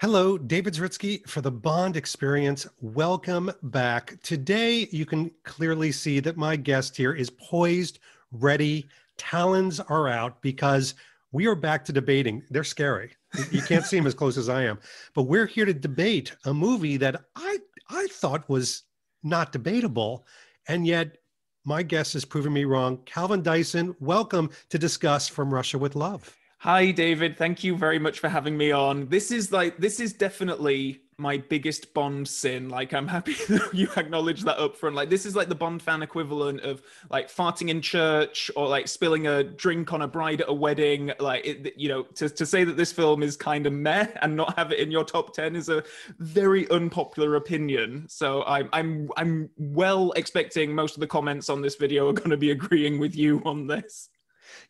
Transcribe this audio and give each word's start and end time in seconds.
Hello, 0.00 0.38
David 0.38 0.72
Zaritsky 0.72 1.28
for 1.28 1.42
the 1.42 1.50
Bond 1.50 1.94
Experience. 1.94 2.66
Welcome 2.80 3.52
back. 3.64 4.18
Today, 4.22 4.88
you 4.90 5.04
can 5.04 5.30
clearly 5.44 5.92
see 5.92 6.20
that 6.20 6.38
my 6.38 6.56
guest 6.56 6.96
here 6.96 7.12
is 7.12 7.28
poised, 7.28 7.98
ready, 8.32 8.88
talons 9.18 9.78
are 9.78 10.08
out 10.08 10.40
because 10.40 10.94
we 11.32 11.46
are 11.46 11.54
back 11.54 11.84
to 11.84 11.92
debating. 11.92 12.42
They're 12.48 12.64
scary. 12.64 13.10
You 13.50 13.60
can't 13.60 13.84
see 13.84 13.98
them 13.98 14.06
as 14.06 14.14
close 14.14 14.38
as 14.38 14.48
I 14.48 14.62
am, 14.62 14.78
but 15.14 15.24
we're 15.24 15.44
here 15.44 15.66
to 15.66 15.74
debate 15.74 16.34
a 16.46 16.54
movie 16.54 16.96
that 16.96 17.22
I 17.36 17.58
I 17.90 18.06
thought 18.06 18.48
was 18.48 18.84
not 19.22 19.52
debatable, 19.52 20.26
and 20.66 20.86
yet 20.86 21.18
my 21.66 21.82
guest 21.82 22.14
has 22.14 22.24
proven 22.24 22.54
me 22.54 22.64
wrong. 22.64 23.02
Calvin 23.04 23.42
Dyson, 23.42 23.94
welcome 24.00 24.48
to 24.70 24.78
discuss 24.78 25.28
From 25.28 25.52
Russia 25.52 25.76
with 25.76 25.94
Love. 25.94 26.34
Hi, 26.62 26.90
David. 26.90 27.38
Thank 27.38 27.64
you 27.64 27.74
very 27.74 27.98
much 27.98 28.18
for 28.18 28.28
having 28.28 28.54
me 28.54 28.70
on. 28.70 29.08
This 29.08 29.30
is 29.30 29.50
like, 29.50 29.78
this 29.78 29.98
is 29.98 30.12
definitely 30.12 31.00
my 31.16 31.38
biggest 31.38 31.94
Bond 31.94 32.28
sin. 32.28 32.68
Like, 32.68 32.92
I'm 32.92 33.08
happy 33.08 33.32
that 33.48 33.70
you 33.72 33.88
acknowledge 33.96 34.42
that 34.42 34.58
up 34.58 34.76
front. 34.76 34.94
Like, 34.94 35.08
this 35.08 35.24
is 35.24 35.34
like 35.34 35.48
the 35.48 35.54
Bond 35.54 35.80
fan 35.80 36.02
equivalent 36.02 36.60
of 36.60 36.82
like 37.08 37.30
farting 37.30 37.70
in 37.70 37.80
church 37.80 38.50
or 38.56 38.68
like 38.68 38.88
spilling 38.88 39.26
a 39.26 39.42
drink 39.42 39.94
on 39.94 40.02
a 40.02 40.06
bride 40.06 40.42
at 40.42 40.50
a 40.50 40.52
wedding. 40.52 41.12
Like, 41.18 41.46
it, 41.46 41.72
you 41.78 41.88
know, 41.88 42.02
to, 42.16 42.28
to 42.28 42.44
say 42.44 42.64
that 42.64 42.76
this 42.76 42.92
film 42.92 43.22
is 43.22 43.38
kind 43.38 43.64
of 43.66 43.72
meh 43.72 44.08
and 44.20 44.36
not 44.36 44.54
have 44.58 44.70
it 44.70 44.80
in 44.80 44.90
your 44.90 45.04
top 45.04 45.32
10 45.32 45.56
is 45.56 45.70
a 45.70 45.82
very 46.18 46.70
unpopular 46.70 47.36
opinion. 47.36 48.04
So 48.06 48.42
I'm, 48.42 48.68
I'm, 48.74 49.08
I'm 49.16 49.48
well 49.56 50.12
expecting 50.12 50.74
most 50.74 50.94
of 50.94 51.00
the 51.00 51.06
comments 51.06 51.48
on 51.48 51.62
this 51.62 51.76
video 51.76 52.10
are 52.10 52.12
going 52.12 52.28
to 52.28 52.36
be 52.36 52.50
agreeing 52.50 52.98
with 52.98 53.16
you 53.16 53.40
on 53.46 53.66
this. 53.66 54.10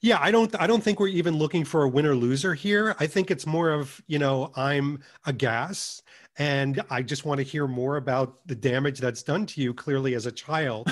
Yeah, 0.02 0.18
I 0.20 0.30
don't 0.30 0.58
I 0.60 0.66
don't 0.66 0.82
think 0.82 0.98
we're 0.98 1.08
even 1.08 1.36
looking 1.36 1.64
for 1.64 1.82
a 1.82 1.88
winner 1.88 2.14
loser 2.14 2.54
here. 2.54 2.96
I 2.98 3.06
think 3.06 3.30
it's 3.30 3.46
more 3.46 3.70
of, 3.70 4.00
you 4.06 4.18
know, 4.18 4.50
I'm 4.56 5.02
a 5.26 5.32
gas 5.32 6.02
and 6.38 6.82
I 6.88 7.02
just 7.02 7.26
want 7.26 7.38
to 7.38 7.42
hear 7.42 7.66
more 7.66 7.96
about 7.96 8.46
the 8.46 8.54
damage 8.54 8.98
that's 8.98 9.22
done 9.22 9.44
to 9.46 9.60
you 9.60 9.74
clearly 9.74 10.14
as 10.14 10.24
a 10.24 10.32
child 10.32 10.90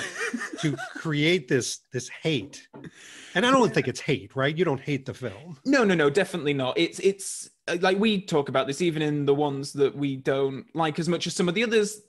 to 0.59 0.77
create 0.95 1.47
this 1.47 1.79
this 1.91 2.07
hate. 2.07 2.67
And 3.33 3.45
I 3.45 3.51
don't 3.51 3.73
think 3.73 3.87
it's 3.87 3.99
hate, 3.99 4.35
right? 4.35 4.55
You 4.55 4.63
don't 4.63 4.81
hate 4.81 5.07
the 5.07 5.13
film. 5.13 5.57
No, 5.65 5.83
no, 5.83 5.95
no, 5.95 6.11
definitely 6.11 6.53
not. 6.53 6.77
It's 6.77 6.99
it's 6.99 7.49
uh, 7.67 7.77
like 7.81 7.97
we 7.97 8.21
talk 8.21 8.47
about 8.47 8.67
this 8.67 8.79
even 8.81 9.01
in 9.01 9.25
the 9.25 9.33
ones 9.33 9.73
that 9.73 9.95
we 9.95 10.17
don't 10.17 10.65
like 10.75 10.99
as 10.99 11.09
much 11.09 11.25
as 11.25 11.35
some 11.35 11.49
of 11.49 11.55
the 11.55 11.63
others 11.63 12.01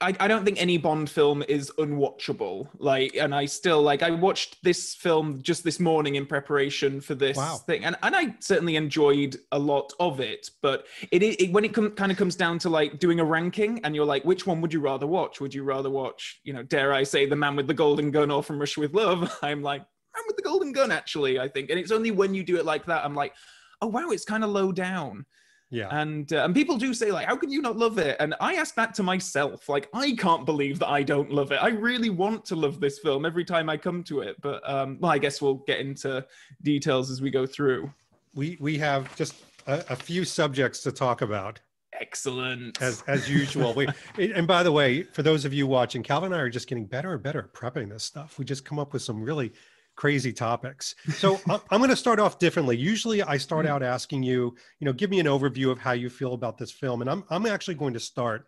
I, 0.00 0.14
I 0.20 0.28
don't 0.28 0.44
think 0.44 0.60
any 0.60 0.78
Bond 0.78 1.08
film 1.08 1.42
is 1.48 1.70
unwatchable. 1.78 2.68
Like, 2.78 3.14
and 3.16 3.34
I 3.34 3.46
still 3.46 3.82
like 3.82 4.02
I 4.02 4.10
watched 4.10 4.62
this 4.62 4.94
film 4.94 5.42
just 5.42 5.64
this 5.64 5.80
morning 5.80 6.16
in 6.16 6.26
preparation 6.26 7.00
for 7.00 7.14
this 7.14 7.36
wow. 7.36 7.56
thing, 7.56 7.84
and 7.84 7.96
and 8.02 8.14
I 8.14 8.34
certainly 8.40 8.76
enjoyed 8.76 9.36
a 9.52 9.58
lot 9.58 9.92
of 10.00 10.20
it. 10.20 10.50
But 10.60 10.86
it, 11.10 11.22
it 11.22 11.52
when 11.52 11.64
it 11.64 11.74
com- 11.74 11.92
kind 11.92 12.12
of 12.12 12.18
comes 12.18 12.36
down 12.36 12.58
to 12.60 12.68
like 12.68 12.98
doing 12.98 13.20
a 13.20 13.24
ranking, 13.24 13.80
and 13.84 13.94
you're 13.94 14.06
like, 14.06 14.24
which 14.24 14.46
one 14.46 14.60
would 14.60 14.72
you 14.72 14.80
rather 14.80 15.06
watch? 15.06 15.40
Would 15.40 15.54
you 15.54 15.64
rather 15.64 15.90
watch, 15.90 16.40
you 16.44 16.52
know, 16.52 16.62
dare 16.62 16.92
I 16.92 17.02
say, 17.02 17.26
The 17.26 17.36
Man 17.36 17.56
with 17.56 17.66
the 17.66 17.74
Golden 17.74 18.10
Gun 18.10 18.30
or 18.30 18.42
From 18.42 18.58
Russia 18.58 18.80
with 18.80 18.94
Love? 18.94 19.36
I'm 19.42 19.62
like, 19.62 19.80
Man 19.80 20.24
with 20.26 20.36
the 20.36 20.42
Golden 20.42 20.72
Gun, 20.72 20.92
actually. 20.92 21.38
I 21.38 21.48
think, 21.48 21.70
and 21.70 21.78
it's 21.78 21.92
only 21.92 22.10
when 22.10 22.34
you 22.34 22.42
do 22.42 22.56
it 22.56 22.64
like 22.64 22.86
that, 22.86 23.04
I'm 23.04 23.14
like, 23.14 23.34
oh 23.80 23.88
wow, 23.88 24.10
it's 24.10 24.24
kind 24.24 24.44
of 24.44 24.50
low 24.50 24.72
down. 24.72 25.26
Yeah. 25.72 25.88
And 25.90 26.30
uh, 26.34 26.44
and 26.44 26.54
people 26.54 26.76
do 26.76 26.92
say 26.92 27.10
like, 27.10 27.26
how 27.26 27.34
can 27.34 27.50
you 27.50 27.62
not 27.62 27.78
love 27.78 27.96
it? 27.96 28.18
And 28.20 28.34
I 28.40 28.54
ask 28.56 28.74
that 28.74 28.92
to 28.94 29.02
myself. 29.02 29.70
Like, 29.70 29.88
I 29.94 30.12
can't 30.12 30.44
believe 30.44 30.78
that 30.80 30.88
I 30.88 31.02
don't 31.02 31.32
love 31.32 31.50
it. 31.50 31.56
I 31.56 31.70
really 31.70 32.10
want 32.10 32.44
to 32.46 32.56
love 32.56 32.78
this 32.78 32.98
film 32.98 33.24
every 33.24 33.44
time 33.44 33.70
I 33.70 33.78
come 33.78 34.04
to 34.04 34.20
it. 34.20 34.36
But 34.42 34.68
um, 34.68 34.98
well, 35.00 35.10
I 35.10 35.16
guess 35.16 35.40
we'll 35.40 35.62
get 35.66 35.80
into 35.80 36.24
details 36.62 37.10
as 37.10 37.22
we 37.22 37.30
go 37.30 37.46
through. 37.46 37.90
We 38.34 38.58
we 38.60 38.76
have 38.78 39.16
just 39.16 39.34
a, 39.66 39.82
a 39.88 39.96
few 39.96 40.26
subjects 40.26 40.82
to 40.82 40.92
talk 40.92 41.22
about. 41.22 41.58
Excellent. 41.98 42.80
As 42.82 43.02
as 43.06 43.30
usual. 43.30 43.72
we 43.72 43.88
and 44.34 44.46
by 44.46 44.62
the 44.62 44.72
way, 44.72 45.04
for 45.04 45.22
those 45.22 45.46
of 45.46 45.54
you 45.54 45.66
watching, 45.66 46.02
Calvin 46.02 46.32
and 46.32 46.40
I 46.40 46.44
are 46.44 46.50
just 46.50 46.68
getting 46.68 46.84
better 46.84 47.14
and 47.14 47.22
better 47.22 47.38
at 47.38 47.54
prepping 47.54 47.88
this 47.88 48.04
stuff. 48.04 48.38
We 48.38 48.44
just 48.44 48.66
come 48.66 48.78
up 48.78 48.92
with 48.92 49.00
some 49.00 49.22
really 49.22 49.52
crazy 49.96 50.32
topics. 50.32 50.94
So 51.14 51.40
I'm 51.70 51.78
going 51.78 51.90
to 51.90 51.96
start 51.96 52.18
off 52.18 52.38
differently. 52.38 52.76
Usually 52.76 53.22
I 53.22 53.36
start 53.36 53.66
mm-hmm. 53.66 53.74
out 53.74 53.82
asking 53.82 54.22
you, 54.22 54.54
you 54.80 54.84
know, 54.84 54.92
give 54.92 55.10
me 55.10 55.20
an 55.20 55.26
overview 55.26 55.70
of 55.70 55.78
how 55.78 55.92
you 55.92 56.08
feel 56.08 56.34
about 56.34 56.58
this 56.58 56.70
film. 56.70 57.00
And 57.00 57.10
I'm, 57.10 57.24
I'm 57.30 57.46
actually 57.46 57.74
going 57.74 57.94
to 57.94 58.00
start 58.00 58.46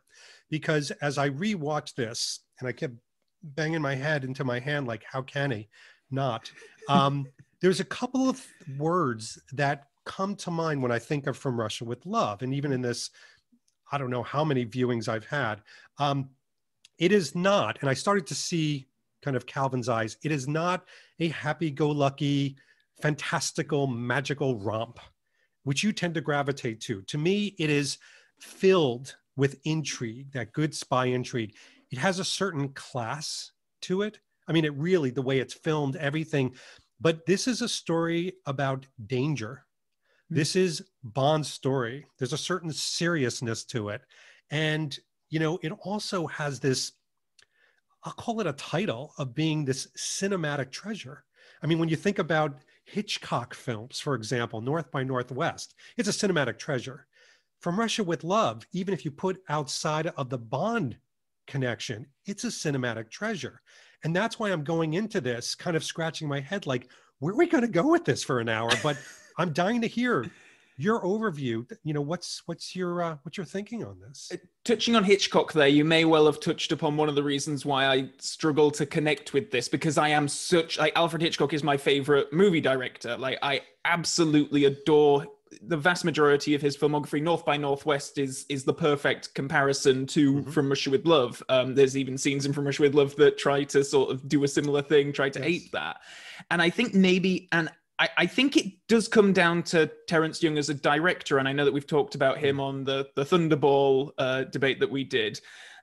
because 0.50 0.91
as 1.03 1.19
I 1.19 1.31
rewatched 1.31 1.94
this 1.94 2.41
and 2.60 2.69
I 2.69 2.72
kept 2.72 2.94
banging 3.43 3.83
my 3.83 3.94
head 3.94 4.25
into 4.25 4.44
my 4.44 4.59
hand, 4.59 4.87
like, 4.87 5.04
how 5.04 5.22
can 5.22 5.50
he 5.50 5.69
not? 6.10 6.50
Um, 6.88 7.27
there's 7.60 7.81
a 7.81 7.84
couple 7.84 8.28
of 8.28 8.44
words 8.78 9.41
that 9.53 9.88
come 10.04 10.37
to 10.37 10.50
mind 10.50 10.83
when 10.83 10.93
I 10.93 10.99
think 10.99 11.27
of 11.27 11.37
From 11.37 11.59
Russia 11.59 11.84
with 11.84 12.04
Love. 12.04 12.43
And 12.43 12.53
even 12.54 12.72
in 12.72 12.83
this, 12.83 13.10
I 13.91 13.99
don't 13.99 14.10
know 14.10 14.22
how 14.22 14.44
many 14.44 14.66
viewings 14.66 15.09
I've 15.09 15.27
had. 15.27 15.62
Um, 15.99 16.31
it 16.99 17.12
is 17.12 17.34
not, 17.34 17.78
and 17.81 17.91
I 17.91 17.94
started 17.94 18.27
to 18.28 18.34
see 18.34 18.87
kind 19.22 19.37
of 19.37 19.47
Calvin's 19.47 19.88
eyes, 19.88 20.16
it 20.22 20.31
is 20.31 20.47
not 20.47 20.84
a 21.20 21.28
happy 21.28 21.70
go 21.70 21.91
lucky, 21.91 22.56
fantastical, 23.00 23.86
magical 23.86 24.58
romp, 24.58 24.98
which 25.64 25.82
you 25.82 25.92
tend 25.92 26.14
to 26.14 26.20
gravitate 26.20 26.80
to. 26.82 27.02
To 27.02 27.19
me, 27.19 27.54
it 27.58 27.70
is 27.70 27.98
filled 28.41 29.16
with 29.36 29.60
intrigue, 29.64 30.32
that 30.32 30.53
good 30.53 30.74
spy 30.74 31.06
intrigue. 31.06 31.54
It 31.91 31.98
has 31.98 32.19
a 32.19 32.24
certain 32.24 32.69
class 32.70 33.53
to 33.82 34.03
it. 34.03 34.20
I 34.48 34.53
mean, 34.53 34.64
it 34.64 34.74
really, 34.74 35.10
the 35.10 35.22
way 35.22 35.38
it's 35.38 35.54
filmed, 35.54 35.97
everything. 35.97 36.54
But 37.00 37.26
this 37.26 37.48
is 37.48 37.62
a 37.62 37.69
story 37.69 38.34
about 38.47 38.86
danger. 39.06 39.64
Hmm. 40.28 40.36
This 40.36 40.56
is 40.56 40.82
Bond's 41.03 41.53
story. 41.53 42.06
There's 42.19 42.32
a 42.32 42.38
certain 42.38 42.72
seriousness 42.72 43.64
to 43.66 43.91
it. 43.91 44.03
And, 44.50 44.97
you 45.30 45.41
know, 45.41 45.58
it 45.62 45.72
also 45.82 46.26
has 46.26 46.60
this 46.60 46.92
I'll 48.04 48.12
call 48.12 48.41
it 48.41 48.47
a 48.47 48.53
title 48.53 49.15
of 49.19 49.34
being 49.34 49.65
this 49.65 49.88
cinematic 49.97 50.70
treasure. 50.70 51.25
I 51.62 51.66
mean, 51.66 51.78
when 51.78 51.88
you 51.88 51.97
think 51.97 52.19
about 52.19 52.59
Hitchcock 52.84 53.54
films, 53.54 53.98
for 53.98 54.15
example, 54.15 54.60
North 54.60 54.91
by 54.91 55.03
Northwest, 55.03 55.75
it's 55.97 56.09
a 56.09 56.12
cinematic 56.12 56.59
treasure. 56.59 57.06
From 57.60 57.81
Russia 57.81 58.04
with 58.04 58.25
Love, 58.25 58.66
even 58.72 58.92
if 58.92 59.06
you 59.06 59.10
put 59.10 59.42
outside 59.48 60.09
of 60.19 60.28
the 60.28 60.37
Bond 60.37 60.98
connection, 61.47 62.06
it's 62.26 62.44
a 62.44 62.48
cinematic 62.48 63.10
treasure. 63.10 63.62
And 64.03 64.15
that's 64.15 64.38
why 64.38 64.50
I'm 64.50 64.65
going 64.65 64.94
into 64.94 65.22
this 65.22 65.54
kind 65.54 65.75
of 65.75 65.82
scratching 65.82 66.28
my 66.28 66.41
head 66.41 66.66
like, 66.66 66.91
where 67.21 67.32
are 67.32 67.38
we 67.38 67.47
going 67.47 67.62
to 67.62 67.69
go 67.69 67.91
with 67.91 68.04
this 68.04 68.22
for 68.22 68.38
an 68.38 68.50
hour? 68.50 68.71
But 68.82 68.98
I'm 69.38 69.54
dying 69.54 69.81
to 69.81 69.86
hear 69.86 70.31
your 70.76 71.02
overview 71.02 71.66
you 71.84 71.94
know 71.94 72.00
what's 72.00 72.42
what's 72.46 72.74
your 72.74 73.02
uh, 73.02 73.16
what's 73.22 73.36
your 73.36 73.46
thinking 73.46 73.84
on 73.84 73.98
this? 74.00 74.30
Uh, 74.32 74.36
touching 74.64 74.96
on 74.96 75.04
hitchcock 75.04 75.52
there 75.52 75.68
you 75.68 75.84
may 75.84 76.04
well 76.04 76.26
have 76.26 76.40
touched 76.40 76.72
upon 76.72 76.96
one 76.96 77.08
of 77.08 77.14
the 77.14 77.22
reasons 77.22 77.64
why 77.64 77.86
i 77.86 78.08
struggle 78.18 78.70
to 78.70 78.84
connect 78.84 79.32
with 79.32 79.50
this 79.50 79.68
because 79.68 79.98
i 79.98 80.08
am 80.08 80.26
such 80.26 80.78
like 80.78 80.92
alfred 80.96 81.22
hitchcock 81.22 81.52
is 81.52 81.62
my 81.62 81.76
favorite 81.76 82.32
movie 82.32 82.60
director. 82.60 83.16
Like 83.16 83.38
i 83.42 83.60
absolutely 83.84 84.64
adore 84.64 85.26
the 85.62 85.76
vast 85.76 86.04
majority 86.04 86.54
of 86.54 86.62
his 86.62 86.76
filmography. 86.76 87.22
North 87.22 87.44
by 87.44 87.56
northwest 87.56 88.18
is 88.18 88.44
is 88.48 88.64
the 88.64 88.74
perfect 88.74 89.34
comparison 89.34 90.06
to 90.06 90.34
mm-hmm. 90.34 90.50
from 90.50 90.68
russia 90.68 90.91
with 90.91 91.06
love. 91.06 91.42
Um, 91.48 91.74
there's 91.74 91.96
even 91.96 92.18
scenes 92.18 92.46
in 92.46 92.52
from 92.52 92.64
russia 92.64 92.82
with 92.82 92.94
love 92.94 93.14
that 93.16 93.38
try 93.38 93.64
to 93.64 93.84
sort 93.84 94.10
of 94.10 94.28
do 94.28 94.42
a 94.44 94.48
similar 94.48 94.82
thing 94.82 95.12
try 95.12 95.28
to 95.30 95.38
yes. 95.38 95.48
ape 95.48 95.72
that. 95.72 96.00
And 96.50 96.60
i 96.60 96.70
think 96.70 96.94
maybe 96.94 97.48
and 97.52 97.70
I, 97.99 98.09
I, 98.19 98.27
think 98.27 98.56
it 98.56 98.72
does 98.88 99.06
come 99.06 99.32
down 99.32 99.62
to 99.65 99.91
Terence 100.09 100.43
Young 100.43 100.59
as 100.59 100.69
a 100.69 100.75
director, 100.75 101.38
and 101.38 101.49
I 101.49 101.53
know 101.53 101.65
that 101.65 101.72
we've 101.72 101.87
talked 101.87 102.15
about 102.15 102.38
him 102.38 102.60
on 102.60 102.84
the 102.84 103.09
the 103.15 103.25
Thunderball 103.25 104.10
uh, 104.19 104.44
debate 104.44 104.81
that 104.81 104.91
we 104.91 105.05
did, 105.05 105.41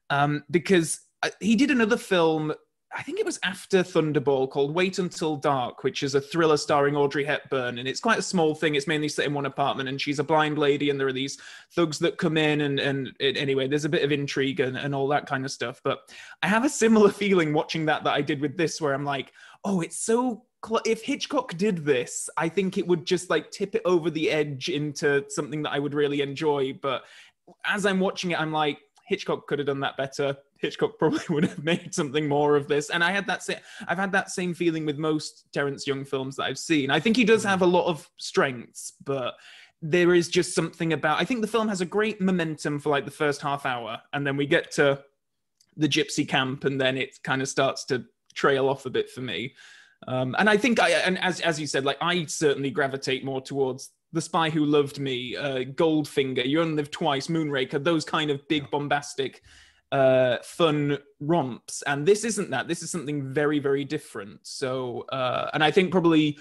um, 0.10 0.44
because 0.52 1.00
uh, 1.24 1.30
he 1.40 1.56
did 1.56 1.72
another 1.72 1.98
film. 1.98 2.54
I 2.94 3.04
think 3.04 3.20
it 3.20 3.26
was 3.26 3.40
after 3.44 3.84
Thunderball 3.84 4.50
called 4.50 4.76
Wait 4.76 5.00
Until 5.00 5.38
Dark, 5.38 5.86
which 5.86 6.04
is 6.04 6.14
a 6.14 6.20
thriller 6.20 6.58
starring 6.58 6.98
Audrey 6.98 7.24
Hepburn. 7.24 7.80
And 7.80 7.88
it's 7.88 8.02
quite 8.02 8.20
a 8.20 8.22
small 8.22 8.54
thing. 8.54 8.76
It's 8.76 8.86
mainly 8.86 9.08
set 9.08 9.26
in 9.26 9.34
one 9.34 9.46
apartment, 9.46 9.88
and 9.88 10.02
she's 10.02 10.20
a 10.20 10.26
blind 10.26 10.58
lady, 10.58 10.90
and 10.90 11.00
there 11.00 11.08
are 11.08 11.14
these 11.14 11.40
thugs 11.74 12.00
that 12.00 12.18
come 12.18 12.36
in. 12.36 12.60
And, 12.60 12.82
and 12.82 13.16
anyway, 13.22 13.70
there's 13.70 13.86
a 13.86 13.90
bit 13.90 14.04
of 14.04 14.12
intrigue 14.12 14.60
and, 14.60 14.76
and 14.76 14.94
all 14.94 15.08
that 15.08 15.26
kind 15.26 15.46
of 15.46 15.52
stuff. 15.52 15.80
But 15.86 16.00
I 16.44 16.50
have 16.50 16.66
a 16.66 16.70
similar 16.70 17.10
feeling 17.12 17.54
watching 17.54 17.86
that 17.86 18.04
that 18.04 18.14
I 18.14 18.22
did 18.22 18.42
with 18.42 18.58
this, 18.58 18.82
where 18.82 18.94
I'm 18.94 19.06
like, 19.06 19.32
oh, 19.64 19.80
it's 19.80 19.98
so 19.98 20.44
if 20.86 21.04
Hitchcock 21.04 21.58
did 21.58 21.86
this, 21.86 22.30
I 22.38 22.50
think 22.50 22.78
it 22.78 22.88
would 22.88 23.06
just 23.06 23.30
like 23.30 23.52
tip 23.52 23.76
it 23.76 23.82
over 23.86 24.10
the 24.10 24.30
edge 24.30 24.70
into 24.70 25.26
something 25.30 25.64
that 25.64 25.72
I 25.72 25.80
would 25.80 25.94
really 25.94 26.22
enjoy. 26.22 26.74
But 26.74 27.04
as 27.66 27.86
I'm 27.86 28.00
watching 28.00 28.32
it, 28.32 28.40
I'm 28.40 28.52
like, 28.52 28.80
Hitchcock 29.08 29.48
could 29.48 29.60
have 29.60 29.66
done 29.66 29.82
that 29.82 29.98
better. 29.98 30.38
Hitchcock 30.58 30.98
probably 30.98 31.22
would 31.30 31.44
have 31.44 31.64
made 31.64 31.94
something 31.94 32.28
more 32.28 32.56
of 32.56 32.68
this. 32.68 32.90
And 32.90 33.04
I 33.04 33.12
had 33.12 33.28
that 33.28 33.44
same, 33.44 33.58
I've 33.88 33.98
had 33.98 34.12
that 34.14 34.30
same 34.30 34.54
feeling 34.54 34.86
with 34.86 34.98
most 34.98 35.46
Terence 35.52 35.86
Young 35.86 36.06
films 36.06 36.36
that 36.38 36.44
I've 36.44 36.60
seen. 36.60 36.92
I 36.92 37.00
think 37.00 37.18
he 37.18 37.26
does 37.26 37.44
have 37.44 37.62
a 37.62 37.66
lot 37.66 37.88
of 37.88 38.10
strengths, 38.18 38.94
but 39.04 39.36
there 39.82 40.14
is 40.14 40.30
just 40.30 40.54
something 40.54 40.94
about, 40.94 41.20
I 41.20 41.26
think 41.26 41.42
the 41.42 41.48
film 41.48 41.68
has 41.68 41.82
a 41.82 41.86
great 41.86 42.22
momentum 42.22 42.80
for 42.80 42.90
like 42.90 43.06
the 43.06 43.12
first 43.12 43.42
half 43.42 43.66
hour. 43.66 44.00
And 44.14 44.26
then 44.26 44.38
we 44.38 44.46
get 44.46 44.72
to 44.74 45.04
the 45.76 45.90
gypsy 45.90 46.28
camp 46.28 46.66
and 46.66 46.80
then 46.80 46.98
it 46.98 47.22
kind 47.24 47.42
of 47.42 47.50
starts 47.50 47.84
to 47.86 48.06
trail 48.34 48.70
off 48.70 48.86
a 48.86 48.90
bit 48.90 49.10
for 49.10 49.22
me. 49.22 49.56
Um, 50.08 50.36
and 50.40 50.50
I 50.50 50.58
think 50.58 50.80
I, 50.80 50.90
and 50.90 51.20
as 51.20 51.42
as 51.42 51.60
you 51.60 51.68
said, 51.68 51.86
like 51.86 51.98
I 52.02 52.26
certainly 52.26 52.72
gravitate 52.72 53.24
more 53.24 53.42
towards 53.42 53.92
The 54.14 54.22
Spy 54.22 54.50
Who 54.50 54.66
Loved 54.66 55.00
Me, 55.00 55.36
uh, 55.36 55.60
Goldfinger, 55.60 56.46
You 56.46 56.62
Only 56.62 56.76
Live 56.76 56.92
Twice, 56.92 57.28
Moonraker, 57.28 57.84
those 57.84 58.06
kind 58.06 58.32
of 58.32 58.48
big 58.48 58.70
bombastic 58.72 59.42
uh, 59.92 60.38
fun 60.44 60.98
romps. 61.20 61.82
And 61.84 62.06
this 62.06 62.24
isn't 62.24 62.50
that. 62.52 62.68
This 62.68 62.82
is 62.82 62.90
something 62.90 63.34
very, 63.34 63.60
very 63.60 63.84
different. 63.84 64.40
So, 64.44 65.06
uh, 65.12 65.50
and 65.54 65.64
I 65.64 65.72
think 65.72 65.92
probably 65.92 66.38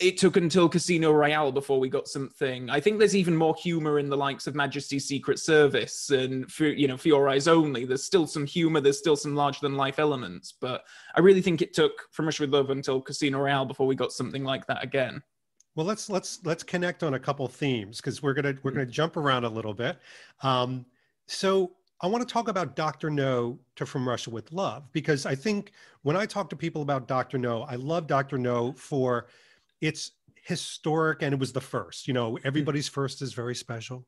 it 0.00 0.16
took 0.18 0.36
until 0.36 0.68
Casino 0.68 1.12
Royale 1.12 1.52
before 1.52 1.80
we 1.80 1.88
got 1.88 2.08
something. 2.08 2.70
I 2.70 2.80
think 2.80 2.98
there's 2.98 3.16
even 3.16 3.36
more 3.36 3.54
humor 3.54 3.98
in 3.98 4.08
the 4.08 4.16
likes 4.16 4.46
of 4.46 4.54
Majesty's 4.54 5.06
Secret 5.06 5.38
Service 5.38 6.10
and 6.10 6.50
for 6.50 6.66
you 6.66 6.88
know 6.88 6.96
For 6.96 7.08
Your 7.08 7.28
Eyes 7.28 7.48
Only. 7.48 7.84
There's 7.84 8.04
still 8.04 8.26
some 8.26 8.46
humor. 8.46 8.80
There's 8.80 8.98
still 8.98 9.16
some 9.16 9.34
larger 9.34 9.60
than 9.62 9.76
life 9.76 9.98
elements. 9.98 10.52
But 10.52 10.84
I 11.14 11.20
really 11.20 11.42
think 11.42 11.62
it 11.62 11.74
took 11.74 11.92
From 12.12 12.26
Russia 12.26 12.42
with 12.44 12.50
Love 12.50 12.70
until 12.70 13.00
Casino 13.00 13.40
Royale 13.40 13.66
before 13.66 13.86
we 13.86 13.94
got 13.94 14.12
something 14.12 14.44
like 14.44 14.66
that 14.66 14.82
again. 14.82 15.22
Well, 15.74 15.86
let's 15.86 16.08
let's 16.08 16.40
let's 16.44 16.62
connect 16.62 17.02
on 17.02 17.14
a 17.14 17.18
couple 17.18 17.46
themes 17.48 17.98
because 17.98 18.22
we're 18.22 18.34
gonna 18.34 18.54
we're 18.62 18.70
gonna 18.70 18.86
jump 18.86 19.16
around 19.16 19.44
a 19.44 19.48
little 19.48 19.74
bit. 19.74 19.98
Um, 20.42 20.86
so 21.26 21.72
I 22.00 22.06
want 22.06 22.26
to 22.26 22.32
talk 22.32 22.48
about 22.48 22.76
Dr. 22.76 23.10
No 23.10 23.58
to 23.76 23.86
From 23.86 24.06
Russia 24.06 24.30
with 24.30 24.52
Love 24.52 24.84
because 24.92 25.26
I 25.26 25.34
think 25.34 25.72
when 26.02 26.16
I 26.16 26.26
talk 26.26 26.50
to 26.50 26.56
people 26.56 26.82
about 26.82 27.08
Dr. 27.08 27.38
No, 27.38 27.62
I 27.62 27.76
love 27.76 28.06
Dr. 28.06 28.36
No 28.36 28.72
for 28.72 29.28
its 29.80 30.12
historic 30.46 31.22
and 31.22 31.32
it 31.32 31.40
was 31.40 31.52
the 31.52 31.60
first. 31.60 32.06
You 32.06 32.14
know, 32.14 32.38
everybody's 32.44 32.88
first 32.88 33.22
is 33.22 33.32
very 33.32 33.54
special. 33.54 34.06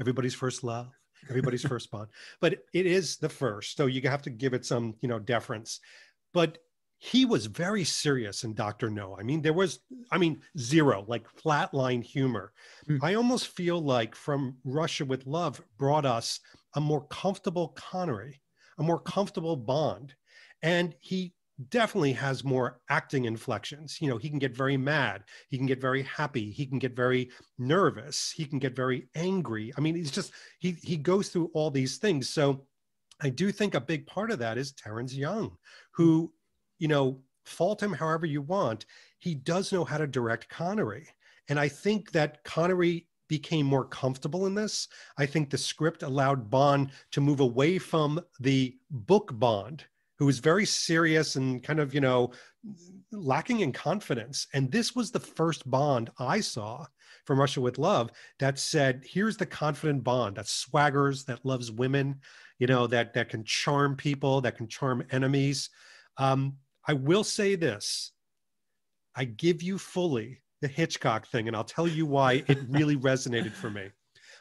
Everybody's 0.00 0.34
first 0.34 0.64
love, 0.64 0.90
everybody's 1.28 1.62
first 1.62 1.90
bond, 1.90 2.08
but 2.40 2.54
it 2.72 2.86
is 2.86 3.18
the 3.18 3.28
first. 3.28 3.76
So 3.76 3.86
you 3.86 4.00
have 4.08 4.22
to 4.22 4.30
give 4.30 4.54
it 4.54 4.64
some, 4.64 4.94
you 5.00 5.08
know, 5.08 5.18
deference. 5.18 5.80
But 6.32 6.58
he 6.98 7.24
was 7.24 7.46
very 7.46 7.82
serious 7.82 8.44
in 8.44 8.54
Dr. 8.54 8.88
No. 8.88 9.16
I 9.18 9.24
mean, 9.24 9.42
there 9.42 9.52
was, 9.52 9.80
I 10.12 10.18
mean, 10.18 10.40
zero, 10.56 11.04
like 11.08 11.26
flatline 11.36 12.02
humor. 12.02 12.52
Mm. 12.88 13.00
I 13.02 13.14
almost 13.14 13.48
feel 13.48 13.82
like 13.82 14.14
From 14.14 14.56
Russia 14.64 15.04
with 15.04 15.26
Love 15.26 15.60
brought 15.78 16.06
us 16.06 16.38
a 16.76 16.80
more 16.80 17.04
comfortable 17.08 17.68
Connery, 17.76 18.40
a 18.78 18.84
more 18.84 19.00
comfortable 19.00 19.56
Bond. 19.56 20.14
And 20.62 20.94
he 21.00 21.32
definitely 21.68 22.12
has 22.12 22.44
more 22.44 22.80
acting 22.88 23.24
inflections. 23.24 23.98
You 24.00 24.08
know, 24.08 24.18
he 24.18 24.28
can 24.28 24.38
get 24.38 24.56
very 24.56 24.76
mad, 24.76 25.24
he 25.48 25.56
can 25.56 25.66
get 25.66 25.80
very 25.80 26.02
happy, 26.02 26.50
he 26.50 26.66
can 26.66 26.78
get 26.78 26.96
very 26.96 27.30
nervous, 27.58 28.30
he 28.30 28.44
can 28.44 28.58
get 28.58 28.74
very 28.74 29.08
angry. 29.14 29.72
I 29.76 29.80
mean, 29.80 29.94
he's 29.94 30.10
just 30.10 30.32
he 30.58 30.76
he 30.82 30.96
goes 30.96 31.28
through 31.28 31.50
all 31.54 31.70
these 31.70 31.98
things. 31.98 32.28
So 32.28 32.66
I 33.20 33.28
do 33.28 33.52
think 33.52 33.74
a 33.74 33.80
big 33.80 34.06
part 34.06 34.30
of 34.30 34.38
that 34.40 34.58
is 34.58 34.72
Terence 34.72 35.14
Young, 35.14 35.56
who, 35.92 36.24
mm-hmm. 36.24 36.32
you 36.78 36.88
know, 36.88 37.20
fault 37.44 37.82
him 37.82 37.92
however 37.92 38.26
you 38.26 38.42
want, 38.42 38.86
he 39.18 39.34
does 39.34 39.72
know 39.72 39.84
how 39.84 39.98
to 39.98 40.06
direct 40.06 40.48
Connery. 40.48 41.08
And 41.48 41.58
I 41.58 41.68
think 41.68 42.12
that 42.12 42.42
Connery 42.44 43.06
became 43.28 43.66
more 43.66 43.84
comfortable 43.84 44.46
in 44.46 44.54
this. 44.54 44.88
I 45.16 45.26
think 45.26 45.48
the 45.48 45.58
script 45.58 46.02
allowed 46.02 46.50
Bond 46.50 46.90
to 47.12 47.20
move 47.20 47.40
away 47.40 47.78
from 47.78 48.20
the 48.40 48.76
book 48.90 49.30
Bond 49.34 49.84
who 50.22 50.26
was 50.26 50.38
very 50.38 50.64
serious 50.64 51.34
and 51.34 51.64
kind 51.64 51.80
of, 51.80 51.92
you 51.92 52.00
know, 52.00 52.30
lacking 53.10 53.58
in 53.58 53.72
confidence. 53.72 54.46
And 54.54 54.70
this 54.70 54.94
was 54.94 55.10
the 55.10 55.18
first 55.18 55.68
Bond 55.68 56.10
I 56.16 56.38
saw 56.38 56.86
from 57.24 57.40
Russia 57.40 57.60
with 57.60 57.76
Love 57.76 58.12
that 58.38 58.56
said, 58.56 59.02
here's 59.04 59.36
the 59.36 59.46
confident 59.46 60.04
Bond 60.04 60.36
that 60.36 60.44
swaggers, 60.44 61.24
that 61.26 61.44
loves 61.44 61.72
women, 61.72 62.20
you 62.60 62.68
know, 62.68 62.86
that 62.86 63.14
that 63.14 63.30
can 63.30 63.42
charm 63.42 63.96
people, 63.96 64.40
that 64.42 64.56
can 64.56 64.68
charm 64.68 65.02
enemies. 65.10 65.70
Um, 66.18 66.54
I 66.86 66.92
will 66.92 67.24
say 67.24 67.56
this. 67.56 68.12
I 69.16 69.24
give 69.24 69.60
you 69.60 69.76
fully 69.76 70.40
the 70.60 70.68
Hitchcock 70.68 71.26
thing, 71.26 71.48
and 71.48 71.56
I'll 71.56 71.64
tell 71.64 71.88
you 71.88 72.06
why 72.06 72.44
it 72.46 72.58
really 72.68 72.94
resonated 73.10 73.54
for 73.54 73.70
me. 73.70 73.88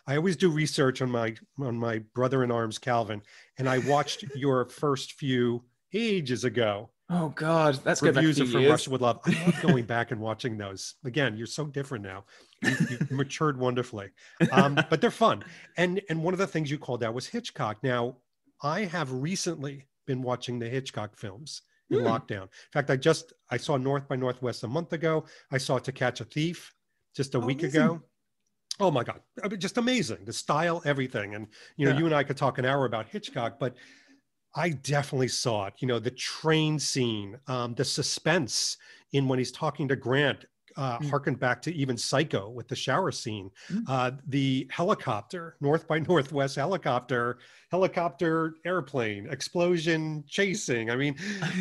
I 0.06 0.16
always 0.16 0.36
do 0.36 0.51
research 0.51 1.01
on 1.01 1.10
my 1.10 1.36
on 1.60 1.75
my 1.75 2.04
brother 2.13 2.44
in 2.44 2.51
arms 2.51 2.78
Calvin, 2.78 3.24
and 3.57 3.68
I 3.68 3.80
watched 3.80 4.25
your 4.36 4.69
first 4.69 5.13
few 5.13 5.63
ages 5.93 6.43
ago. 6.43 6.89
Oh 7.09 7.29
God, 7.29 7.75
that's 7.83 8.01
reviews 8.01 8.39
of 8.39 8.49
from 8.51 8.65
Russia 8.65 8.89
with 8.89 9.01
Love. 9.01 9.19
I 9.25 9.31
love 9.45 9.61
going 9.61 9.83
back 9.83 10.11
and 10.11 10.21
watching 10.21 10.57
those. 10.57 10.95
Again, 11.03 11.35
you're 11.35 11.45
so 11.45 11.65
different 11.65 12.05
now. 12.05 12.23
You, 12.63 12.69
have 12.71 13.11
matured 13.11 13.59
wonderfully, 13.59 14.11
um, 14.51 14.75
but 14.89 15.01
they're 15.01 15.11
fun. 15.11 15.43
And 15.75 16.01
and 16.09 16.23
one 16.23 16.33
of 16.33 16.38
the 16.38 16.47
things 16.47 16.71
you 16.71 16.77
called 16.77 17.03
out 17.03 17.13
was 17.13 17.27
Hitchcock. 17.27 17.83
Now, 17.83 18.15
I 18.63 18.85
have 18.85 19.11
recently 19.11 19.88
been 20.07 20.21
watching 20.21 20.57
the 20.57 20.69
Hitchcock 20.69 21.17
films 21.17 21.63
in 21.89 21.99
mm. 21.99 22.03
lockdown. 22.03 22.44
In 22.44 22.71
fact, 22.71 22.89
I 22.89 22.95
just 22.95 23.33
I 23.49 23.57
saw 23.57 23.75
North 23.75 24.07
by 24.07 24.15
Northwest 24.15 24.63
a 24.63 24.67
month 24.69 24.94
ago. 24.94 25.25
I 25.51 25.57
saw 25.57 25.79
To 25.79 25.91
Catch 25.91 26.21
a 26.21 26.25
Thief 26.25 26.73
just 27.13 27.35
a 27.35 27.39
oh, 27.39 27.41
week 27.41 27.59
amazing. 27.59 27.81
ago. 27.81 28.01
Oh 28.79 28.89
my 28.89 29.03
God, 29.03 29.19
I 29.44 29.49
mean, 29.49 29.59
just 29.59 29.77
amazing. 29.77 30.19
The 30.23 30.33
style, 30.33 30.81
everything. 30.85 31.35
And 31.35 31.47
you 31.75 31.85
know, 31.85 31.91
yeah. 31.91 31.99
you 31.99 32.05
and 32.05 32.15
I 32.15 32.23
could 32.23 32.37
talk 32.37 32.57
an 32.57 32.65
hour 32.65 32.85
about 32.85 33.09
Hitchcock, 33.09 33.59
but 33.59 33.75
I 34.56 34.69
definitely 34.69 35.30
saw 35.30 35.68
it. 35.68 35.75
You 35.80 35.88
know, 35.88 36.00
the 36.00 36.12
train 36.12 36.77
scene, 36.77 37.38
um, 37.48 37.74
the 37.75 37.86
suspense 37.86 38.77
in 39.13 39.27
when 39.27 39.39
he's 39.39 39.51
talking 39.51 39.88
to 39.88 39.95
Grant, 39.95 40.45
uh, 40.77 41.00
mm. 41.00 41.09
harkened 41.09 41.39
back 41.39 41.62
to 41.62 41.74
even 41.74 41.98
Psycho 41.98 42.50
with 42.50 42.68
the 42.68 42.75
shower 42.75 43.12
scene. 43.12 43.51
Mm. 43.71 43.83
Uh, 43.88 44.12
the 44.27 44.68
helicopter, 44.71 45.56
North 45.62 45.88
by 45.88 46.00
Northwest 46.07 46.56
helicopter, 46.56 47.39
helicopter 47.69 48.56
airplane, 48.65 49.27
explosion, 49.30 50.24
chasing. 50.27 50.89
I 50.89 50.95
mean, 50.95 51.15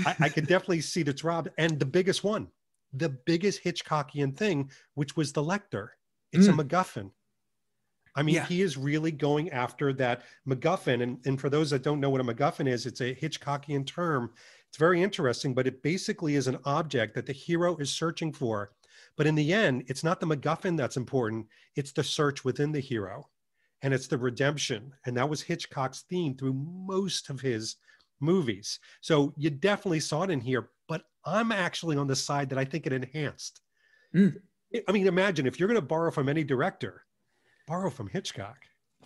I, 0.07 0.17
I 0.21 0.29
could 0.29 0.47
definitely 0.49 0.81
see 0.81 1.03
the 1.03 1.13
drop. 1.13 1.49
And 1.59 1.79
the 1.79 1.87
biggest 1.87 2.25
one, 2.25 2.49
the 2.93 3.09
biggest 3.09 3.63
Hitchcockian 3.65 4.37
thing, 4.37 4.71
which 4.95 5.17
was 5.17 5.33
the 5.33 5.43
Lektor. 5.43 5.89
It's 6.33 6.47
mm. 6.47 6.59
a 6.61 6.65
MacGuffin. 6.65 7.11
I 8.21 8.23
mean, 8.23 8.35
yeah. 8.35 8.45
he 8.45 8.61
is 8.61 8.77
really 8.77 9.13
going 9.13 9.49
after 9.49 9.95
that 9.95 10.23
MacGuffin. 10.47 11.03
And, 11.03 11.19
and 11.25 11.41
for 11.41 11.49
those 11.49 11.71
that 11.71 11.83
don't 11.83 12.01
know 12.01 12.11
what 12.11 12.21
a 12.21 12.25
MacGuffin 12.25 12.69
is, 12.69 12.85
it's 12.85 13.01
a 13.01 13.15
Hitchcockian 13.15 13.87
term. 13.87 14.31
It's 14.69 14.77
very 14.77 15.03
interesting, 15.03 15.55
but 15.55 15.67
it 15.67 15.83
basically 15.83 16.35
is 16.35 16.47
an 16.47 16.59
object 16.67 17.15
that 17.15 17.25
the 17.25 17.33
hero 17.33 17.79
is 17.79 17.91
searching 17.91 18.31
for. 18.31 18.73
But 19.17 19.27
in 19.27 19.35
the 19.35 19.55
end, 19.55 19.85
it's 19.87 20.05
not 20.05 20.21
the 20.21 20.27
MacGuffin 20.27 20.77
that's 20.77 20.99
important, 20.99 21.47
it's 21.77 21.93
the 21.93 22.05
search 22.05 22.45
within 22.45 22.73
the 22.73 22.81
hero 22.81 23.31
and 23.81 23.95
it's 23.95 24.07
the 24.07 24.19
redemption. 24.19 24.93
And 25.07 25.17
that 25.17 25.29
was 25.29 25.41
Hitchcock's 25.41 26.03
theme 26.03 26.37
through 26.37 26.53
most 26.53 27.31
of 27.31 27.41
his 27.41 27.77
movies. 28.21 28.81
So 29.01 29.33
you 29.39 29.49
definitely 29.49 30.01
saw 30.01 30.25
it 30.25 30.31
in 30.31 30.43
here, 30.43 30.69
but 30.89 31.05
I'm 31.25 31.53
actually 31.53 31.97
on 31.97 32.07
the 32.07 32.17
side 32.17 32.51
that 32.51 32.59
I 32.59 32.67
think 32.67 32.87
it 32.87 32.93
enhanced. 32.93 33.63
Mm. 34.15 34.37
I 34.87 34.93
mean, 34.93 35.07
imagine 35.07 35.47
if 35.47 35.59
you're 35.59 35.69
going 35.69 35.81
to 35.81 35.87
borrow 35.87 36.11
from 36.11 36.29
any 36.29 36.45
director, 36.45 37.07
borrow 37.71 37.89
from 37.89 38.09
Hitchcock. 38.09 38.59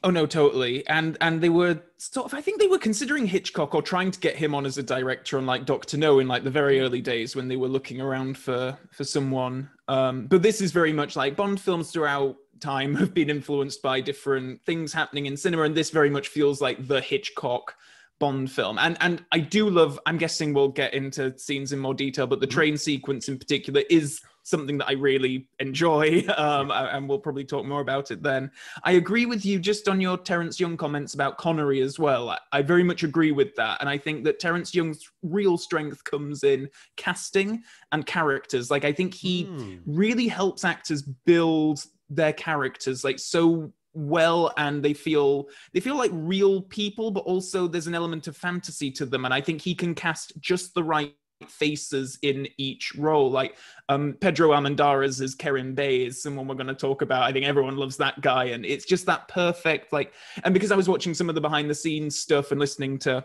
Oh 0.03 0.11
no, 0.11 0.27
totally. 0.27 0.87
And 0.89 1.17
and 1.21 1.41
they 1.41 1.51
were 1.51 1.81
sort 1.99 2.27
of 2.27 2.35
I 2.35 2.41
think 2.41 2.61
they 2.61 2.67
were 2.67 2.79
considering 2.79 3.27
Hitchcock 3.27 3.75
or 3.75 3.83
trying 3.83 4.11
to 4.11 4.19
get 4.19 4.37
him 4.37 4.55
on 4.55 4.67
as 4.67 4.79
a 4.79 4.83
director 4.83 5.39
on 5.39 5.47
like 5.47 5.67
Doctor 5.67 5.99
No 5.99 6.19
in 6.19 6.29
like 6.29 6.45
the 6.45 6.51
very 6.51 6.81
early 6.81 7.01
days 7.01 7.37
when 7.37 7.47
they 7.49 7.57
were 7.57 7.69
looking 7.69 8.01
around 8.01 8.37
for 8.37 8.77
for 8.91 9.05
someone. 9.05 9.71
Um, 9.87 10.27
but 10.27 10.43
this 10.43 10.61
is 10.61 10.73
very 10.73 10.93
much 10.93 11.15
like 11.15 11.37
Bond 11.37 11.61
films 11.61 11.91
throughout 11.91 12.37
time 12.61 12.95
have 12.95 13.13
been 13.13 13.29
influenced 13.31 13.83
by 13.83 14.01
different 14.01 14.63
things 14.65 14.93
happening 14.93 15.27
in 15.27 15.37
cinema, 15.37 15.65
and 15.65 15.75
this 15.75 15.91
very 15.91 16.11
much 16.11 16.29
feels 16.29 16.61
like 16.61 16.87
the 16.89 17.01
Hitchcock 17.01 17.75
Bond 18.19 18.51
film. 18.51 18.79
And 18.79 18.97
and 19.01 19.25
I 19.31 19.41
do 19.41 19.69
love. 19.69 20.01
I'm 20.07 20.19
guessing 20.19 20.55
we'll 20.55 20.69
get 20.69 20.95
into 20.95 21.37
scenes 21.39 21.73
in 21.73 21.79
more 21.79 21.95
detail, 21.95 22.27
but 22.27 22.41
the 22.41 22.47
mm-hmm. 22.47 22.55
train 22.55 22.77
sequence 22.79 23.29
in 23.29 23.39
particular 23.39 23.83
is 23.91 24.23
something 24.45 24.79
that 24.79 24.89
I 24.89 24.93
really 24.93 25.49
enjoy, 25.59 26.25
um, 26.37 26.71
and 26.71 27.09
we'll 27.09 27.19
probably 27.19 27.45
talk 27.45 27.67
more 27.67 27.81
about 27.81 28.11
it 28.11 28.23
then. 28.23 28.51
I 28.85 28.93
agree 28.93 29.27
with 29.27 29.45
you 29.45 29.59
just 29.59 29.89
on 29.89 30.01
your 30.01 30.17
Terence 30.17 30.61
Young 30.61 30.77
comments 30.77 31.15
about 31.15 31.39
Connery 31.39 31.81
as 31.81 31.99
well. 31.99 32.39
I 32.53 32.63
very 32.63 32.85
much 32.85 33.03
agree 33.03 33.33
with 33.33 33.55
that, 33.57 33.79
and 33.81 33.89
I 33.89 33.99
think 33.99 34.25
that 34.25 34.39
Terence 34.39 34.75
Young's 34.75 35.11
real 35.23 35.59
strength 35.59 36.05
comes 36.05 36.45
in 36.45 36.69
casting 36.97 37.63
and 37.91 38.07
characters. 38.07 38.71
Like 38.71 38.85
I 38.85 38.93
think 38.93 39.15
he 39.15 39.47
mm. 39.47 39.81
really 39.87 40.29
helps 40.29 40.65
actors 40.65 41.03
build 41.03 41.85
their 42.11 42.33
characters 42.33 43.03
like 43.03 43.19
so 43.19 43.73
well 43.95 44.53
and 44.57 44.83
they 44.83 44.93
feel 44.93 45.49
they 45.73 45.81
feel 45.81 45.97
like 45.97 46.11
real 46.13 46.61
people 46.61 47.11
but 47.11 47.21
also 47.21 47.67
there's 47.69 47.87
an 47.87 47.95
element 47.95 48.27
of 48.27 48.37
fantasy 48.37 48.91
to 48.91 49.07
them 49.07 49.25
and 49.25 49.33
i 49.33 49.41
think 49.41 49.63
he 49.63 49.75
can 49.75 49.95
cast 49.95 50.33
just 50.41 50.75
the 50.75 50.83
right 50.83 51.15
faces 51.51 52.19
in 52.23 52.49
each 52.59 52.95
role. 52.95 53.31
Like 53.31 53.57
um, 53.89 54.17
Pedro 54.21 54.51
Armendariz 54.51 55.21
as 55.21 55.35
Kerim 55.35 55.75
Bey 55.75 56.07
is 56.07 56.23
someone 56.23 56.47
we're 56.47 56.55
going 56.55 56.67
to 56.67 56.75
talk 56.75 57.03
about. 57.03 57.23
I 57.23 57.33
think 57.33 57.47
everyone 57.47 57.77
loves 57.77 57.97
that 57.99 58.21
guy, 58.21 58.45
and 58.47 58.65
it's 58.65 58.85
just 58.85 59.07
that 59.07 59.29
perfect. 59.29 59.93
Like, 59.93 60.13
and 60.45 60.55
because 60.55 60.73
I 60.73 60.77
was 60.77 60.89
watching 60.89 61.15
some 61.15 61.29
of 61.29 61.35
the 61.35 61.41
behind 61.41 61.71
the 61.71 61.75
scenes 61.75 62.19
stuff 62.19 62.51
and 62.51 62.61
listening 62.61 62.99
to 63.01 63.25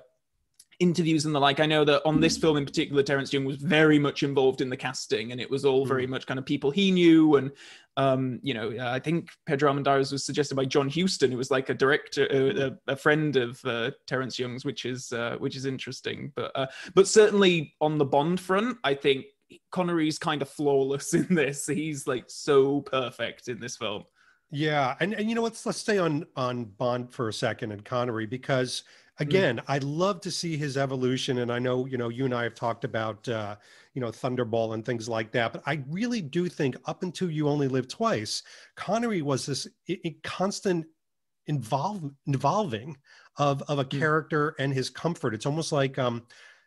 interviews 0.79 1.25
and 1.25 1.35
the 1.35 1.39
like. 1.39 1.59
I 1.59 1.65
know 1.65 1.83
that 1.85 2.01
on 2.05 2.19
this 2.19 2.37
film 2.37 2.57
in 2.57 2.65
particular, 2.65 3.03
Terence 3.03 3.31
Young 3.31 3.45
was 3.45 3.57
very 3.57 3.99
much 3.99 4.23
involved 4.23 4.61
in 4.61 4.69
the 4.69 4.77
casting, 4.77 5.31
and 5.31 5.39
it 5.39 5.49
was 5.49 5.65
all 5.65 5.85
very 5.85 6.07
mm. 6.07 6.09
much 6.09 6.25
kind 6.25 6.39
of 6.39 6.45
people 6.45 6.71
he 6.71 6.91
knew. 6.91 7.35
And 7.35 7.51
um, 7.97 8.39
you 8.41 8.53
know, 8.53 8.75
I 8.79 8.99
think 8.99 9.29
Pedro 9.45 9.73
Armendariz 9.73 10.11
was 10.11 10.25
suggested 10.25 10.55
by 10.55 10.65
John 10.65 10.89
Huston, 10.89 11.31
who 11.31 11.37
was 11.37 11.51
like 11.51 11.69
a 11.69 11.73
director, 11.73 12.27
a, 12.31 12.91
a 12.91 12.95
friend 12.95 13.35
of 13.35 13.63
uh, 13.65 13.91
Terence 14.07 14.39
Young's, 14.39 14.65
which 14.65 14.85
is 14.85 15.11
uh, 15.11 15.35
which 15.39 15.55
is 15.55 15.65
interesting. 15.65 16.31
But 16.35 16.51
uh, 16.55 16.67
but 16.95 17.07
certainly 17.07 17.75
on 17.81 17.97
the 17.97 18.05
Bond 18.05 18.39
front, 18.39 18.77
I 18.83 18.93
think 18.93 19.25
Connery's 19.71 20.19
kind 20.19 20.41
of 20.41 20.49
flawless 20.49 21.13
in 21.13 21.27
this. 21.33 21.67
He's 21.67 22.07
like 22.07 22.25
so 22.27 22.81
perfect 22.81 23.47
in 23.47 23.59
this 23.59 23.77
film. 23.77 24.05
Yeah, 24.51 24.95
and 24.99 25.13
and 25.13 25.29
you 25.29 25.35
know 25.35 25.43
let's 25.43 25.65
let's 25.65 25.77
stay 25.77 25.99
on 25.99 26.25
on 26.35 26.65
Bond 26.65 27.13
for 27.13 27.29
a 27.29 27.33
second 27.33 27.71
and 27.71 27.85
Connery 27.85 28.25
because 28.25 28.81
mm. 28.81 28.85
Again, 29.19 29.57
mm. 29.57 29.63
I'd 29.67 29.83
love 29.83 30.21
to 30.21 30.31
see 30.31 30.57
his 30.57 30.77
evolution. 30.77 31.39
And 31.39 31.51
I 31.51 31.59
know, 31.59 31.85
you 31.85 31.97
know, 31.97 32.09
you 32.09 32.25
and 32.25 32.33
I 32.33 32.43
have 32.43 32.55
talked 32.55 32.83
about, 32.83 33.27
uh, 33.27 33.55
you 33.93 34.01
know, 34.01 34.09
Thunderball 34.09 34.73
and 34.73 34.85
things 34.85 35.07
like 35.07 35.31
that. 35.33 35.53
But 35.53 35.63
I 35.65 35.83
really 35.89 36.21
do 36.21 36.47
think 36.47 36.75
up 36.85 37.03
until 37.03 37.29
You 37.29 37.47
Only 37.47 37.67
Live 37.67 37.87
Twice, 37.87 38.43
Connery 38.75 39.21
was 39.21 39.45
this 39.45 39.67
constant 40.23 40.85
involve, 41.47 42.09
involving 42.27 42.97
of, 43.37 43.61
of 43.63 43.79
a 43.79 43.85
mm. 43.85 43.99
character 43.99 44.55
and 44.59 44.73
his 44.73 44.89
comfort. 44.89 45.33
It's 45.33 45.45
almost 45.45 45.71
like, 45.71 45.97
um, 45.99 46.23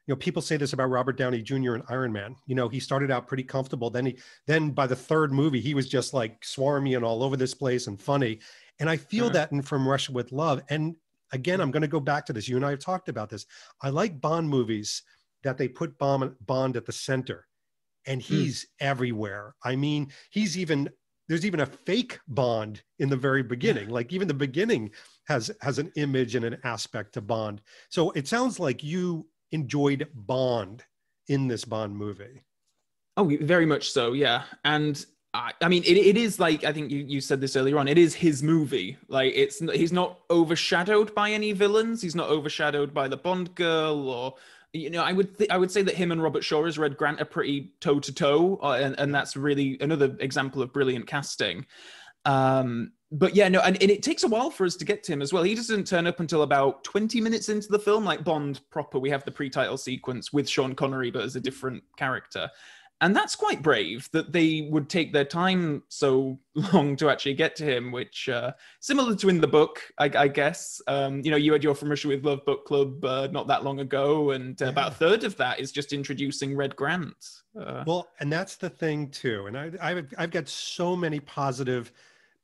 you 0.06 0.12
know, 0.12 0.16
people 0.16 0.42
say 0.42 0.56
this 0.56 0.72
about 0.72 0.90
Robert 0.90 1.16
Downey 1.16 1.42
Jr. 1.42 1.74
and 1.74 1.84
Iron 1.88 2.12
Man. 2.12 2.34
You 2.46 2.56
know, 2.56 2.68
he 2.68 2.80
started 2.80 3.10
out 3.10 3.28
pretty 3.28 3.44
comfortable. 3.44 3.88
Then 3.88 4.06
he, 4.06 4.18
then 4.48 4.70
by 4.70 4.88
the 4.88 4.96
third 4.96 5.32
movie, 5.32 5.60
he 5.60 5.74
was 5.74 5.88
just 5.88 6.12
like 6.12 6.40
swarmy 6.40 6.96
and 6.96 7.04
all 7.04 7.22
over 7.22 7.36
this 7.36 7.54
place 7.54 7.86
and 7.86 8.00
funny. 8.00 8.40
And 8.80 8.90
I 8.90 8.96
feel 8.96 9.26
uh-huh. 9.26 9.34
that 9.34 9.52
in 9.52 9.62
From 9.62 9.86
Russia 9.86 10.10
with 10.10 10.32
Love. 10.32 10.60
And 10.68 10.96
again, 11.32 11.60
I'm 11.60 11.70
going 11.70 11.82
to 11.82 11.88
go 11.88 12.00
back 12.00 12.26
to 12.26 12.32
this. 12.32 12.48
You 12.48 12.56
and 12.56 12.64
I 12.64 12.70
have 12.70 12.78
talked 12.78 13.08
about 13.08 13.30
this. 13.30 13.46
I 13.82 13.90
like 13.90 14.20
Bond 14.20 14.48
movies 14.48 15.02
that 15.42 15.58
they 15.58 15.68
put 15.68 15.98
Bond, 15.98 16.34
Bond 16.46 16.76
at 16.76 16.86
the 16.86 16.92
center, 16.92 17.46
and 18.06 18.22
hmm. 18.22 18.34
he's 18.34 18.64
mm. 18.64 18.68
everywhere. 18.80 19.54
I 19.64 19.76
mean, 19.76 20.12
he's 20.30 20.56
even 20.58 20.88
there's 21.28 21.46
even 21.46 21.60
a 21.60 21.66
fake 21.66 22.18
Bond 22.28 22.82
in 22.98 23.08
the 23.08 23.16
very 23.16 23.42
beginning. 23.42 23.88
Like 23.88 24.12
even 24.12 24.28
the 24.28 24.34
beginning 24.34 24.90
has 25.26 25.50
has 25.60 25.78
an 25.78 25.90
image 25.96 26.34
and 26.34 26.44
an 26.44 26.58
aspect 26.64 27.14
to 27.14 27.20
Bond. 27.20 27.62
So 27.88 28.10
it 28.10 28.28
sounds 28.28 28.60
like 28.60 28.82
you 28.82 29.26
enjoyed 29.52 30.08
Bond 30.14 30.84
in 31.28 31.48
this 31.48 31.64
Bond 31.64 31.96
movie. 31.96 32.44
Oh, 33.16 33.30
very 33.40 33.66
much 33.66 33.90
so, 33.90 34.14
yeah. 34.14 34.44
And 34.64 35.04
I, 35.34 35.52
I 35.62 35.68
mean, 35.68 35.82
it, 35.84 35.96
it 35.96 36.16
is 36.16 36.38
like 36.38 36.64
I 36.64 36.72
think 36.72 36.90
you, 36.90 36.98
you 36.98 37.20
said 37.20 37.40
this 37.40 37.56
earlier 37.56 37.78
on. 37.78 37.88
It 37.88 37.98
is 37.98 38.14
his 38.14 38.42
movie. 38.42 38.98
Like 39.08 39.32
it's 39.34 39.60
he's 39.60 39.92
not 39.92 40.20
overshadowed 40.30 41.14
by 41.14 41.30
any 41.30 41.52
villains. 41.52 42.02
He's 42.02 42.14
not 42.14 42.28
overshadowed 42.28 42.92
by 42.92 43.08
the 43.08 43.16
Bond 43.16 43.54
girl 43.54 44.08
or 44.08 44.34
you 44.72 44.90
know. 44.90 45.02
I 45.02 45.12
would 45.12 45.38
th- 45.38 45.50
I 45.50 45.56
would 45.56 45.70
say 45.70 45.82
that 45.82 45.94
him 45.94 46.12
and 46.12 46.22
Robert 46.22 46.44
Shaw 46.44 46.64
as 46.66 46.78
Red 46.78 46.98
Grant 46.98 47.20
are 47.20 47.26
pretty 47.26 47.72
toe 47.80 47.98
to 48.00 48.12
toe, 48.12 48.58
and 48.62 48.94
and 48.98 49.14
that's 49.14 49.34
really 49.36 49.78
another 49.80 50.16
example 50.20 50.60
of 50.60 50.72
brilliant 50.72 51.06
casting. 51.06 51.64
Um, 52.26 52.92
but 53.10 53.34
yeah, 53.34 53.48
no, 53.48 53.60
and, 53.60 53.80
and 53.82 53.90
it 53.90 54.02
takes 54.02 54.22
a 54.22 54.28
while 54.28 54.50
for 54.50 54.64
us 54.64 54.76
to 54.76 54.84
get 54.84 55.02
to 55.04 55.12
him 55.12 55.22
as 55.22 55.32
well. 55.32 55.42
He 55.42 55.54
doesn't 55.54 55.86
turn 55.86 56.06
up 56.06 56.20
until 56.20 56.42
about 56.42 56.82
20 56.84 57.20
minutes 57.20 57.50
into 57.50 57.68
the 57.68 57.78
film, 57.78 58.04
like 58.04 58.24
Bond 58.24 58.60
proper. 58.70 58.98
We 58.98 59.10
have 59.10 59.24
the 59.24 59.30
pre-title 59.30 59.76
sequence 59.76 60.32
with 60.32 60.48
Sean 60.48 60.74
Connery, 60.74 61.10
but 61.10 61.22
as 61.22 61.36
a 61.36 61.40
different 61.40 61.82
character 61.96 62.48
and 63.02 63.14
that's 63.14 63.36
quite 63.36 63.62
brave 63.62 64.08
that 64.12 64.32
they 64.32 64.68
would 64.70 64.88
take 64.88 65.12
their 65.12 65.24
time 65.24 65.82
so 65.88 66.38
long 66.72 66.96
to 66.96 67.10
actually 67.10 67.34
get 67.34 67.54
to 67.56 67.64
him 67.64 67.92
which 67.92 68.28
uh, 68.28 68.52
similar 68.80 69.14
to 69.14 69.28
in 69.28 69.40
the 69.40 69.46
book 69.46 69.82
i, 69.98 70.10
I 70.16 70.28
guess 70.28 70.80
um, 70.86 71.20
you 71.22 71.30
know 71.30 71.36
you 71.36 71.52
had 71.52 71.62
your 71.62 71.74
from 71.74 71.90
russia 71.90 72.08
with 72.08 72.24
love 72.24 72.44
book 72.46 72.64
club 72.64 73.04
uh, 73.04 73.28
not 73.30 73.46
that 73.48 73.64
long 73.64 73.80
ago 73.80 74.30
and 74.30 74.58
yeah. 74.58 74.68
about 74.68 74.92
a 74.92 74.94
third 74.94 75.24
of 75.24 75.36
that 75.36 75.60
is 75.60 75.72
just 75.72 75.92
introducing 75.92 76.56
red 76.56 76.74
grant 76.76 77.16
uh, 77.60 77.84
well 77.86 78.08
and 78.20 78.32
that's 78.32 78.56
the 78.56 78.70
thing 78.70 79.10
too 79.10 79.46
and 79.46 79.58
I, 79.58 79.72
I've, 79.82 80.14
I've 80.16 80.30
got 80.30 80.48
so 80.48 80.96
many 80.96 81.20
positive 81.20 81.92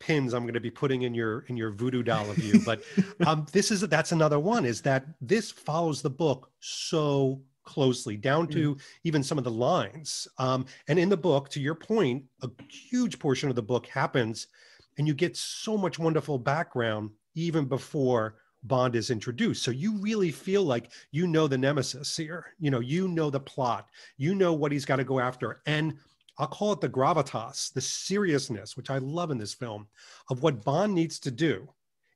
pins 0.01 0.33
i'm 0.33 0.43
going 0.43 0.55
to 0.55 0.61
be 0.61 0.71
putting 0.71 1.03
in 1.03 1.15
your 1.15 1.41
in 1.49 1.57
your 1.57 1.73
voodoo 1.73 2.03
doll 2.03 2.31
of 2.31 2.39
you 2.39 2.61
but 2.65 2.83
um, 3.27 3.47
this 3.53 3.71
is 3.71 3.81
that's 3.81 4.13
another 4.13 4.39
one 4.39 4.65
is 4.65 4.81
that 4.83 5.07
this 5.21 5.51
follows 5.51 6.03
the 6.03 6.11
book 6.11 6.51
so 6.61 7.41
closely, 7.69 8.17
down 8.17 8.49
to 8.49 8.75
mm. 8.75 8.81
even 9.05 9.23
some 9.23 9.37
of 9.37 9.45
the 9.45 9.51
lines. 9.51 10.27
Um, 10.39 10.65
and 10.89 10.99
in 10.99 11.11
the 11.11 11.17
book, 11.17 11.51
to 11.51 11.61
your 11.61 11.75
point, 11.75 12.25
a 12.43 12.51
huge 12.71 13.19
portion 13.19 13.51
of 13.51 13.57
the 13.57 13.63
book 13.63 13.87
happens, 13.87 14.47
and 14.97 15.07
you 15.07 15.13
get 15.13 15.37
so 15.37 15.77
much 15.77 15.99
wonderful 15.99 16.39
background 16.39 17.11
even 17.35 17.67
before 17.67 18.37
Bond 18.65 18.97
is 18.97 19.11
introduced. 19.11 19.63
So 19.63 19.71
you 19.71 19.99
really 19.99 20.33
feel 20.33 20.65
like 20.65 20.91
you 21.13 21.27
know 21.27 21.47
the 21.47 21.59
nemesis 21.59 22.17
here. 22.17 22.47
You 22.59 22.71
know, 22.71 22.81
you 22.81 23.07
know 23.07 23.31
the 23.31 23.39
plot, 23.39 23.87
you 24.17 24.35
know 24.35 24.55
what 24.55 24.73
he's 24.73 24.87
got 24.87 24.97
to 24.97 25.05
go 25.05 25.21
after. 25.21 25.61
And 25.67 25.99
I'll 26.39 26.49
call 26.49 26.73
it 26.73 26.81
the 26.81 26.89
gravitas, 26.89 27.73
the 27.73 27.81
seriousness, 27.81 28.77
which 28.77 28.91
I 28.91 28.99
love 28.99 29.31
in 29.31 29.39
this 29.39 29.55
film, 29.55 29.89
of 30.31 30.43
what 30.43 30.65
Bond 30.65 30.95
needs 30.95 31.19
to 31.21 31.31
do 31.31 31.69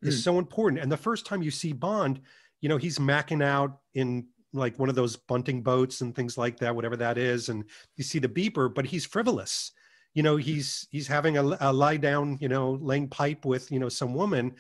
is 0.03 0.19
mm. 0.19 0.25
so 0.25 0.39
important. 0.39 0.83
And 0.83 0.91
the 0.91 0.97
first 0.97 1.27
time 1.27 1.43
you 1.43 1.51
see 1.51 1.73
Bond, 1.73 2.21
you 2.61 2.69
know, 2.69 2.79
he's 2.79 2.99
macking 2.99 3.45
out 3.45 3.79
in 3.95 4.27
like 4.53 4.79
one 4.79 4.89
of 4.89 4.95
those 4.95 5.17
bunting 5.17 5.63
boats 5.63 6.01
and 6.01 6.15
things 6.15 6.37
like 6.37 6.59
that, 6.59 6.75
whatever 6.75 6.97
that 6.97 7.19
is. 7.19 7.49
And 7.49 7.65
you 7.97 8.05
see 8.05 8.19
the 8.19 8.29
beeper, 8.29 8.73
but 8.73 8.85
he's 8.85 9.07
frivolous. 9.07 9.73
You 10.15 10.23
know, 10.23 10.37
he's 10.37 10.87
he's 10.91 11.07
having 11.07 11.39
a, 11.39 11.57
a 11.61 11.73
lie 11.73 11.97
down, 11.97 12.37
you 12.41 12.49
know, 12.49 12.73
laying 12.83 13.09
pipe 13.09 13.45
with 13.45 13.73
you 13.73 13.79
know 13.79 13.89
some 13.89 14.15
woman, 14.15 14.55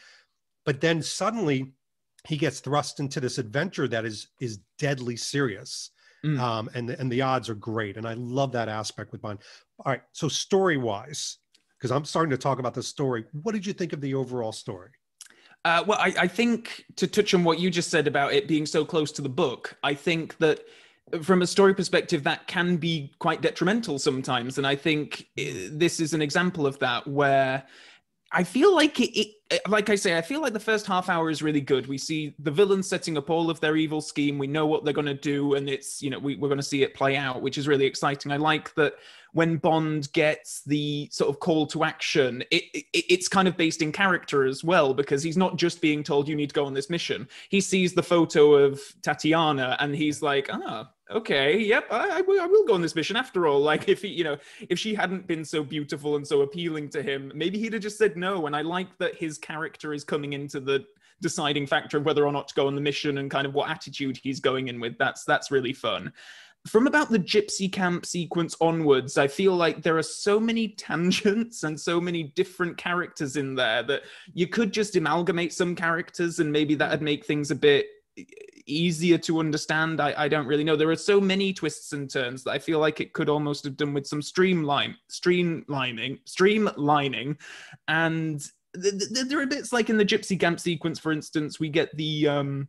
but 0.64 0.80
then 0.80 1.02
suddenly 1.02 1.72
he 2.26 2.37
gets 2.37 2.61
thrust 2.61 3.00
into 3.00 3.20
this 3.20 3.38
adventure 3.38 3.88
that 3.88 4.04
is 4.04 4.28
is 4.40 4.58
deadly 4.78 5.16
serious. 5.16 5.90
Mm. 6.25 6.38
Um, 6.38 6.70
and 6.75 6.90
and 6.90 7.11
the 7.11 7.20
odds 7.20 7.50
are 7.50 7.54
great, 7.54 7.96
and 7.96 8.06
I 8.06 8.14
love 8.14 8.52
that 8.52 8.68
aspect 8.68 9.12
with 9.12 9.20
Bond. 9.20 9.40
All 9.84 9.92
right, 9.92 10.02
so 10.12 10.28
story 10.28 10.76
wise, 10.76 11.38
because 11.76 11.90
I'm 11.90 12.04
starting 12.04 12.30
to 12.30 12.38
talk 12.38 12.61
about 12.61 12.75
the 12.75 12.82
story. 12.82 13.25
What 13.32 13.52
did 13.52 13.66
you 13.66 13.72
think 13.72 13.92
of 13.92 14.00
the 14.00 14.14
overall 14.14 14.52
story? 14.52 14.90
Uh, 15.64 15.85
well, 15.87 15.99
I, 15.99 16.14
I, 16.19 16.26
think 16.26 16.85
to 16.97 17.07
touch 17.07 17.35
on 17.35 17.45
what 17.45 17.61
you 17.61 17.71
just 17.71 17.88
said 17.88 18.09
about 18.09 18.33
it 18.33 18.49
being 18.49 18.66
so 18.66 18.85
close 18.85 19.12
to 19.12 19.23
the 19.23 19.28
book, 19.28 19.76
I 19.85 19.95
think 19.95 20.37
that 20.38 20.64
from 21.23 21.42
a 21.42 21.47
story 21.47 21.75
perspective, 21.75 22.25
that 22.25 22.47
can 22.49 22.76
be 22.76 23.12
quite 23.19 23.42
detrimental 23.42 23.99
sometimes. 23.99 24.59
And 24.59 24.66
I 24.66 24.75
think 24.75 25.28
eh, 25.38 25.69
this 25.71 26.00
is 26.00 26.14
an 26.14 26.23
example 26.23 26.66
of 26.66 26.78
that 26.81 27.07
where 27.07 27.62
I 28.33 28.45
feel 28.45 28.75
like 28.75 28.99
it, 28.99 29.28
it, 29.50 29.61
like 29.69 29.90
I 29.90 29.95
say, 29.95 30.16
I 30.16 30.23
feel 30.23 30.40
like 30.40 30.54
the 30.54 30.61
first 30.61 30.87
half 30.87 31.11
hour 31.11 31.28
is 31.28 31.42
really 31.42 31.61
good. 31.61 31.87
We 31.87 31.99
see 31.99 32.35
the 32.38 32.50
villains 32.50 32.88
setting 32.88 33.19
up 33.19 33.28
all 33.28 33.50
of 33.50 33.61
their 33.61 33.76
evil 33.76 34.00
scheme. 34.00 34.38
We 34.38 34.47
know 34.47 34.66
what 34.66 34.85
they're 34.85 34.95
going 34.95 35.07
to 35.07 35.14
do, 35.14 35.54
and 35.54 35.69
it's 35.69 36.00
you 36.00 36.09
know 36.09 36.19
we, 36.19 36.37
we're 36.37 36.49
going 36.49 36.59
to 36.59 36.64
see 36.64 36.83
it 36.83 36.95
play 36.95 37.16
out, 37.16 37.42
which 37.42 37.59
is 37.59 37.69
really 37.69 37.85
exciting. 37.85 38.33
I 38.33 38.38
like 38.38 38.75
that 38.76 38.95
when 39.32 39.56
Bond 39.56 40.12
gets 40.12 40.62
the 40.64 41.08
sort 41.10 41.30
of 41.30 41.40
call 41.40 41.66
to 41.68 41.84
action, 41.84 42.42
it, 42.50 42.64
it, 42.74 42.84
it's 42.92 43.28
kind 43.28 43.48
of 43.48 43.56
based 43.56 43.82
in 43.82 43.90
character 43.90 44.44
as 44.44 44.62
well 44.62 44.92
because 44.92 45.22
he's 45.22 45.36
not 45.36 45.56
just 45.56 45.80
being 45.80 46.02
told 46.02 46.28
you 46.28 46.36
need 46.36 46.50
to 46.50 46.54
go 46.54 46.66
on 46.66 46.74
this 46.74 46.90
mission. 46.90 47.26
He 47.48 47.60
sees 47.60 47.94
the 47.94 48.02
photo 48.02 48.54
of 48.54 48.80
Tatiana 49.02 49.76
and 49.80 49.94
he's 49.94 50.20
like, 50.20 50.48
ah, 50.52 50.90
okay, 51.10 51.58
yep, 51.58 51.86
I, 51.90 52.18
I, 52.18 52.20
will, 52.20 52.40
I 52.40 52.46
will 52.46 52.66
go 52.66 52.74
on 52.74 52.82
this 52.82 52.94
mission 52.94 53.16
after 53.16 53.46
all. 53.46 53.62
Like 53.72 53.88
if 53.88 54.02
he, 54.02 54.08
you 54.08 54.24
know, 54.24 54.36
if 54.68 54.78
she 54.78 54.94
hadn't 54.94 55.26
been 55.26 55.44
so 55.46 55.62
beautiful 55.62 56.16
and 56.16 56.26
so 56.26 56.42
appealing 56.42 56.90
to 56.90 57.02
him, 57.02 57.32
maybe 57.34 57.58
he'd 57.58 57.72
have 57.72 57.80
just 57.80 57.96
said 57.96 58.16
no. 58.16 58.46
And 58.46 58.54
I 58.54 58.60
like 58.60 58.98
that 58.98 59.16
his 59.16 59.38
character 59.38 59.94
is 59.94 60.04
coming 60.04 60.34
into 60.34 60.60
the 60.60 60.84
deciding 61.22 61.66
factor 61.66 61.96
of 61.96 62.04
whether 62.04 62.26
or 62.26 62.32
not 62.32 62.48
to 62.48 62.54
go 62.54 62.66
on 62.66 62.74
the 62.74 62.80
mission 62.82 63.16
and 63.16 63.30
kind 63.30 63.46
of 63.46 63.54
what 63.54 63.70
attitude 63.70 64.18
he's 64.22 64.40
going 64.40 64.68
in 64.68 64.78
with. 64.78 64.98
That's 64.98 65.24
that's 65.24 65.50
really 65.50 65.72
fun. 65.72 66.12
From 66.66 66.87
about 66.87 67.11
the 67.11 67.19
gypsy 67.19 67.71
camp 67.71 68.07
sequence 68.07 68.57
onwards, 68.61 69.19
I 69.19 69.26
feel 69.26 69.54
like 69.57 69.83
there 69.83 69.99
are 69.99 70.02
so 70.02 70.38
many 70.38 70.69
tangents 70.78 71.64
and 71.64 71.78
so 71.78 72.00
many 72.00 72.25
different 72.37 72.76
characters 72.76 73.37
in 73.37 73.54
there 73.54 73.83
that 73.85 74.02
you 74.33 74.47
could 74.47 74.73
just 74.73 74.97
amalgamate 74.97 75.52
some 75.52 75.75
characters 75.75 76.38
and 76.38 76.52
maybe 76.52 76.75
that'd 76.75 77.02
make 77.02 77.25
things 77.25 77.50
a 77.50 77.57
bit 77.57 77.87
easier 78.66 79.19
to 79.19 79.40
understand. 79.40 80.00
I, 80.00 80.14
I 80.16 80.28
don't 80.28 80.47
really 80.47 80.64
know. 80.64 80.76
There 80.76 80.90
are 80.90 80.97
so 80.97 81.21
many 81.21 81.52
twists 81.52 81.92
and 81.92 82.11
turns 82.11 82.45
that 82.45 82.52
I 82.52 82.59
feel 82.59 82.78
like 82.78 83.00
it 83.00 83.12
could 83.12 83.28
almost 83.28 83.64
have 83.64 83.76
done 83.76 83.95
with 83.95 84.07
some 84.07 84.23
streamline, 84.23 84.97
streamlining, 85.11 86.21
streamlining, 86.25 87.38
and 87.88 88.40
th- 88.81 88.99
th- 88.99 89.28
there 89.28 89.40
are 89.40 89.47
bits 89.47 89.73
like 89.73 89.90
in 89.90 89.97
the 89.97 90.04
Gypsy 90.04 90.38
Camp 90.38 90.61
sequence, 90.61 90.99
for 90.99 91.12
instance, 91.12 91.59
we 91.59 91.69
get 91.69 91.95
the 91.97 92.28
um, 92.28 92.69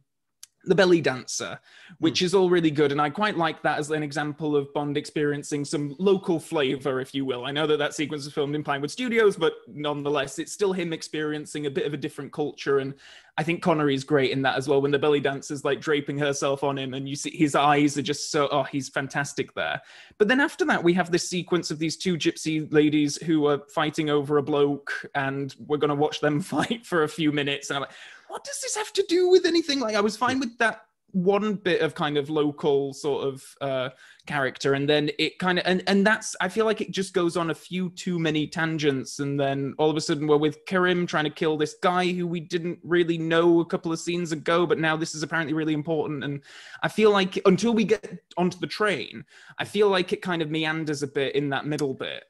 the 0.66 0.76
belly 0.76 1.02
dancer, 1.02 1.60
which 2.00 2.22
mm. 2.22 2.26
is 2.26 2.34
all 2.34 2.50
really 2.50 2.72
good. 2.72 2.92
And 2.92 3.02
I 3.02 3.10
quite 3.10 3.38
like 3.38 3.62
that 3.64 3.80
as 3.80 3.92
an 3.92 4.04
example 4.04 4.56
of 4.56 4.74
Bond 4.74 4.98
experiencing 4.98 5.66
some 5.66 5.96
local 6.00 6.40
flavor, 6.40 7.00
if 7.00 7.14
you 7.14 7.26
will. 7.26 7.46
I 7.46 7.52
know 7.52 7.68
that 7.68 7.80
that 7.80 7.94
sequence 7.94 8.26
is 8.26 8.34
filmed 8.34 8.56
in 8.56 8.64
Pinewood 8.64 8.92
Studios, 8.92 9.36
but 9.36 9.54
nonetheless, 9.68 10.40
it's 10.40 10.54
still 10.54 10.74
him 10.74 10.94
experiencing 10.94 11.66
a 11.66 11.72
bit 11.72 11.86
of 11.86 11.94
a 11.94 11.98
different 11.98 12.32
culture. 12.32 12.80
And 12.80 12.94
I 13.38 13.44
think 13.44 13.62
Connery's 13.62 14.04
great 14.04 14.32
in 14.32 14.42
that 14.44 14.58
as 14.58 14.68
well. 14.70 14.82
When 14.82 14.92
the 14.92 15.00
belly 15.00 15.20
dancer's 15.20 15.66
like 15.66 15.82
draping 15.82 16.18
herself 16.18 16.64
on 16.64 16.78
him, 16.78 16.94
and 16.94 17.10
you 17.10 17.16
see 17.16 17.36
his 17.36 17.56
eyes 17.56 17.98
are 17.98 18.04
just 18.04 18.32
so, 18.32 18.48
oh, 18.52 18.64
he's 18.64 18.90
fantastic 18.90 19.54
there. 19.56 19.82
But 20.18 20.28
then 20.28 20.40
after 20.40 20.64
that, 20.66 20.84
we 20.84 20.94
have 20.94 21.12
this 21.12 21.28
sequence 21.28 21.72
of 21.72 21.80
these 21.80 21.98
two 21.98 22.16
gypsy 22.16 22.72
ladies 22.72 23.18
who 23.18 23.48
are 23.48 23.64
fighting 23.74 24.10
over 24.10 24.38
a 24.38 24.44
bloke, 24.44 25.10
and 25.16 25.56
we're 25.68 25.78
going 25.78 25.90
to 25.90 25.96
watch 25.96 26.22
them 26.22 26.42
fight 26.42 26.86
for 26.86 27.04
a 27.04 27.10
few 27.10 27.32
minutes. 27.32 27.70
And 27.70 27.78
I'm 27.78 27.82
like, 27.82 27.92
what 28.34 28.44
does 28.44 28.60
this 28.62 28.76
have 28.76 28.92
to 28.94 29.06
do 29.08 29.30
with 29.30 29.46
anything? 29.46 29.80
Like, 29.80 29.96
I 29.96 30.02
was 30.02 30.18
fine 30.18 30.40
with 30.40 30.58
that 30.58 30.82
one 31.12 31.54
bit 31.54 31.82
of 31.82 31.94
kind 31.94 32.18
of 32.18 32.32
local 32.32 32.92
sort 32.92 33.28
of 33.28 33.44
uh, 33.62 33.90
character, 34.26 34.74
and 34.74 34.90
then 34.90 35.12
it 35.20 35.38
kind 35.38 35.60
of 35.60 35.68
and 35.68 35.84
and 35.86 36.04
that's 36.04 36.36
I 36.42 36.50
feel 36.50 36.66
like 36.66 36.82
it 36.82 36.90
just 36.90 37.14
goes 37.14 37.38
on 37.38 37.52
a 37.52 37.54
few 37.54 37.92
too 37.92 38.18
many 38.18 38.48
tangents, 38.48 39.20
and 39.20 39.40
then 39.40 39.76
all 39.78 39.92
of 39.92 39.98
a 39.98 40.02
sudden 40.02 40.26
we're 40.26 40.38
with 40.38 40.66
Kerim 40.66 41.06
trying 41.06 41.26
to 41.26 41.30
kill 41.30 41.58
this 41.58 41.76
guy 41.84 42.12
who 42.12 42.26
we 42.26 42.40
didn't 42.40 42.80
really 42.82 43.20
know 43.20 43.60
a 43.60 43.66
couple 43.66 43.94
of 43.94 44.00
scenes 44.00 44.32
ago, 44.32 44.66
but 44.66 44.80
now 44.80 44.98
this 44.98 45.14
is 45.14 45.22
apparently 45.22 45.54
really 45.54 45.76
important, 45.76 46.24
and 46.24 46.42
I 46.82 46.88
feel 46.88 47.12
like 47.12 47.40
until 47.46 47.76
we 47.76 47.84
get 47.84 48.18
onto 48.36 48.58
the 48.58 48.66
train, 48.66 49.26
I 49.60 49.66
feel 49.66 49.90
like 49.90 50.12
it 50.12 50.24
kind 50.24 50.42
of 50.42 50.50
meanders 50.50 51.04
a 51.04 51.08
bit 51.08 51.36
in 51.36 51.50
that 51.50 51.68
middle 51.68 51.94
bit. 51.94 52.24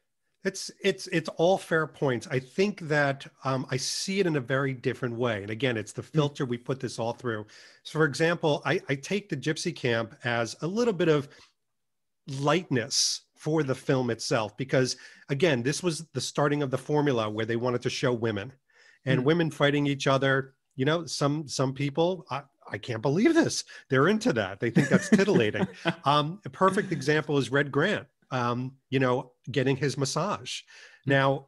It's 0.43 0.69
it's 0.83 1.07
it's 1.07 1.29
all 1.37 1.57
fair 1.57 1.87
points. 1.87 2.27
I 2.29 2.39
think 2.39 2.81
that 2.81 3.25
um, 3.45 3.65
I 3.71 3.77
see 3.77 4.19
it 4.19 4.27
in 4.27 4.35
a 4.35 4.41
very 4.41 4.73
different 4.73 5.15
way. 5.15 5.41
And 5.41 5.49
again, 5.49 5.77
it's 5.77 5.93
the 5.93 6.01
mm. 6.01 6.11
filter 6.11 6.45
we 6.45 6.57
put 6.57 6.79
this 6.81 6.99
all 6.99 7.13
through. 7.13 7.45
So, 7.83 7.99
for 7.99 8.05
example, 8.05 8.61
I, 8.65 8.81
I 8.89 8.95
take 8.95 9.29
the 9.29 9.37
Gypsy 9.37 9.73
Camp 9.73 10.15
as 10.25 10.55
a 10.61 10.67
little 10.67 10.93
bit 10.93 11.07
of 11.07 11.29
lightness 12.39 13.21
for 13.35 13.63
the 13.63 13.75
film 13.75 14.09
itself, 14.09 14.55
because 14.57 14.97
again, 15.29 15.63
this 15.63 15.81
was 15.81 16.05
the 16.13 16.21
starting 16.21 16.61
of 16.61 16.71
the 16.71 16.77
formula 16.77 17.29
where 17.29 17.45
they 17.45 17.55
wanted 17.55 17.81
to 17.83 17.89
show 17.89 18.13
women 18.13 18.51
and 19.05 19.21
mm 19.21 19.25
women 19.25 19.49
fighting 19.49 19.87
each 19.87 20.07
other. 20.07 20.55
You 20.75 20.83
know, 20.85 21.05
some 21.05 21.47
some 21.47 21.73
people. 21.73 22.25
I, 22.29 22.41
I 22.69 22.77
can't 22.77 23.01
believe 23.01 23.33
this. 23.33 23.63
They're 23.89 24.07
into 24.07 24.33
that. 24.33 24.59
They 24.59 24.71
think 24.71 24.89
that's 24.89 25.09
titillating. 25.09 25.67
um, 26.05 26.39
a 26.45 26.49
perfect 26.49 26.91
example 26.91 27.37
is 27.37 27.51
Red 27.51 27.71
Grant 27.71 28.07
um, 28.33 28.73
you 28.89 28.99
know, 28.99 29.31
getting 29.51 29.77
his 29.77 29.97
massage. 29.97 30.61
Hmm. 31.05 31.11
Now, 31.11 31.47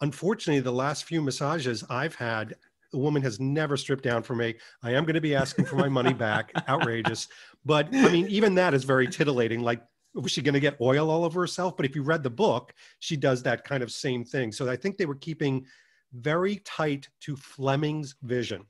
unfortunately, 0.00 0.60
the 0.60 0.72
last 0.72 1.04
few 1.04 1.20
massages 1.20 1.84
I've 1.88 2.16
had, 2.16 2.56
the 2.90 2.98
woman 2.98 3.22
has 3.22 3.38
never 3.38 3.76
stripped 3.76 4.02
down 4.02 4.22
for 4.22 4.34
me. 4.34 4.54
I 4.82 4.92
am 4.92 5.04
going 5.04 5.14
to 5.14 5.20
be 5.20 5.34
asking 5.34 5.66
for 5.66 5.76
my 5.76 5.88
money 5.88 6.12
back. 6.12 6.50
Outrageous. 6.68 7.28
But 7.64 7.88
I 7.94 8.10
mean, 8.10 8.26
even 8.28 8.54
that 8.56 8.74
is 8.74 8.84
very 8.84 9.06
titillating. 9.06 9.60
Like, 9.60 9.82
was 10.14 10.32
she 10.32 10.42
going 10.42 10.54
to 10.54 10.60
get 10.60 10.80
oil 10.80 11.10
all 11.10 11.24
over 11.24 11.40
herself? 11.40 11.76
But 11.76 11.86
if 11.86 11.94
you 11.94 12.02
read 12.02 12.22
the 12.22 12.30
book, 12.30 12.74
she 12.98 13.16
does 13.16 13.42
that 13.44 13.64
kind 13.64 13.82
of 13.82 13.92
same 13.92 14.24
thing. 14.24 14.52
So 14.52 14.68
I 14.68 14.76
think 14.76 14.96
they 14.96 15.06
were 15.06 15.14
keeping 15.14 15.64
very 16.12 16.56
tight 16.64 17.08
to 17.20 17.36
Fleming's 17.36 18.14
vision. 18.22 18.64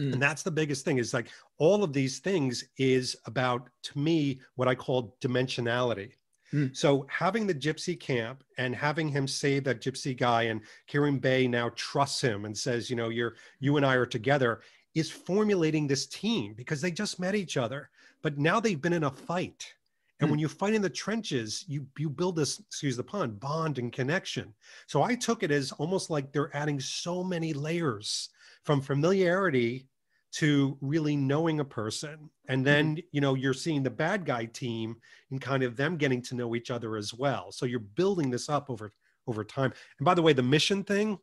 Mm. 0.00 0.14
And 0.14 0.22
that's 0.22 0.42
the 0.42 0.50
biggest 0.50 0.84
thing 0.84 0.98
is 0.98 1.14
like 1.14 1.28
all 1.58 1.82
of 1.82 1.92
these 1.92 2.18
things 2.20 2.64
is 2.78 3.16
about, 3.26 3.68
to 3.84 3.98
me, 3.98 4.40
what 4.54 4.68
I 4.68 4.74
call 4.74 5.16
dimensionality. 5.20 6.12
Mm. 6.54 6.76
So 6.76 7.04
having 7.10 7.46
the 7.46 7.54
gypsy 7.54 7.98
camp 7.98 8.44
and 8.58 8.76
having 8.76 9.08
him 9.08 9.26
say 9.26 9.58
that 9.60 9.80
gypsy 9.80 10.16
guy 10.16 10.44
and 10.44 10.60
Kerim 10.86 11.18
Bey 11.18 11.48
now 11.48 11.70
trusts 11.74 12.20
him 12.20 12.44
and 12.44 12.56
says, 12.56 12.88
you 12.88 12.94
know, 12.94 13.08
you're 13.08 13.34
you 13.58 13.76
and 13.76 13.84
I 13.84 13.94
are 13.96 14.06
together 14.06 14.60
is 14.94 15.10
formulating 15.10 15.88
this 15.88 16.06
team 16.06 16.54
because 16.56 16.80
they 16.80 16.92
just 16.92 17.18
met 17.18 17.34
each 17.34 17.56
other, 17.56 17.90
but 18.22 18.38
now 18.38 18.60
they've 18.60 18.80
been 18.80 18.92
in 18.92 19.04
a 19.04 19.10
fight. 19.10 19.74
And 20.20 20.28
mm. 20.28 20.30
when 20.30 20.38
you 20.38 20.46
fight 20.46 20.74
in 20.74 20.82
the 20.82 20.88
trenches, 20.88 21.64
you 21.66 21.86
you 21.98 22.08
build 22.08 22.36
this, 22.36 22.60
excuse 22.60 22.96
the 22.96 23.02
pun, 23.02 23.32
bond 23.32 23.78
and 23.78 23.92
connection. 23.92 24.54
So 24.86 25.02
I 25.02 25.16
took 25.16 25.42
it 25.42 25.50
as 25.50 25.72
almost 25.72 26.08
like 26.08 26.32
they're 26.32 26.56
adding 26.56 26.78
so 26.78 27.24
many 27.24 27.52
layers 27.52 28.28
from 28.62 28.80
familiarity 28.80 29.88
to 30.34 30.76
really 30.80 31.14
knowing 31.16 31.60
a 31.60 31.64
person. 31.64 32.28
And 32.48 32.58
mm-hmm. 32.58 32.64
then 32.64 32.98
you 33.12 33.20
know 33.20 33.34
you're 33.34 33.54
seeing 33.54 33.82
the 33.82 33.90
bad 33.90 34.24
guy 34.24 34.46
team 34.46 34.96
and 35.30 35.40
kind 35.40 35.62
of 35.62 35.76
them 35.76 35.96
getting 35.96 36.22
to 36.22 36.34
know 36.34 36.54
each 36.54 36.70
other 36.70 36.96
as 36.96 37.14
well. 37.14 37.52
So 37.52 37.66
you're 37.66 37.80
building 37.80 38.30
this 38.30 38.48
up 38.48 38.68
over 38.68 38.90
over 39.26 39.44
time. 39.44 39.72
And 39.98 40.04
by 40.04 40.14
the 40.14 40.22
way 40.22 40.32
the 40.32 40.42
mission 40.42 40.82
thing 40.82 41.18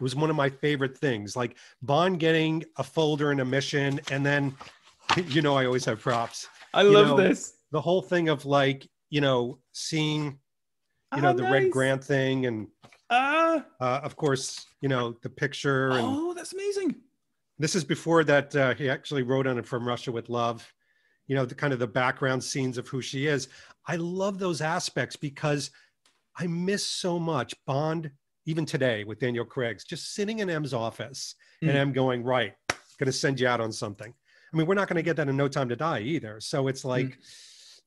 was 0.00 0.14
one 0.14 0.30
of 0.30 0.36
my 0.36 0.50
favorite 0.50 0.96
things 0.98 1.36
like 1.36 1.56
bond 1.80 2.20
getting 2.20 2.64
a 2.76 2.82
folder 2.82 3.30
and 3.30 3.40
a 3.40 3.44
mission. 3.44 4.00
And 4.10 4.24
then 4.24 4.56
you 5.28 5.42
know 5.42 5.56
i 5.56 5.66
always 5.66 5.84
have 5.84 6.00
props. 6.00 6.48
I 6.72 6.82
love 6.82 7.08
know, 7.08 7.16
this. 7.16 7.54
the 7.72 7.80
whole 7.80 8.02
thing 8.02 8.28
of 8.28 8.46
like 8.46 8.88
you 9.10 9.20
know 9.20 9.58
seeing 9.72 10.24
you 10.24 11.18
oh, 11.18 11.20
know 11.20 11.32
the 11.32 11.42
nice. 11.42 11.52
red 11.52 11.70
grant 11.70 12.02
thing 12.02 12.46
and 12.46 12.68
uh, 13.08 13.60
uh 13.80 14.00
of 14.02 14.16
course 14.16 14.66
you 14.80 14.88
know 14.88 15.14
the 15.22 15.30
picture 15.30 15.90
and 15.90 16.04
oh 16.04 16.34
that's 16.34 16.52
amazing 16.52 16.96
this 17.58 17.74
is 17.74 17.84
before 17.84 18.24
that 18.24 18.54
uh, 18.54 18.74
he 18.74 18.88
actually 18.88 19.22
wrote 19.22 19.46
on 19.46 19.58
it 19.58 19.66
from 19.66 19.86
Russia 19.86 20.12
with 20.12 20.28
Love. 20.28 20.72
You 21.26 21.34
know, 21.34 21.44
the 21.44 21.54
kind 21.54 21.72
of 21.72 21.78
the 21.78 21.86
background 21.86 22.42
scenes 22.42 22.78
of 22.78 22.86
who 22.86 23.02
she 23.02 23.26
is. 23.26 23.48
I 23.86 23.96
love 23.96 24.38
those 24.38 24.60
aspects 24.60 25.16
because 25.16 25.70
I 26.38 26.46
miss 26.46 26.86
so 26.86 27.18
much 27.18 27.54
Bond, 27.66 28.10
even 28.44 28.64
today 28.64 29.04
with 29.04 29.18
Daniel 29.18 29.44
Craig's, 29.44 29.84
just 29.84 30.14
sitting 30.14 30.40
in 30.40 30.50
M's 30.50 30.72
office 30.72 31.34
mm. 31.62 31.68
and 31.68 31.76
M 31.76 31.92
going, 31.92 32.22
right, 32.22 32.52
going 32.68 33.06
to 33.06 33.12
send 33.12 33.40
you 33.40 33.48
out 33.48 33.60
on 33.60 33.72
something. 33.72 34.12
I 34.52 34.56
mean, 34.56 34.66
we're 34.66 34.74
not 34.74 34.88
going 34.88 34.96
to 34.96 35.02
get 35.02 35.16
that 35.16 35.28
in 35.28 35.36
No 35.36 35.48
Time 35.48 35.68
to 35.68 35.76
Die 35.76 36.00
either. 36.00 36.40
So 36.40 36.68
it's 36.68 36.84
like, 36.84 37.06
mm. 37.06 37.16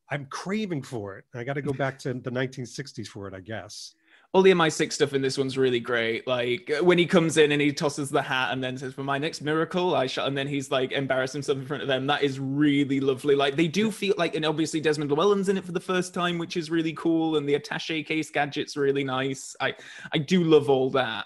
I'm 0.09 0.25
craving 0.25 0.81
for 0.81 1.17
it. 1.17 1.25
I 1.33 1.43
got 1.43 1.53
to 1.53 1.61
go 1.61 1.71
back 1.71 1.97
to 1.99 2.13
the 2.13 2.31
1960s 2.31 3.07
for 3.07 3.27
it, 3.27 3.33
I 3.33 3.39
guess 3.39 3.93
all 4.31 4.43
the 4.43 4.51
MI6 4.51 4.93
stuff 4.93 5.13
in 5.13 5.23
this 5.23 5.39
one's 5.39 5.57
really 5.57 5.79
great. 5.79 6.27
Like 6.27 6.71
when 6.81 6.99
he 6.99 7.07
comes 7.07 7.37
in 7.37 7.51
and 7.51 7.59
he 7.59 7.73
tosses 7.73 8.11
the 8.11 8.21
hat 8.21 8.51
and 8.51 8.63
then 8.63 8.77
says, 8.77 8.93
"For 8.93 9.03
my 9.03 9.17
next 9.17 9.41
miracle, 9.41 9.95
I 9.95 10.05
shall," 10.05 10.27
and 10.27 10.37
then 10.37 10.47
he's 10.47 10.69
like 10.69 10.91
embarrassed 10.91 11.33
himself 11.33 11.57
in 11.57 11.65
front 11.65 11.81
of 11.81 11.87
them. 11.87 12.05
That 12.05 12.21
is 12.21 12.39
really 12.39 12.99
lovely. 12.99 13.33
Like 13.33 13.55
they 13.55 13.67
do 13.67 13.89
feel 13.89 14.13
like, 14.17 14.35
and 14.35 14.45
obviously 14.45 14.81
Desmond 14.81 15.09
Llewellyn's 15.09 15.49
in 15.49 15.57
it 15.57 15.65
for 15.65 15.71
the 15.71 15.79
first 15.79 16.13
time, 16.13 16.37
which 16.37 16.57
is 16.57 16.69
really 16.69 16.93
cool, 16.93 17.37
and 17.37 17.49
the 17.49 17.59
attaché 17.59 18.05
case 18.05 18.29
gadget's 18.29 18.77
really 18.77 19.03
nice. 19.03 19.55
I 19.59 19.73
I 20.13 20.19
do 20.19 20.43
love 20.43 20.69
all 20.69 20.91
that. 20.91 21.25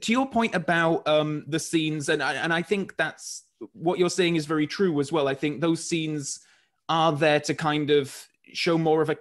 To 0.00 0.12
your 0.12 0.28
point 0.28 0.54
about 0.54 1.06
um, 1.08 1.44
the 1.46 1.58
scenes, 1.58 2.10
and 2.10 2.22
I, 2.22 2.34
and 2.34 2.52
I 2.52 2.60
think 2.60 2.96
that's 2.96 3.44
what 3.72 3.98
you're 3.98 4.10
saying 4.10 4.36
is 4.36 4.44
very 4.44 4.66
true 4.66 5.00
as 5.00 5.10
well. 5.10 5.26
I 5.26 5.34
think 5.34 5.60
those 5.60 5.82
scenes 5.82 6.40
are 6.88 7.12
there 7.12 7.40
to 7.40 7.54
kind 7.54 7.90
of 7.90 8.14
show 8.52 8.76
more 8.76 9.00
of 9.00 9.08
a 9.08 9.16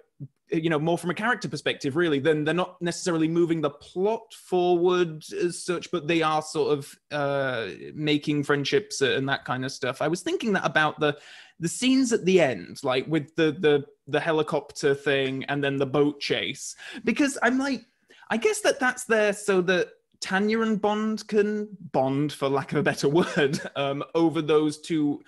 you 0.52 0.70
know 0.70 0.80
more 0.80 0.98
from 0.98 1.10
a 1.10 1.14
character 1.14 1.48
perspective 1.48 1.96
really 1.96 2.20
then 2.20 2.44
they're 2.44 2.54
not 2.54 2.82
necessarily 2.82 3.28
moving 3.28 3.62
the 3.62 3.70
plot 3.70 4.34
forward 4.34 5.24
as 5.34 5.64
such 5.64 5.92
but 5.92 6.08
they 6.08 6.22
are 6.22 6.42
sort 6.42 6.72
of 6.78 6.98
uh 7.12 7.68
making 7.94 8.44
friendships 8.44 9.02
and 9.02 9.30
that 9.30 9.46
kind 9.46 9.64
of 9.64 9.72
stuff. 9.72 10.02
I 10.02 10.08
was 10.08 10.22
thinking 10.22 10.54
that 10.54 10.66
about 10.66 11.00
the 11.00 11.18
the 11.60 11.68
scenes 11.68 12.14
at 12.14 12.26
the 12.26 12.40
end 12.40 12.80
like 12.84 13.06
with 13.08 13.36
the 13.36 13.52
the 13.60 13.86
the 14.08 14.20
helicopter 14.20 14.96
thing 14.96 15.44
and 15.46 15.64
then 15.64 15.78
the 15.78 15.86
boat 15.86 16.20
chase 16.20 16.76
because 17.04 17.38
i'm 17.44 17.60
like 17.60 17.86
i 18.30 18.38
guess 18.38 18.62
that 18.62 18.80
that's 18.80 19.04
there 19.06 19.34
so 19.34 19.62
that 19.62 19.90
tanya 20.22 20.62
and 20.62 20.82
bond 20.82 21.28
can 21.28 21.68
bond 21.92 22.32
for 22.32 22.50
lack 22.50 22.72
of 22.72 22.78
a 22.78 22.84
better 22.84 23.10
word 23.38 23.60
um 23.76 24.04
over 24.16 24.42
those 24.42 24.80
two 24.80 25.22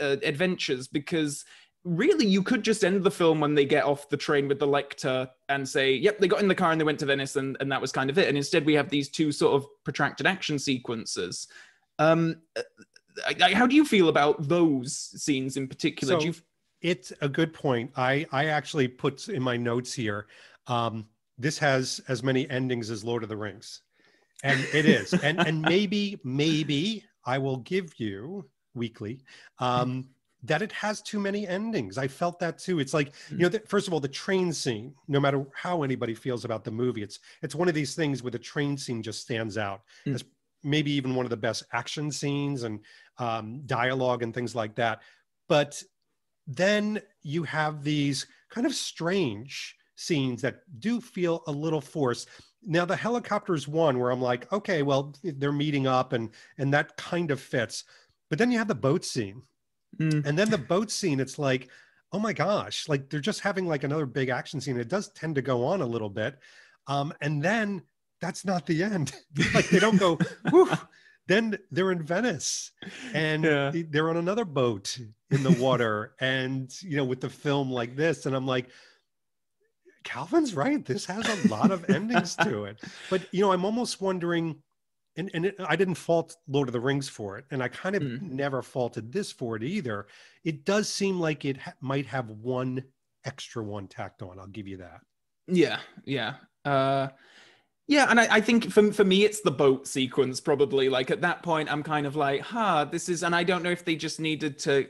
uh, 0.00 0.16
adventures 0.22 0.88
because 0.88 1.44
really 1.88 2.26
you 2.26 2.42
could 2.42 2.62
just 2.62 2.84
end 2.84 3.02
the 3.02 3.10
film 3.10 3.40
when 3.40 3.54
they 3.54 3.64
get 3.64 3.84
off 3.84 4.08
the 4.08 4.16
train 4.16 4.46
with 4.46 4.58
the 4.58 4.66
lektor 4.66 5.28
and 5.48 5.66
say 5.66 5.94
yep 5.94 6.18
they 6.18 6.28
got 6.28 6.42
in 6.42 6.48
the 6.48 6.54
car 6.54 6.70
and 6.70 6.80
they 6.80 6.84
went 6.84 6.98
to 6.98 7.06
venice 7.06 7.36
and, 7.36 7.56
and 7.60 7.72
that 7.72 7.80
was 7.80 7.92
kind 7.92 8.10
of 8.10 8.18
it. 8.18 8.28
And 8.28 8.36
instead 8.36 8.66
we 8.66 8.74
have 8.74 8.90
these 8.90 9.08
two 9.08 9.32
sort 9.32 9.54
of 9.54 9.66
protracted 9.84 10.26
action 10.26 10.58
sequences. 10.58 11.48
Um 11.98 12.42
how 13.40 13.66
do 13.66 13.74
you 13.74 13.84
feel 13.84 14.08
about 14.08 14.48
those 14.48 14.96
scenes 15.20 15.56
in 15.56 15.66
particular? 15.66 16.20
So, 16.20 16.32
it's 16.80 17.12
a 17.20 17.28
good 17.28 17.52
point. 17.52 17.90
I 17.96 18.26
i 18.32 18.46
actually 18.46 18.88
put 18.88 19.28
in 19.28 19.42
my 19.42 19.56
notes 19.56 19.92
here 19.92 20.26
um 20.66 21.06
this 21.38 21.58
has 21.58 22.00
as 22.08 22.22
many 22.22 22.48
endings 22.50 22.90
as 22.90 23.02
lord 23.04 23.22
of 23.22 23.28
the 23.28 23.36
rings. 23.36 23.82
And 24.44 24.60
it 24.72 24.84
is. 24.84 25.14
And 25.14 25.40
and 25.40 25.62
maybe 25.74 26.20
maybe 26.22 27.04
i 27.24 27.38
will 27.38 27.58
give 27.58 27.98
you 27.98 28.44
weekly 28.74 29.20
um 29.58 30.08
that 30.44 30.62
it 30.62 30.70
has 30.72 31.02
too 31.02 31.18
many 31.18 31.46
endings. 31.46 31.98
I 31.98 32.06
felt 32.06 32.38
that 32.40 32.58
too. 32.58 32.78
It's 32.78 32.94
like, 32.94 33.12
mm-hmm. 33.12 33.36
you 33.36 33.42
know, 33.42 33.48
the, 33.48 33.60
first 33.60 33.88
of 33.88 33.92
all, 33.92 34.00
the 34.00 34.08
train 34.08 34.52
scene, 34.52 34.94
no 35.08 35.18
matter 35.18 35.44
how 35.54 35.82
anybody 35.82 36.14
feels 36.14 36.44
about 36.44 36.64
the 36.64 36.70
movie, 36.70 37.02
it's 37.02 37.18
it's 37.42 37.54
one 37.54 37.68
of 37.68 37.74
these 37.74 37.94
things 37.94 38.22
where 38.22 38.30
the 38.30 38.38
train 38.38 38.76
scene 38.76 39.02
just 39.02 39.20
stands 39.20 39.58
out 39.58 39.82
mm-hmm. 40.00 40.14
as 40.14 40.24
maybe 40.62 40.90
even 40.92 41.14
one 41.14 41.26
of 41.26 41.30
the 41.30 41.36
best 41.36 41.64
action 41.72 42.10
scenes 42.10 42.62
and 42.64 42.80
um, 43.18 43.62
dialogue 43.66 44.22
and 44.22 44.34
things 44.34 44.54
like 44.54 44.74
that. 44.76 45.00
But 45.48 45.82
then 46.46 47.00
you 47.22 47.42
have 47.44 47.82
these 47.82 48.26
kind 48.50 48.66
of 48.66 48.74
strange 48.74 49.76
scenes 49.96 50.40
that 50.42 50.60
do 50.78 51.00
feel 51.00 51.42
a 51.46 51.52
little 51.52 51.80
forced. 51.80 52.28
Now 52.62 52.84
the 52.84 52.96
helicopters 52.96 53.66
one 53.66 53.98
where 53.98 54.10
I'm 54.10 54.22
like, 54.22 54.52
okay, 54.52 54.82
well, 54.82 55.14
they're 55.22 55.52
meeting 55.52 55.86
up 55.86 56.12
and 56.12 56.30
and 56.58 56.72
that 56.74 56.96
kind 56.96 57.30
of 57.32 57.40
fits. 57.40 57.84
But 58.28 58.38
then 58.38 58.50
you 58.50 58.58
have 58.58 58.68
the 58.68 58.74
boat 58.74 59.04
scene 59.04 59.42
Mm. 60.00 60.26
And 60.26 60.38
then 60.38 60.50
the 60.50 60.58
boat 60.58 60.90
scene, 60.90 61.20
it's 61.20 61.38
like, 61.38 61.68
oh 62.12 62.18
my 62.18 62.32
gosh, 62.32 62.88
like 62.88 63.10
they're 63.10 63.20
just 63.20 63.40
having 63.40 63.66
like 63.66 63.84
another 63.84 64.06
big 64.06 64.28
action 64.28 64.60
scene. 64.60 64.78
It 64.78 64.88
does 64.88 65.10
tend 65.10 65.34
to 65.34 65.42
go 65.42 65.64
on 65.64 65.80
a 65.80 65.86
little 65.86 66.10
bit. 66.10 66.38
Um, 66.86 67.12
and 67.20 67.42
then 67.42 67.82
that's 68.20 68.44
not 68.44 68.66
the 68.66 68.82
end. 68.82 69.12
like 69.54 69.68
they 69.68 69.78
don't 69.78 69.98
go, 69.98 70.18
whew. 70.50 70.70
Then 71.26 71.58
they're 71.70 71.92
in 71.92 72.02
Venice 72.02 72.72
and 73.12 73.44
yeah. 73.44 73.70
they're 73.90 74.08
on 74.08 74.16
another 74.16 74.46
boat 74.46 74.98
in 75.30 75.42
the 75.42 75.52
water 75.52 76.14
and, 76.20 76.74
you 76.80 76.96
know, 76.96 77.04
with 77.04 77.20
the 77.20 77.28
film 77.28 77.70
like 77.70 77.96
this. 77.96 78.24
And 78.24 78.34
I'm 78.34 78.46
like, 78.46 78.70
Calvin's 80.04 80.54
right. 80.54 80.82
This 80.82 81.04
has 81.04 81.28
a 81.28 81.48
lot 81.48 81.70
of 81.70 81.90
endings 81.90 82.34
to 82.36 82.64
it. 82.64 82.80
But, 83.10 83.22
you 83.30 83.42
know, 83.42 83.52
I'm 83.52 83.66
almost 83.66 84.00
wondering 84.00 84.56
and 85.18 85.30
and 85.34 85.46
it, 85.46 85.56
I 85.58 85.76
didn't 85.76 85.96
fault 85.96 86.36
Lord 86.46 86.68
of 86.68 86.72
the 86.72 86.80
Rings 86.80 87.08
for 87.08 87.36
it, 87.36 87.44
and 87.50 87.62
I 87.62 87.68
kind 87.68 87.94
of 87.96 88.02
Mm. 88.02 88.22
never 88.22 88.62
faulted 88.62 89.12
this 89.12 89.30
for 89.32 89.56
it 89.56 89.62
either. 89.62 90.06
It 90.44 90.64
does 90.64 90.88
seem 90.88 91.20
like 91.20 91.44
it 91.44 91.58
ha- 91.58 91.74
might 91.80 92.06
have 92.06 92.30
one 92.30 92.84
extra 93.24 93.62
one 93.62 93.88
tacked 93.88 94.22
on. 94.22 94.38
I'll 94.38 94.46
give 94.46 94.66
you 94.68 94.78
that. 94.78 95.00
Yeah, 95.46 95.80
yeah. 96.04 96.34
Uh 96.64 97.08
yeah, 97.86 98.06
and 98.10 98.20
I, 98.20 98.36
I 98.36 98.40
think 98.42 98.70
for, 98.70 98.92
for 98.92 99.04
me 99.04 99.24
it's 99.24 99.40
the 99.40 99.50
boat 99.50 99.86
sequence 99.86 100.40
probably. 100.40 100.88
Like 100.88 101.10
at 101.10 101.22
that 101.22 101.42
point 101.42 101.70
I'm 101.72 101.82
kind 101.82 102.06
of 102.06 102.16
like, 102.16 102.42
huh, 102.42 102.84
this 102.84 103.08
is 103.08 103.22
and 103.22 103.34
I 103.34 103.44
don't 103.44 103.62
know 103.62 103.70
if 103.70 103.84
they 103.84 103.96
just 103.96 104.20
needed 104.20 104.58
to 104.60 104.86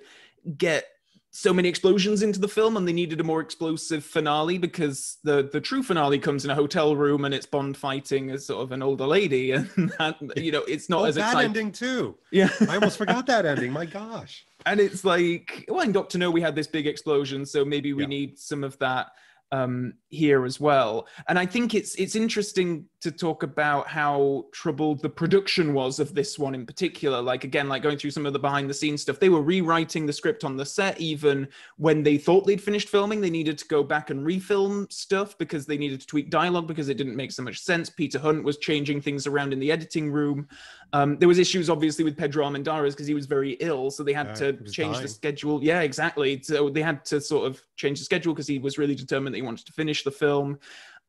get 0.56 0.84
so 1.30 1.52
many 1.52 1.68
explosions 1.68 2.22
into 2.22 2.40
the 2.40 2.48
film 2.48 2.76
and 2.76 2.88
they 2.88 2.92
needed 2.92 3.20
a 3.20 3.24
more 3.24 3.40
explosive 3.40 4.02
finale 4.04 4.56
because 4.58 5.18
the 5.24 5.48
the 5.52 5.60
true 5.60 5.82
finale 5.82 6.18
comes 6.18 6.44
in 6.44 6.50
a 6.50 6.54
hotel 6.54 6.96
room 6.96 7.24
and 7.24 7.34
it's 7.34 7.46
Bond 7.46 7.76
fighting 7.76 8.30
as 8.30 8.46
sort 8.46 8.62
of 8.62 8.72
an 8.72 8.82
older 8.82 9.06
lady 9.06 9.52
and 9.52 9.68
that 9.98 10.16
you 10.36 10.50
know 10.52 10.62
it's 10.66 10.88
not 10.88 11.02
oh, 11.02 11.04
as 11.04 11.14
that 11.16 11.28
exciting. 11.28 11.48
ending 11.50 11.72
too. 11.72 12.16
Yeah. 12.32 12.48
I 12.68 12.74
almost 12.76 12.96
forgot 12.96 13.26
that 13.26 13.44
ending. 13.44 13.72
My 13.72 13.84
gosh. 13.86 14.46
and 14.66 14.80
it's 14.80 15.04
like 15.04 15.64
well 15.68 15.80
in 15.82 15.92
dr 15.92 16.16
no 16.18 16.30
we 16.30 16.40
had 16.40 16.54
this 16.54 16.66
big 16.66 16.86
explosion 16.86 17.44
so 17.46 17.64
maybe 17.64 17.92
we 17.92 18.02
Yeah. 18.02 18.08
need 18.08 18.38
some 18.38 18.64
of 18.64 18.78
that 18.78 19.08
um 19.52 19.94
here 20.08 20.44
as 20.44 20.60
well 20.60 21.06
and 21.28 21.38
i 21.38 21.46
think 21.46 21.74
it's 21.74 21.94
it's 21.94 22.14
interesting 22.16 22.84
to 23.00 23.12
talk 23.12 23.42
about 23.44 23.86
how 23.86 24.44
troubled 24.52 25.00
the 25.02 25.08
production 25.08 25.72
was 25.72 26.00
of 26.00 26.14
this 26.14 26.38
one 26.38 26.54
in 26.54 26.66
particular 26.66 27.20
like 27.22 27.44
again 27.44 27.68
like 27.68 27.82
going 27.82 27.96
through 27.96 28.10
some 28.10 28.26
of 28.26 28.32
the 28.32 28.38
behind 28.38 28.68
the 28.68 28.74
scenes 28.74 29.02
stuff 29.02 29.20
they 29.20 29.28
were 29.28 29.42
rewriting 29.42 30.04
the 30.04 30.12
script 30.12 30.44
on 30.44 30.56
the 30.56 30.64
set 30.66 31.00
even 31.00 31.46
when 31.76 32.02
they 32.02 32.18
thought 32.18 32.46
they'd 32.46 32.60
finished 32.62 32.88
filming 32.88 33.20
they 33.20 33.30
needed 33.30 33.56
to 33.56 33.66
go 33.66 33.82
back 33.82 34.10
and 34.10 34.26
refilm 34.26 34.90
stuff 34.92 35.38
because 35.38 35.64
they 35.64 35.78
needed 35.78 36.00
to 36.00 36.06
tweak 36.06 36.28
dialogue 36.30 36.66
because 36.66 36.88
it 36.88 36.96
didn't 36.96 37.16
make 37.16 37.30
so 37.30 37.42
much 37.42 37.60
sense 37.60 37.88
peter 37.88 38.18
hunt 38.18 38.42
was 38.42 38.58
changing 38.58 39.00
things 39.00 39.26
around 39.26 39.52
in 39.52 39.60
the 39.60 39.70
editing 39.70 40.10
room 40.10 40.48
um, 40.92 41.18
there 41.18 41.28
was 41.28 41.38
issues 41.38 41.68
obviously 41.68 42.04
with 42.04 42.16
Pedro 42.16 42.46
Armendariz 42.46 42.90
because 42.90 43.06
he 43.06 43.14
was 43.14 43.26
very 43.26 43.52
ill, 43.60 43.90
so 43.90 44.02
they 44.02 44.12
had 44.12 44.28
Yeah, 44.28 44.34
to 44.34 44.52
change 44.70 44.94
dying. 44.94 45.02
the 45.02 45.08
schedule. 45.08 45.62
Yeah, 45.62 45.80
exactly. 45.82 46.40
So 46.42 46.70
they 46.70 46.82
had 46.82 47.04
to 47.06 47.20
sort 47.20 47.46
of 47.46 47.62
change 47.76 47.98
the 47.98 48.04
schedule 48.04 48.32
because 48.32 48.46
he 48.46 48.58
was 48.58 48.78
really 48.78 48.94
determined 48.94 49.34
that 49.34 49.38
he 49.38 49.42
wanted 49.42 49.66
to 49.66 49.72
finish 49.72 50.02
the 50.02 50.10
film. 50.10 50.58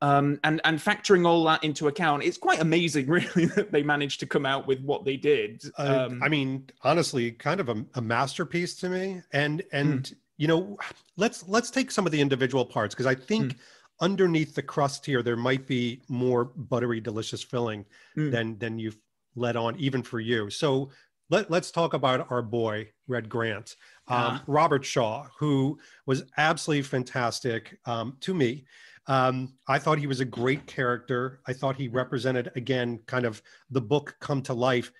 Um, 0.02 0.40
and 0.44 0.60
and 0.64 0.78
factoring 0.78 1.26
all 1.26 1.44
that 1.44 1.62
into 1.62 1.88
account, 1.88 2.22
it's 2.22 2.38
quite 2.38 2.60
amazing, 2.60 3.06
really, 3.18 3.44
that 3.56 3.70
they 3.70 3.82
managed 3.82 4.20
to 4.20 4.26
come 4.26 4.46
out 4.46 4.66
with 4.66 4.80
what 4.80 5.04
they 5.04 5.16
did. 5.16 5.62
Uh, 5.78 6.06
Um, 6.10 6.22
I 6.22 6.28
mean, 6.28 6.68
honestly, 6.82 7.32
kind 7.32 7.60
of 7.60 7.68
a, 7.68 7.84
a 7.94 8.00
masterpiece 8.00 8.74
to 8.76 8.88
me. 8.88 9.22
And 9.32 9.62
and 9.72 10.06
Hmm. 10.08 10.14
you 10.38 10.48
know, 10.48 10.78
let's 11.16 11.46
let's 11.48 11.70
take 11.70 11.90
some 11.90 12.06
of 12.06 12.12
the 12.12 12.20
individual 12.20 12.64
parts 12.64 12.94
because 12.94 13.06
I 13.06 13.14
think 13.14 13.56
underneath 14.00 14.54
the 14.54 14.62
crust 14.62 15.04
here 15.04 15.22
there 15.22 15.36
might 15.36 15.66
be 15.66 16.00
more 16.08 16.46
buttery, 16.46 17.00
delicious 17.00 17.42
filling 17.42 17.84
Mm. 18.16 18.30
than 18.32 18.58
than 18.58 18.78
you've 18.78 18.98
let 19.36 19.54
on, 19.56 19.76
even 19.78 20.02
for 20.02 20.18
you. 20.18 20.48
So 20.48 20.90
let 21.28 21.50
let's 21.50 21.70
talk 21.70 21.92
about 21.92 22.30
our 22.30 22.40
boy 22.42 22.90
Red 23.06 23.28
Grant, 23.28 23.76
um, 24.08 24.16
Ah. 24.40 24.44
Robert 24.46 24.84
Shaw, 24.84 25.26
who 25.38 25.78
was 26.06 26.24
absolutely 26.38 26.82
fantastic 26.84 27.78
um, 27.84 28.16
to 28.20 28.32
me. 28.32 28.64
Um, 29.10 29.54
I 29.66 29.80
thought 29.80 29.98
he 29.98 30.06
was 30.06 30.20
a 30.20 30.24
great 30.24 30.66
character. 30.66 31.40
I 31.48 31.52
thought 31.52 31.74
he 31.74 31.88
represented 31.88 32.52
again 32.54 33.00
kind 33.06 33.26
of 33.26 33.42
the 33.68 33.80
book 33.80 34.14
come 34.20 34.40
to 34.42 34.54
life 34.54 34.92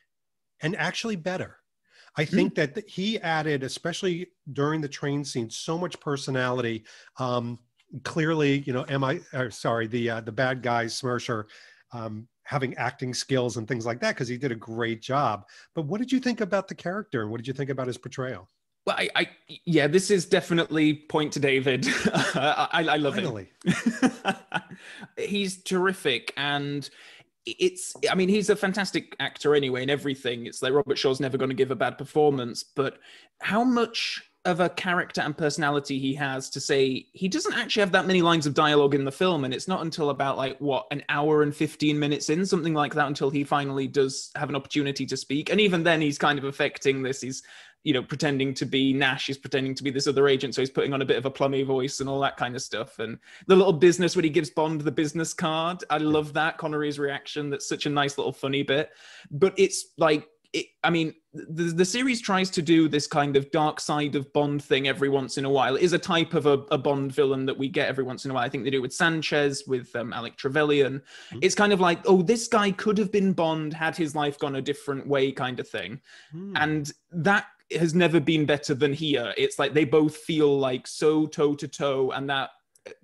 and 0.63 0.75
actually 0.77 1.15
better. 1.15 1.59
I 2.17 2.25
think 2.25 2.57
that 2.57 2.77
he 2.89 3.21
added, 3.21 3.63
especially 3.63 4.27
during 4.53 4.81
the 4.81 4.89
train 4.89 5.25
scene, 5.25 5.49
so 5.49 5.79
much 5.79 6.01
personality. 6.01 6.83
Um, 7.21 7.61
clearly, 8.03 8.65
you 8.67 8.73
know, 8.73 8.85
am 8.89 9.05
I 9.05 9.21
sorry, 9.51 9.87
the 9.87 10.11
uh, 10.11 10.21
the 10.23 10.33
bad 10.33 10.61
guy 10.61 10.87
Smersher 10.87 11.45
um, 11.93 12.27
having 12.43 12.75
acting 12.75 13.15
skills 13.15 13.59
and 13.59 13.69
things 13.69 13.87
like 13.87 14.01
that 14.01 14.17
because 14.17 14.27
he 14.27 14.37
did 14.37 14.51
a 14.51 14.57
great 14.57 15.01
job. 15.01 15.45
But 15.77 15.87
what 15.87 16.01
did 16.01 16.11
you 16.11 16.19
think 16.19 16.41
about 16.41 16.67
the 16.67 16.75
character 16.75 17.23
and 17.23 17.31
what 17.31 17.37
did 17.37 17.47
you 17.47 17.55
think 17.55 17.71
about 17.71 17.87
his 17.87 17.97
portrayal? 17.97 18.49
Well, 18.91 19.09
I, 19.17 19.21
I, 19.21 19.29
yeah, 19.65 19.87
this 19.87 20.11
is 20.11 20.27
definitely 20.27 20.95
point 20.95 21.33
to 21.35 21.41
David. 21.41 21.87
I, 22.35 22.87
I 22.89 22.97
love 22.97 23.17
him. 23.17 23.25
Finally, 23.25 23.51
he's 25.17 25.63
terrific 25.63 26.33
and 26.37 26.89
it's 27.47 27.95
i 28.11 28.15
mean 28.15 28.29
he's 28.29 28.51
a 28.51 28.57
fantastic 28.57 29.17
actor 29.19 29.55
anyway 29.55 29.83
in 29.83 29.89
everything 29.89 30.45
it's 30.45 30.61
like 30.63 30.75
robert 30.75 30.99
shaw's 30.99 31.21
never 31.21 31.39
going 31.39 31.49
to 31.49 31.55
give 31.55 31.71
a 31.71 31.77
bad 31.77 31.97
performance 31.97 32.63
but 32.63 32.99
how 33.41 33.65
much 33.65 34.23
of 34.47 34.61
a 34.61 34.71
character 34.71 35.21
and 35.21 35.37
personality 35.37 35.99
he 35.99 36.15
has 36.15 36.49
to 36.49 36.61
say 36.61 37.07
he 37.13 37.29
doesn't 37.29 37.53
actually 37.55 37.81
have 37.81 37.93
that 37.93 38.07
many 38.07 38.23
lines 38.23 38.47
of 38.47 38.55
dialogue 38.55 38.95
in 38.95 39.05
the 39.05 39.13
film 39.13 39.45
and 39.45 39.53
it's 39.53 39.69
not 39.69 39.83
until 39.83 40.09
about 40.09 40.39
like 40.39 40.57
what 40.59 40.87
an 40.91 41.03
hour 41.11 41.43
and 41.43 41.55
15 41.55 41.99
minutes 41.99 42.31
in 42.31 42.47
something 42.47 42.73
like 42.73 42.95
that 42.95 43.07
until 43.07 43.29
he 43.29 43.45
finally 43.45 43.87
does 43.87 44.31
have 44.37 44.49
an 44.49 44.57
opportunity 44.57 45.05
to 45.05 45.17
speak 45.17 45.51
and 45.51 45.61
even 45.61 45.83
then 45.83 46.01
he's 46.01 46.17
kind 46.17 46.39
of 46.39 46.45
affecting 46.45 47.03
this 47.03 47.21
he's 47.21 47.43
you 47.85 47.93
know 47.93 48.03
pretending 48.03 48.53
to 48.55 48.67
be 48.67 48.93
nash 48.93 49.27
he's 49.27 49.39
pretending 49.39 49.75
to 49.75 49.83
be 49.83 49.91
this 49.91 50.07
other 50.07 50.29
agent 50.29 50.55
so 50.55 50.61
he's 50.61 50.71
putting 50.71 50.93
on 50.93 51.03
a 51.03 51.05
bit 51.05 51.17
of 51.17 51.27
a 51.27 51.31
plummy 51.31 51.63
voice 51.63 52.01
and 52.01 52.09
all 52.09 52.21
that 52.21 52.37
kind 52.37 52.55
of 52.55 52.63
stuff 52.63 52.99
and 52.99 53.19
the 53.47 53.57
little 53.57 53.73
business 53.73 54.15
when 54.17 54.25
he 54.25 54.31
gives 54.31 54.51
bond 54.51 54.81
the 54.81 54.93
business 54.93 55.33
card 55.33 55.83
i 55.91 55.97
love 55.97 56.33
that 56.33 56.59
connery's 56.59 56.99
reaction 56.99 57.49
that's 57.51 57.69
such 57.69 57.87
a 57.87 57.91
nice 57.91 58.19
little 58.19 58.33
funny 58.33 58.63
bit 58.63 58.91
but 59.31 59.55
it's 59.57 59.93
like 59.99 60.29
it, 60.53 60.67
I 60.83 60.91
mean, 60.91 61.15
the, 61.33 61.65
the 61.65 61.85
series 61.85 62.21
tries 62.21 62.51
to 62.51 62.63
do 62.63 62.89
this 62.89 63.07
kind 63.07 63.37
of 63.37 63.49
dark 63.53 63.79
side 63.79 64.17
of 64.17 64.33
Bond 64.33 64.63
thing 64.65 64.89
every 64.89 65.09
once 65.09 65.39
in 65.39 65.45
a 65.45 65.51
while. 65.51 65.77
It 65.77 65.83
is 65.83 65.93
a 65.93 65.99
type 65.99 66.35
of 66.35 66.47
a, 66.47 66.65
a 66.73 66.79
Bond 66.79 67.13
villain 67.13 67.47
that 67.47 67.57
we 67.57 67.69
get 67.69 67.89
every 67.89 68.03
once 68.03 68.25
in 68.25 68.33
a 68.33 68.35
while. 68.35 68.45
I 68.45 68.49
think 68.49 68.65
they 68.65 68.71
do 68.71 68.79
it 68.79 68.83
with 68.83 68.93
Sanchez, 68.93 69.63
with 69.69 69.95
um, 69.95 70.13
Alec 70.13 70.37
Trevelyan. 70.37 71.03
Mhm. 71.33 71.39
It's 71.41 71.55
kind 71.55 71.73
of 71.73 71.79
like, 71.79 72.01
oh, 72.07 72.23
this 72.23 72.49
guy 72.49 72.73
could 72.73 72.99
have 72.99 73.13
been 73.13 73.33
Bond 73.33 73.73
had 73.73 73.97
his 73.97 74.17
life 74.17 74.41
gone 74.41 74.57
a 74.57 74.63
different 74.63 75.07
way, 75.07 75.31
kind 75.31 75.61
of 75.61 75.69
thing 75.69 76.01
Hmm. 76.33 76.57
and 76.57 76.93
that 77.13 77.47
has 77.73 77.95
never 77.95 78.21
been 78.21 78.47
better 78.47 78.75
than 78.75 78.93
here. 78.93 79.33
It's 79.37 79.59
like 79.59 79.75
they 79.75 79.85
both 79.85 80.17
feel 80.17 80.59
like 80.59 80.87
so 80.87 81.27
toe 81.27 81.55
to 81.55 81.69
toe 81.69 82.11
and 82.13 82.29
that 82.31 82.51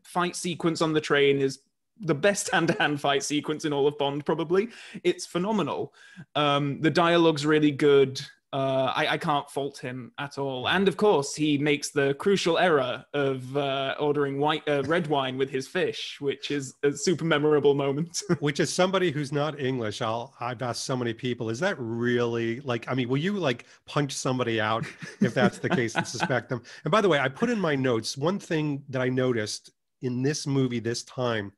fight 0.02 0.36
sequence 0.36 0.82
on 0.82 0.92
the 0.92 1.00
train 1.00 1.38
is 1.38 1.60
the 2.00 2.14
best 2.14 2.50
hand-to-hand 2.52 3.00
fight 3.00 3.22
sequence 3.22 3.64
in 3.64 3.72
all 3.72 3.86
of 3.86 3.98
bond 3.98 4.24
probably. 4.24 4.68
It's 5.04 5.26
phenomenal. 5.26 5.94
Um 6.34 6.80
the 6.80 6.90
dialogue's 6.90 7.46
really 7.46 7.70
good 7.70 8.20
uh, 8.56 8.90
I, 8.96 9.06
I 9.08 9.18
can't 9.18 9.50
fault 9.50 9.76
him 9.76 10.12
at 10.16 10.38
all. 10.38 10.66
And 10.66 10.88
of 10.88 10.96
course, 10.96 11.34
he 11.34 11.58
makes 11.58 11.90
the 11.90 12.14
crucial 12.14 12.56
error 12.56 13.04
of 13.12 13.54
uh, 13.54 13.96
ordering 14.00 14.38
white 14.38 14.66
uh, 14.66 14.82
red 14.84 15.08
wine 15.08 15.36
with 15.36 15.50
his 15.50 15.68
fish, 15.68 16.16
which 16.20 16.50
is 16.50 16.74
a 16.82 16.90
super 16.90 17.26
memorable 17.26 17.74
moment. 17.74 18.22
which 18.40 18.58
is 18.58 18.72
somebody 18.72 19.10
who's 19.10 19.30
not 19.30 19.60
English. 19.60 20.00
I'll 20.00 20.32
I've 20.40 20.62
asked 20.62 20.84
so 20.84 20.96
many 20.96 21.12
people, 21.12 21.50
is 21.50 21.60
that 21.60 21.76
really 21.78 22.60
like 22.60 22.88
I 22.88 22.94
mean, 22.94 23.10
will 23.10 23.18
you 23.18 23.34
like 23.34 23.66
punch 23.84 24.12
somebody 24.12 24.58
out 24.58 24.86
if 25.20 25.34
that's 25.34 25.58
the 25.58 25.68
case 25.68 25.94
and 25.94 26.06
suspect 26.06 26.48
them? 26.48 26.62
And 26.84 26.90
by 26.90 27.02
the 27.02 27.10
way, 27.10 27.18
I 27.18 27.28
put 27.28 27.50
in 27.50 27.60
my 27.60 27.74
notes 27.74 28.16
one 28.16 28.38
thing 28.38 28.82
that 28.88 29.02
I 29.02 29.10
noticed 29.10 29.70
in 30.00 30.22
this 30.22 30.46
movie 30.46 30.80
this 30.80 31.02
time, 31.02 31.52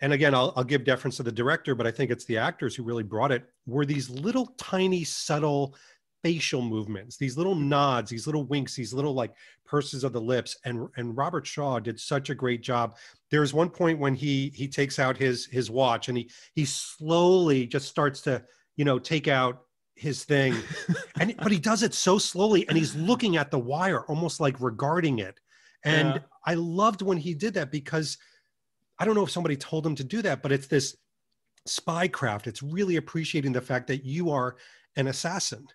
and 0.00 0.12
again, 0.12 0.36
I'll 0.36 0.52
I'll 0.54 0.62
give 0.62 0.84
deference 0.84 1.16
to 1.16 1.24
the 1.24 1.32
director, 1.32 1.74
but 1.74 1.88
I 1.88 1.90
think 1.90 2.12
it's 2.12 2.26
the 2.26 2.38
actors 2.38 2.76
who 2.76 2.84
really 2.84 3.02
brought 3.02 3.32
it, 3.32 3.42
were 3.66 3.84
these 3.84 4.08
little 4.08 4.54
tiny 4.56 5.02
subtle 5.02 5.74
facial 6.22 6.62
movements, 6.62 7.16
these 7.16 7.36
little 7.36 7.54
nods, 7.54 8.10
these 8.10 8.26
little 8.26 8.44
winks, 8.44 8.74
these 8.74 8.94
little 8.94 9.14
like 9.14 9.32
purses 9.64 10.04
of 10.04 10.12
the 10.12 10.20
lips. 10.20 10.56
And 10.64 10.88
and 10.96 11.16
Robert 11.16 11.46
Shaw 11.46 11.78
did 11.80 11.98
such 11.98 12.30
a 12.30 12.34
great 12.34 12.62
job. 12.62 12.96
There's 13.30 13.52
one 13.52 13.70
point 13.70 13.98
when 13.98 14.14
he 14.14 14.52
he 14.54 14.68
takes 14.68 14.98
out 14.98 15.16
his 15.16 15.46
his 15.46 15.70
watch 15.70 16.08
and 16.08 16.16
he 16.16 16.30
he 16.54 16.64
slowly 16.64 17.66
just 17.66 17.88
starts 17.88 18.20
to 18.22 18.42
you 18.76 18.84
know 18.84 18.98
take 18.98 19.28
out 19.28 19.62
his 19.94 20.24
thing 20.24 20.54
and 21.20 21.34
but 21.36 21.52
he 21.52 21.58
does 21.58 21.82
it 21.82 21.92
so 21.92 22.16
slowly 22.18 22.66
and 22.68 22.78
he's 22.78 22.94
looking 22.96 23.36
at 23.36 23.50
the 23.50 23.58
wire 23.58 24.00
almost 24.06 24.40
like 24.40 24.58
regarding 24.58 25.18
it 25.18 25.38
and 25.84 26.14
Yeah. 26.14 26.20
i 26.46 26.54
loved 26.54 27.02
when 27.02 27.18
he 27.18 27.34
did 27.34 27.52
that 27.54 27.70
because 27.70 28.16
i 28.98 29.04
don't 29.04 29.14
know 29.14 29.22
if 29.22 29.30
somebody 29.30 29.54
told 29.54 29.86
him 29.86 29.94
to 29.96 30.02
do 30.02 30.22
that 30.22 30.42
but 30.42 30.50
it's 30.50 30.66
this 30.66 30.96
spy 31.66 32.08
craft 32.08 32.46
it's 32.46 32.62
really 32.62 32.96
appreciating 32.96 33.52
the 33.52 33.60
fact 33.60 33.86
that 33.88 34.02
you 34.02 34.30
are 34.30 34.56
an 34.96 35.08
assassin 35.08 35.66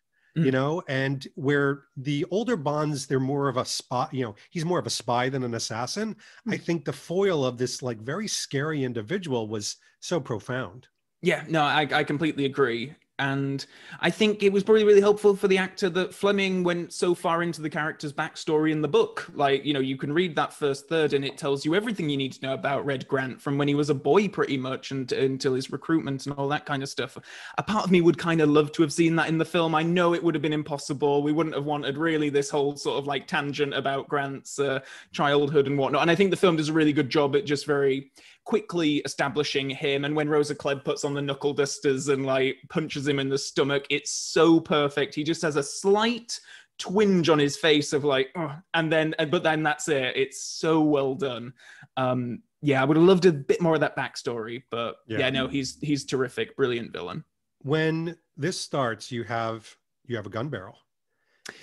you 0.41 0.52
Mm. 0.52 0.52
know 0.52 0.84
and 0.88 1.28
where 1.36 1.86
the 1.95 2.26
older 2.32 2.56
bonds 2.58 3.08
they're 3.08 3.19
more 3.19 3.50
of 3.50 3.58
a 3.58 3.65
spy 3.65 4.08
you 4.12 4.23
know 4.23 4.36
he's 4.50 4.65
more 4.65 4.80
of 4.80 4.88
a 4.88 4.89
spy 4.91 5.30
than 5.30 5.43
an 5.43 5.54
assassin 5.56 6.15
i 6.50 6.58
Mm. 6.58 6.58
think 6.58 6.86
the 6.86 6.93
foil 6.93 7.45
of 7.45 7.58
this 7.58 7.82
like 7.82 8.00
very 8.02 8.28
scary 8.28 8.84
individual 8.84 9.47
was 9.47 9.78
so 10.00 10.19
profound 10.19 10.88
Yeah, 11.21 11.45
no, 11.50 11.62
I, 11.62 11.82
I 11.91 12.04
completely 12.04 12.45
agree. 12.45 12.95
And 13.19 13.65
I 13.99 14.10
think 14.10 14.43
it 14.43 14.53
was 14.53 14.63
probably 14.63 14.84
really 14.84 15.01
helpful 15.01 15.36
for 15.36 15.47
the 15.47 15.58
actor 15.58 15.89
that 15.89 16.13
Fleming 16.13 16.63
went 16.63 16.93
so 16.93 17.15
far 17.15 17.41
into 17.41 17.62
the 17.62 17.69
character's 17.69 18.13
backstory 18.13 18.71
in 18.71 18.82
the 18.82 18.88
book. 18.88 19.27
Like, 19.34 19.65
you 19.65 19.73
know, 19.73 19.80
you 19.80 19.97
can 19.97 20.13
read 20.13 20.36
that 20.36 20.53
first 20.53 20.88
third 20.88 21.13
and 21.13 21.25
it 21.25 21.38
tells 21.38 21.65
you 21.65 21.73
everything 21.73 22.10
you 22.10 22.17
need 22.17 22.34
to 22.34 22.45
know 22.45 22.53
about 22.53 22.86
Red 22.86 23.08
Grant 23.08 23.41
from 23.41 23.58
when 23.58 23.67
he 23.67 23.75
was 23.75 23.89
a 23.89 23.95
boy, 23.95 24.27
pretty 24.27 24.58
much, 24.58 24.91
and 24.91 25.12
until 25.12 25.56
his 25.56 25.71
recruitment 25.71 26.27
and 26.27 26.36
all 26.36 26.47
that 26.49 26.65
kind 26.65 26.84
of 26.84 26.89
stuff. 26.89 27.17
A 27.58 27.63
part 27.63 27.86
of 27.86 27.91
me 27.91 28.01
would 28.01 28.17
kind 28.19 28.39
of 28.39 28.49
love 28.49 28.71
to 28.73 28.84
have 28.84 28.93
seen 28.93 29.15
that 29.15 29.30
in 29.30 29.39
the 29.39 29.45
film. 29.45 29.73
I 29.73 29.84
know 29.84 30.13
it 30.13 30.23
would 30.23 30.36
have 30.36 30.41
been 30.43 30.53
impossible. 30.53 31.23
We 31.23 31.32
wouldn't 31.32 31.56
have 31.56 31.65
wanted 31.65 31.97
really 31.97 32.30
this 32.30 32.49
whole 32.51 32.75
sort 32.75 32.99
of 32.99 33.08
like 33.08 33.25
tangent 33.25 33.73
about 33.73 34.08
Grant's 34.08 34.60
uh, 34.60 34.82
childhood 35.12 35.65
and 35.65 35.77
whatnot. 35.77 36.03
And 36.03 36.12
I 36.12 36.15
think 36.15 36.30
the 36.30 36.38
film 36.38 36.56
does 36.56 36.69
a 36.69 36.73
really 36.73 36.93
good 36.93 37.10
job 37.10 37.36
at 37.36 37.45
just 37.45 37.65
very 37.65 38.12
quickly 38.47 38.99
establishing 38.99 39.69
him. 39.69 40.05
And 40.05 40.15
when 40.15 40.29
Rosa 40.29 40.55
Klebb 40.55 40.86
puts 40.86 41.03
on 41.03 41.13
the 41.13 41.21
knuckle 41.21 41.53
dusters 41.53 42.07
and 42.07 42.25
like 42.25 42.55
punches 42.69 43.05
him 43.05 43.19
in 43.19 43.27
the 43.27 43.38
stomach, 43.38 43.86
it's 43.89 44.10
so 44.10 44.57
perfect. 44.57 45.13
He 45.13 45.25
just 45.25 45.41
has 45.41 45.57
a 45.57 45.63
slight 45.63 46.39
twinge 46.79 47.27
on 47.27 47.39
his 47.39 47.57
face 47.57 47.91
of 47.91 48.05
like, 48.05 48.29
oh, 48.38 48.55
and 48.73 48.89
then, 48.89 49.13
but 49.29 49.43
then 49.43 49.63
that's 49.63 49.89
it. 49.89 50.15
It's 50.15 50.41
so 50.41 50.79
well 50.79 51.13
done. 51.13 51.51
Um, 51.97 52.41
yeah, 52.62 52.81
I 52.81 52.86
would 52.86 52.95
have 52.95 53.05
loved 53.05 53.25
a 53.25 53.33
bit 53.33 53.60
more 53.60 53.73
of 53.73 53.81
that 53.81 53.97
backstory, 53.97 54.63
but 54.71 54.95
yeah, 55.07 55.19
yeah 55.19 55.29
no, 55.29 55.49
he's 55.49 55.77
he's 55.81 56.05
terrific, 56.05 56.55
brilliant 56.55 56.93
villain. 56.93 57.25
When 57.63 58.15
this 58.38 58.57
starts, 58.57 59.12
you 59.12 59.23
have 59.25 59.69
you 60.05 60.15
have 60.15 60.25
a 60.25 60.29
gun 60.29 60.47
barrel. 60.47 60.77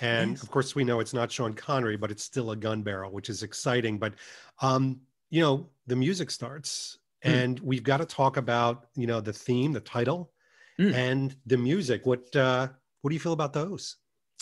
And 0.01 0.31
yes. 0.31 0.43
of 0.43 0.51
course, 0.51 0.75
we 0.75 0.83
know 0.83 0.99
it's 0.99 1.15
not 1.15 1.31
Sean 1.31 1.53
Connery, 1.53 1.97
but 1.97 2.11
it's 2.11 2.23
still 2.23 2.51
a 2.51 2.55
gun 2.55 2.83
barrel, 2.83 3.11
which 3.11 3.29
is 3.29 3.41
exciting. 3.41 3.97
But 3.97 4.13
um, 4.61 5.01
you 5.35 5.41
know, 5.41 5.67
the 5.85 5.97
music 5.97 6.31
starts 6.31 6.97
mm. 7.25 7.29
and 7.29 7.59
we've 7.59 7.83
got 7.83 7.97
to 7.97 8.05
talk 8.05 8.37
about, 8.37 8.87
you 8.95 9.05
know, 9.05 9.19
the 9.19 9.33
theme, 9.33 9.73
the 9.73 9.81
title 9.81 10.31
mm. 10.79 10.93
and 10.93 11.35
the 11.45 11.57
music. 11.57 12.05
What, 12.05 12.33
uh, 12.37 12.69
what 13.01 13.09
do 13.09 13.13
you 13.13 13.19
feel 13.19 13.33
about 13.33 13.51
those? 13.51 13.97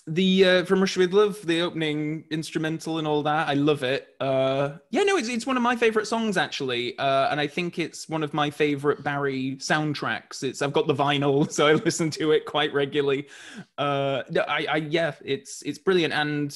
the 0.05 0.45
uh, 0.45 0.65
from 0.65 0.81
Russia 0.81 0.99
with 0.99 1.13
Love, 1.13 1.45
the 1.45 1.61
opening 1.61 2.25
instrumental 2.29 2.97
and 2.97 3.07
all 3.07 3.23
that, 3.23 3.47
I 3.47 3.53
love 3.53 3.83
it. 3.83 4.09
Uh, 4.19 4.73
yeah, 4.89 5.03
no, 5.03 5.15
it's, 5.15 5.29
it's 5.29 5.47
one 5.47 5.55
of 5.55 5.63
my 5.63 5.77
favorite 5.77 6.07
songs 6.07 6.35
actually, 6.35 6.97
uh, 6.99 7.29
and 7.29 7.39
I 7.39 7.47
think 7.47 7.79
it's 7.79 8.09
one 8.09 8.21
of 8.21 8.33
my 8.33 8.49
favorite 8.49 9.01
Barry 9.01 9.55
soundtracks. 9.59 10.43
It's 10.43 10.61
I've 10.61 10.73
got 10.73 10.87
the 10.87 10.93
vinyl, 10.93 11.49
so 11.57 11.67
I 11.67 11.73
listen 11.73 12.09
to 12.11 12.31
it 12.31 12.45
quite 12.45 12.73
regularly. 12.73 13.27
Uh, 13.77 14.23
I, 14.45 14.65
I 14.69 14.75
yeah, 14.77 15.13
it's 15.23 15.61
it's 15.61 15.77
brilliant, 15.77 16.13
and 16.13 16.53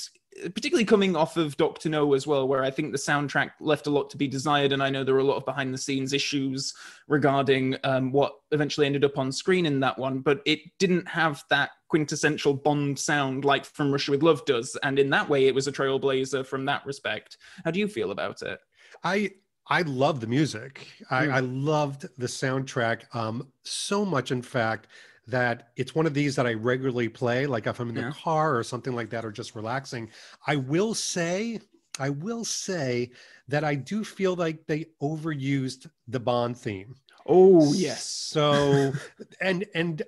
particularly 0.54 0.86
coming 0.86 1.16
off 1.16 1.38
of 1.38 1.58
Doctor 1.58 1.90
No 1.90 2.14
as 2.14 2.28
well, 2.28 2.48
where 2.48 2.64
I 2.64 2.72
think 2.72 2.92
the 2.92 2.98
soundtrack 2.98 3.52
left 3.60 3.88
a 3.88 3.90
lot 3.90 4.10
to 4.12 4.18
be 4.18 4.28
desired, 4.28 4.72
and 4.72 4.82
I 4.84 4.90
know 4.90 5.04
there 5.04 5.14
were 5.14 5.22
a 5.22 5.26
lot 5.26 5.38
of 5.38 5.46
behind 5.46 5.74
the 5.74 5.78
scenes 5.78 6.14
issues 6.14 6.74
regarding 7.08 7.76
um, 7.84 8.12
what 8.12 8.34
eventually 8.52 8.86
ended 8.86 9.04
up 9.04 9.18
on 9.18 9.32
screen 9.32 9.66
in 9.66 9.80
that 9.82 9.98
one, 9.98 10.20
but 10.20 10.42
it 10.46 10.60
didn't 10.80 11.08
have 11.08 11.44
that 11.50 11.72
quintessential 11.88 12.54
Bond 12.54 12.98
sound 13.00 13.46
like 13.46 13.66
From 13.66 13.92
Russia 13.92 14.12
with 14.12 14.24
Love 14.24 14.46
does, 14.46 14.78
and 14.84 15.00
in 15.00 15.10
that 15.10 15.30
way, 15.30 15.48
it 15.48 15.56
was 15.56 15.68
a 15.68 15.72
trailblazer 15.72 16.46
from 16.46 16.66
that 16.66 16.86
respect. 16.86 17.38
How 17.66 17.72
do 17.72 17.80
you 17.80 17.88
feel 17.88 18.12
about 18.12 18.42
it? 18.42 18.60
I 19.04 19.32
I 19.70 19.82
love 19.82 20.22
the 20.22 20.28
music. 20.28 20.88
I, 21.10 21.26
mm. 21.26 21.34
I 21.34 21.40
loved 21.40 22.06
the 22.18 22.28
soundtrack 22.28 23.14
um, 23.14 23.48
so 23.64 24.06
much, 24.06 24.32
in 24.32 24.42
fact, 24.42 24.88
that 25.28 25.70
it's 25.76 25.94
one 25.94 26.06
of 26.06 26.14
these 26.14 26.36
that 26.36 26.48
I 26.48 26.54
regularly 26.54 27.10
play, 27.10 27.46
like 27.46 27.68
if 27.68 27.80
I'm 27.80 27.90
in 27.90 27.96
the 27.96 28.12
car 28.12 28.58
or 28.58 28.64
something 28.64 28.96
like 28.96 29.10
that, 29.10 29.26
or 29.26 29.32
just 29.32 29.56
relaxing. 29.56 30.10
I 30.46 30.56
will 30.56 30.94
say, 30.94 31.60
I 32.00 32.10
will 32.10 32.46
say 32.46 33.12
that 33.48 33.64
I 33.64 33.76
do 33.76 34.04
feel 34.04 34.36
like 34.36 34.66
they 34.68 34.86
overused 35.02 35.90
the 36.08 36.20
Bond 36.20 36.58
theme. 36.58 36.96
Oh 37.26 37.74
yes. 37.74 38.06
So, 38.06 38.94
and 39.42 39.66
and 39.76 40.02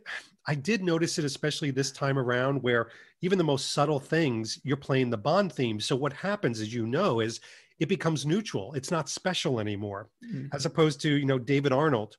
I 0.48 0.56
did 0.56 0.82
notice 0.82 1.20
it, 1.20 1.26
especially 1.26 1.72
this 1.72 1.92
time 1.92 2.18
around, 2.18 2.64
where 2.64 2.90
even 3.22 3.38
the 3.38 3.44
most 3.44 3.74
subtle 3.74 4.00
things 4.00 4.60
you're 4.64 4.78
playing 4.78 5.10
the 5.10 5.18
Bond 5.18 5.52
theme. 5.52 5.82
So 5.82 5.96
what 5.96 6.14
happens, 6.14 6.62
as 6.62 6.74
you 6.74 6.88
know, 6.88 7.20
is 7.20 7.42
it 7.80 7.90
becomes 7.90 8.26
neutral. 8.26 8.74
It's 8.74 8.92
not 8.92 9.10
special 9.10 9.60
anymore, 9.60 10.10
mm-hmm. 10.26 10.48
as 10.54 10.66
opposed 10.66 11.02
to 11.02 11.14
you 11.14 11.26
know 11.26 11.40
David 11.40 11.74
Arnold 11.74 12.18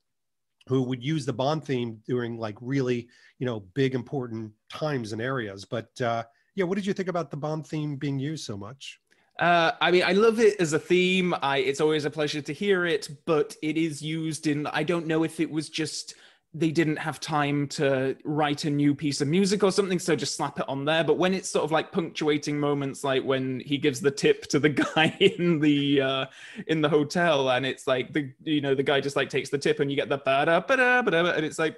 who 0.67 0.81
would 0.83 1.03
use 1.03 1.25
the 1.25 1.33
Bond 1.33 1.63
theme 1.63 1.99
during 2.05 2.37
like 2.37 2.55
really, 2.61 3.07
you 3.39 3.45
know, 3.45 3.61
big 3.73 3.95
important 3.95 4.51
times 4.69 5.13
and 5.13 5.21
areas. 5.21 5.65
But 5.65 5.99
uh, 6.01 6.23
yeah, 6.55 6.65
what 6.65 6.75
did 6.75 6.85
you 6.85 6.93
think 6.93 7.09
about 7.09 7.31
the 7.31 7.37
Bond 7.37 7.67
theme 7.67 7.95
being 7.95 8.19
used 8.19 8.45
so 8.45 8.57
much? 8.57 8.99
Uh, 9.39 9.71
I 9.81 9.89
mean, 9.89 10.03
I 10.03 10.11
love 10.11 10.39
it 10.39 10.59
as 10.59 10.73
a 10.73 10.79
theme. 10.79 11.33
I, 11.41 11.57
it's 11.57 11.81
always 11.81 12.05
a 12.05 12.11
pleasure 12.11 12.41
to 12.41 12.53
hear 12.53 12.85
it, 12.85 13.09
but 13.25 13.55
it 13.63 13.75
is 13.77 14.01
used 14.01 14.45
in. 14.45 14.67
I 14.67 14.83
don't 14.83 15.07
know 15.07 15.23
if 15.23 15.39
it 15.39 15.49
was 15.49 15.69
just 15.69 16.13
they 16.53 16.69
didn't 16.71 16.97
have 16.97 17.19
time 17.19 17.65
to 17.65 18.15
write 18.25 18.65
a 18.65 18.69
new 18.69 18.93
piece 18.93 19.21
of 19.21 19.27
music 19.27 19.63
or 19.63 19.71
something, 19.71 19.99
so 19.99 20.15
just 20.15 20.35
slap 20.35 20.59
it 20.59 20.67
on 20.67 20.83
there. 20.83 21.03
But 21.03 21.17
when 21.17 21.33
it's 21.33 21.49
sort 21.49 21.63
of 21.63 21.71
like 21.71 21.91
punctuating 21.93 22.59
moments, 22.59 23.03
like 23.05 23.23
when 23.23 23.61
he 23.61 23.77
gives 23.77 24.01
the 24.01 24.11
tip 24.11 24.47
to 24.47 24.59
the 24.59 24.69
guy 24.95 25.15
in 25.19 25.59
the 25.59 26.01
uh, 26.01 26.25
in 26.67 26.81
the 26.81 26.89
hotel, 26.89 27.49
and 27.51 27.65
it's 27.65 27.87
like 27.87 28.11
the 28.11 28.31
you 28.43 28.59
know 28.59 28.75
the 28.75 28.83
guy 28.83 28.99
just 28.99 29.15
like 29.15 29.29
takes 29.29 29.49
the 29.49 29.57
tip, 29.57 29.79
and 29.79 29.89
you 29.89 29.95
get 29.95 30.09
the 30.09 30.17
ba 30.17 30.45
da 30.45 30.59
ba 30.59 30.77
da 30.77 31.01
ba 31.01 31.11
da, 31.11 31.31
and 31.31 31.45
it's 31.45 31.59
like. 31.59 31.77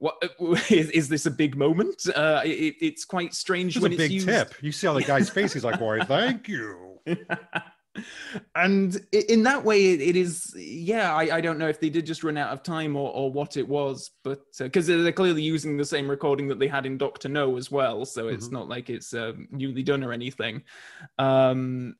What 0.00 0.22
is, 0.70 0.90
is 0.90 1.08
this 1.08 1.26
a 1.26 1.30
big 1.32 1.56
moment? 1.56 2.06
Uh, 2.14 2.40
it, 2.44 2.76
it's 2.80 3.04
quite 3.04 3.34
strange 3.34 3.74
it's 3.74 3.82
when 3.82 3.90
a 3.90 3.94
it's 3.96 4.02
big 4.04 4.12
used. 4.12 4.28
tip. 4.28 4.54
You 4.62 4.70
see 4.70 4.86
how 4.86 4.92
the 4.92 5.02
guy's 5.02 5.28
face? 5.28 5.54
He's 5.54 5.64
like, 5.64 5.80
"Why, 5.80 5.98
thank 6.04 6.46
you." 6.46 7.00
And 8.54 9.06
in 9.12 9.42
that 9.42 9.64
way 9.64 9.92
it 9.92 10.16
is 10.16 10.54
yeah 10.56 11.14
I, 11.14 11.36
I 11.36 11.40
don't 11.40 11.58
know 11.58 11.68
if 11.68 11.80
they 11.80 11.90
did 11.90 12.06
just 12.06 12.24
run 12.24 12.36
out 12.36 12.52
of 12.52 12.62
time 12.62 12.96
or, 12.96 13.10
or 13.12 13.32
what 13.32 13.56
it 13.56 13.66
was 13.66 14.10
but 14.24 14.40
because 14.58 14.88
uh, 14.88 14.98
they're 14.98 15.12
clearly 15.12 15.42
using 15.42 15.76
the 15.76 15.84
same 15.84 16.08
recording 16.08 16.48
that 16.48 16.58
they 16.58 16.68
had 16.68 16.86
in 16.86 16.98
dr 16.98 17.28
no 17.28 17.56
as 17.56 17.70
well 17.70 18.04
so 18.04 18.28
it's 18.28 18.46
mm-hmm. 18.46 18.54
not 18.54 18.68
like 18.68 18.90
it's 18.90 19.14
uh, 19.14 19.32
newly 19.50 19.82
done 19.82 20.02
or 20.02 20.12
anything 20.12 20.62
um 21.18 21.94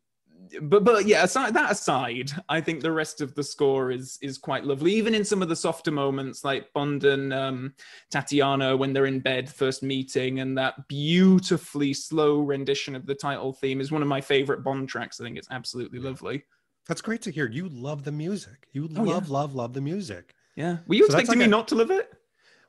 but 0.62 0.84
but 0.84 1.06
yeah, 1.06 1.24
aside 1.24 1.54
that 1.54 1.70
aside, 1.70 2.30
I 2.48 2.60
think 2.60 2.80
the 2.80 2.92
rest 2.92 3.20
of 3.20 3.34
the 3.34 3.42
score 3.42 3.90
is 3.90 4.18
is 4.22 4.38
quite 4.38 4.64
lovely. 4.64 4.92
Even 4.94 5.14
in 5.14 5.24
some 5.24 5.42
of 5.42 5.48
the 5.48 5.56
softer 5.56 5.90
moments, 5.90 6.44
like 6.44 6.72
Bond 6.72 7.04
and 7.04 7.32
um, 7.32 7.74
Tatiana 8.10 8.76
when 8.76 8.92
they're 8.92 9.06
in 9.06 9.20
bed 9.20 9.50
first 9.50 9.82
meeting, 9.82 10.40
and 10.40 10.56
that 10.58 10.88
beautifully 10.88 11.94
slow 11.94 12.40
rendition 12.40 12.94
of 12.94 13.06
the 13.06 13.14
title 13.14 13.52
theme 13.52 13.80
is 13.80 13.90
one 13.90 14.02
of 14.02 14.08
my 14.08 14.20
favorite 14.20 14.62
Bond 14.62 14.88
tracks. 14.88 15.20
I 15.20 15.24
think 15.24 15.38
it's 15.38 15.48
absolutely 15.50 15.98
lovely. 15.98 16.44
That's 16.86 17.02
great 17.02 17.22
to 17.22 17.30
hear. 17.30 17.48
You 17.48 17.68
love 17.68 18.04
the 18.04 18.12
music. 18.12 18.68
You 18.72 18.88
oh, 18.96 19.02
love, 19.02 19.28
yeah. 19.28 19.32
love, 19.32 19.54
love 19.54 19.74
the 19.74 19.80
music. 19.80 20.34
Yeah. 20.56 20.78
Were 20.86 20.94
you 20.94 21.02
so 21.02 21.06
expecting 21.06 21.30
like 21.30 21.38
me 21.38 21.44
a... 21.44 21.48
not 21.48 21.68
to 21.68 21.74
love 21.74 21.90
it? 21.90 22.12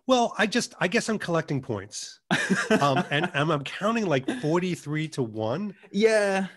Well, 0.07 0.33
I 0.37 0.47
just, 0.47 0.73
I 0.79 0.87
guess 0.87 1.07
I'm 1.07 1.19
collecting 1.19 1.61
points, 1.61 2.19
um, 2.81 3.03
and, 3.11 3.29
and 3.33 3.51
I'm 3.51 3.63
counting 3.63 4.07
like 4.07 4.27
43 4.41 5.07
to 5.09 5.23
one. 5.23 5.75
Yeah 5.91 6.47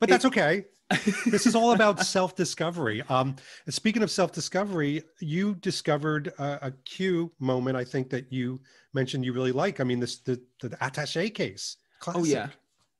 but 0.00 0.08
that's 0.08 0.24
okay. 0.24 0.64
this 1.26 1.46
is 1.46 1.54
all 1.54 1.72
about 1.72 2.00
self-discovery. 2.00 3.02
Um, 3.08 3.36
speaking 3.68 4.02
of 4.02 4.10
self-discovery, 4.10 5.04
you 5.20 5.54
discovered 5.56 6.32
a, 6.38 6.66
a 6.66 6.70
Q 6.84 7.30
moment. 7.38 7.76
I 7.76 7.84
think 7.84 8.10
that 8.10 8.32
you 8.32 8.60
mentioned 8.92 9.24
you 9.24 9.32
really 9.32 9.52
like. 9.52 9.78
I 9.78 9.84
mean, 9.84 10.00
this 10.00 10.18
the 10.18 10.40
the 10.60 10.70
attaché 10.70 11.32
case. 11.32 11.76
Classic. 12.00 12.20
Oh 12.20 12.24
yeah. 12.24 12.48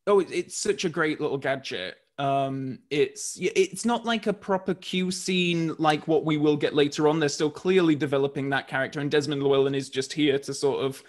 Oh, 0.06 0.20
it's 0.20 0.56
such 0.56 0.84
a 0.84 0.88
great 0.88 1.20
little 1.20 1.38
gadget. 1.38 1.96
Um, 2.18 2.80
it's 2.90 3.38
it's 3.40 3.84
not 3.84 4.04
like 4.04 4.26
a 4.26 4.32
proper 4.32 4.74
Q 4.74 5.10
scene 5.10 5.74
like 5.78 6.06
what 6.06 6.24
we 6.24 6.36
will 6.36 6.56
get 6.56 6.74
later 6.74 7.08
on. 7.08 7.18
They're 7.18 7.28
still 7.28 7.50
clearly 7.50 7.96
developing 7.96 8.50
that 8.50 8.68
character, 8.68 9.00
and 9.00 9.10
Desmond 9.10 9.42
Llewellyn 9.42 9.74
is 9.74 9.88
just 9.88 10.12
here 10.12 10.38
to 10.38 10.54
sort 10.54 10.84
of 10.84 11.02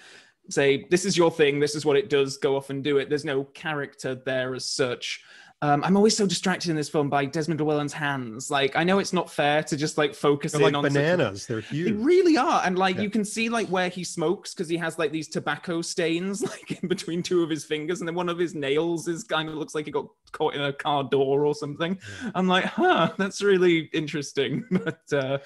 say, 0.50 0.88
"This 0.90 1.06
is 1.06 1.16
your 1.16 1.30
thing. 1.30 1.60
This 1.60 1.76
is 1.76 1.86
what 1.86 1.98
it 1.98 2.10
does. 2.10 2.38
Go 2.38 2.56
off 2.56 2.70
and 2.70 2.84
do 2.84 2.98
it." 2.98 3.10
There's 3.10 3.26
no 3.26 3.44
character 3.44 4.16
there 4.16 4.56
as 4.56 4.66
such. 4.66 5.22
Um, 5.64 5.84
I'm 5.84 5.96
always 5.96 6.18
so 6.18 6.26
distracted 6.26 6.72
in 6.72 6.76
this 6.76 6.90
film 6.90 7.08
by 7.08 7.24
Desmond 7.26 7.60
Llewellyn's 7.60 7.94
hands. 7.94 8.50
Like, 8.50 8.76
I 8.76 8.84
know 8.84 8.98
it's 8.98 9.14
not 9.14 9.30
fair 9.30 9.62
to 9.64 9.78
just 9.78 9.96
like 9.96 10.16
focus 10.16 10.54
They're 10.54 10.62
in 10.62 10.74
like 10.74 10.76
on 10.76 10.84
bananas. 10.84 11.46
They're 11.46 11.62
huge. 11.62 11.86
They 11.86 11.92
really 11.92 12.36
are, 12.36 12.64
and 12.66 12.80
like 12.80 12.96
yeah. 12.96 13.04
you 13.04 13.12
can 13.12 13.24
see 13.24 13.48
like 13.48 13.68
where 13.68 13.88
he 13.88 14.04
smokes 14.04 14.56
because 14.56 14.68
he 14.68 14.78
has 14.78 14.98
like 14.98 15.12
these 15.12 15.28
tobacco 15.28 15.84
stains 15.84 16.42
like 16.50 16.82
in 16.82 16.90
between 16.90 17.22
two 17.22 17.44
of 17.44 17.50
his 17.52 17.64
fingers, 17.64 18.02
and 18.02 18.08
then 18.08 18.16
one 18.16 18.28
of 18.28 18.40
his 18.40 18.56
nails 18.56 19.08
is 19.08 19.24
kind 19.24 19.50
of 19.50 19.56
looks 19.56 19.76
like 19.76 19.86
he 19.86 19.92
got 19.92 20.08
caught 20.32 20.56
in 20.56 20.62
a 20.62 20.74
car 20.74 21.04
door 21.04 21.46
or 21.46 21.54
something. 21.54 21.96
Yeah. 22.24 22.32
I'm 22.34 22.48
like, 22.48 22.66
huh, 22.66 23.14
that's 23.20 23.44
really 23.44 23.90
interesting. 23.94 24.66
but 24.72 25.14
uh, 25.14 25.38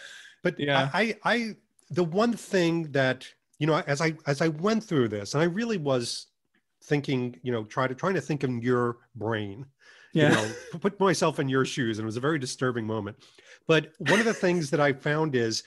but 0.43 0.57
yeah, 0.57 0.89
I 0.93 1.17
I 1.25 1.55
the 1.89 2.05
one 2.05 2.31
thing 2.31 2.89
that 2.93 3.27
you 3.59 3.67
know 3.67 3.83
as 3.85 3.99
I 3.99 4.13
as 4.27 4.41
I 4.41 4.47
went 4.47 4.81
through 4.81 5.09
this, 5.09 5.33
and 5.33 5.43
I 5.43 5.47
really 5.47 5.77
was 5.77 6.27
thinking, 6.83 7.37
you 7.43 7.51
know, 7.51 7.65
try 7.65 7.85
to 7.85 7.93
trying 7.93 8.13
to 8.13 8.21
think 8.21 8.45
in 8.45 8.61
your 8.61 8.99
brain 9.15 9.65
yeah. 10.15 10.29
you 10.29 10.35
know, 10.35 10.79
put 10.79 10.99
myself 10.99 11.39
in 11.39 11.49
your 11.49 11.65
shoes. 11.65 11.99
And 11.99 12.05
it 12.05 12.07
was 12.07 12.17
a 12.17 12.21
very 12.21 12.39
disturbing 12.39 12.85
moment. 12.85 13.17
But 13.67 13.91
one 13.97 14.19
of 14.19 14.25
the 14.25 14.33
things 14.33 14.69
that 14.71 14.79
I 14.79 14.93
found 14.93 15.35
is 15.35 15.63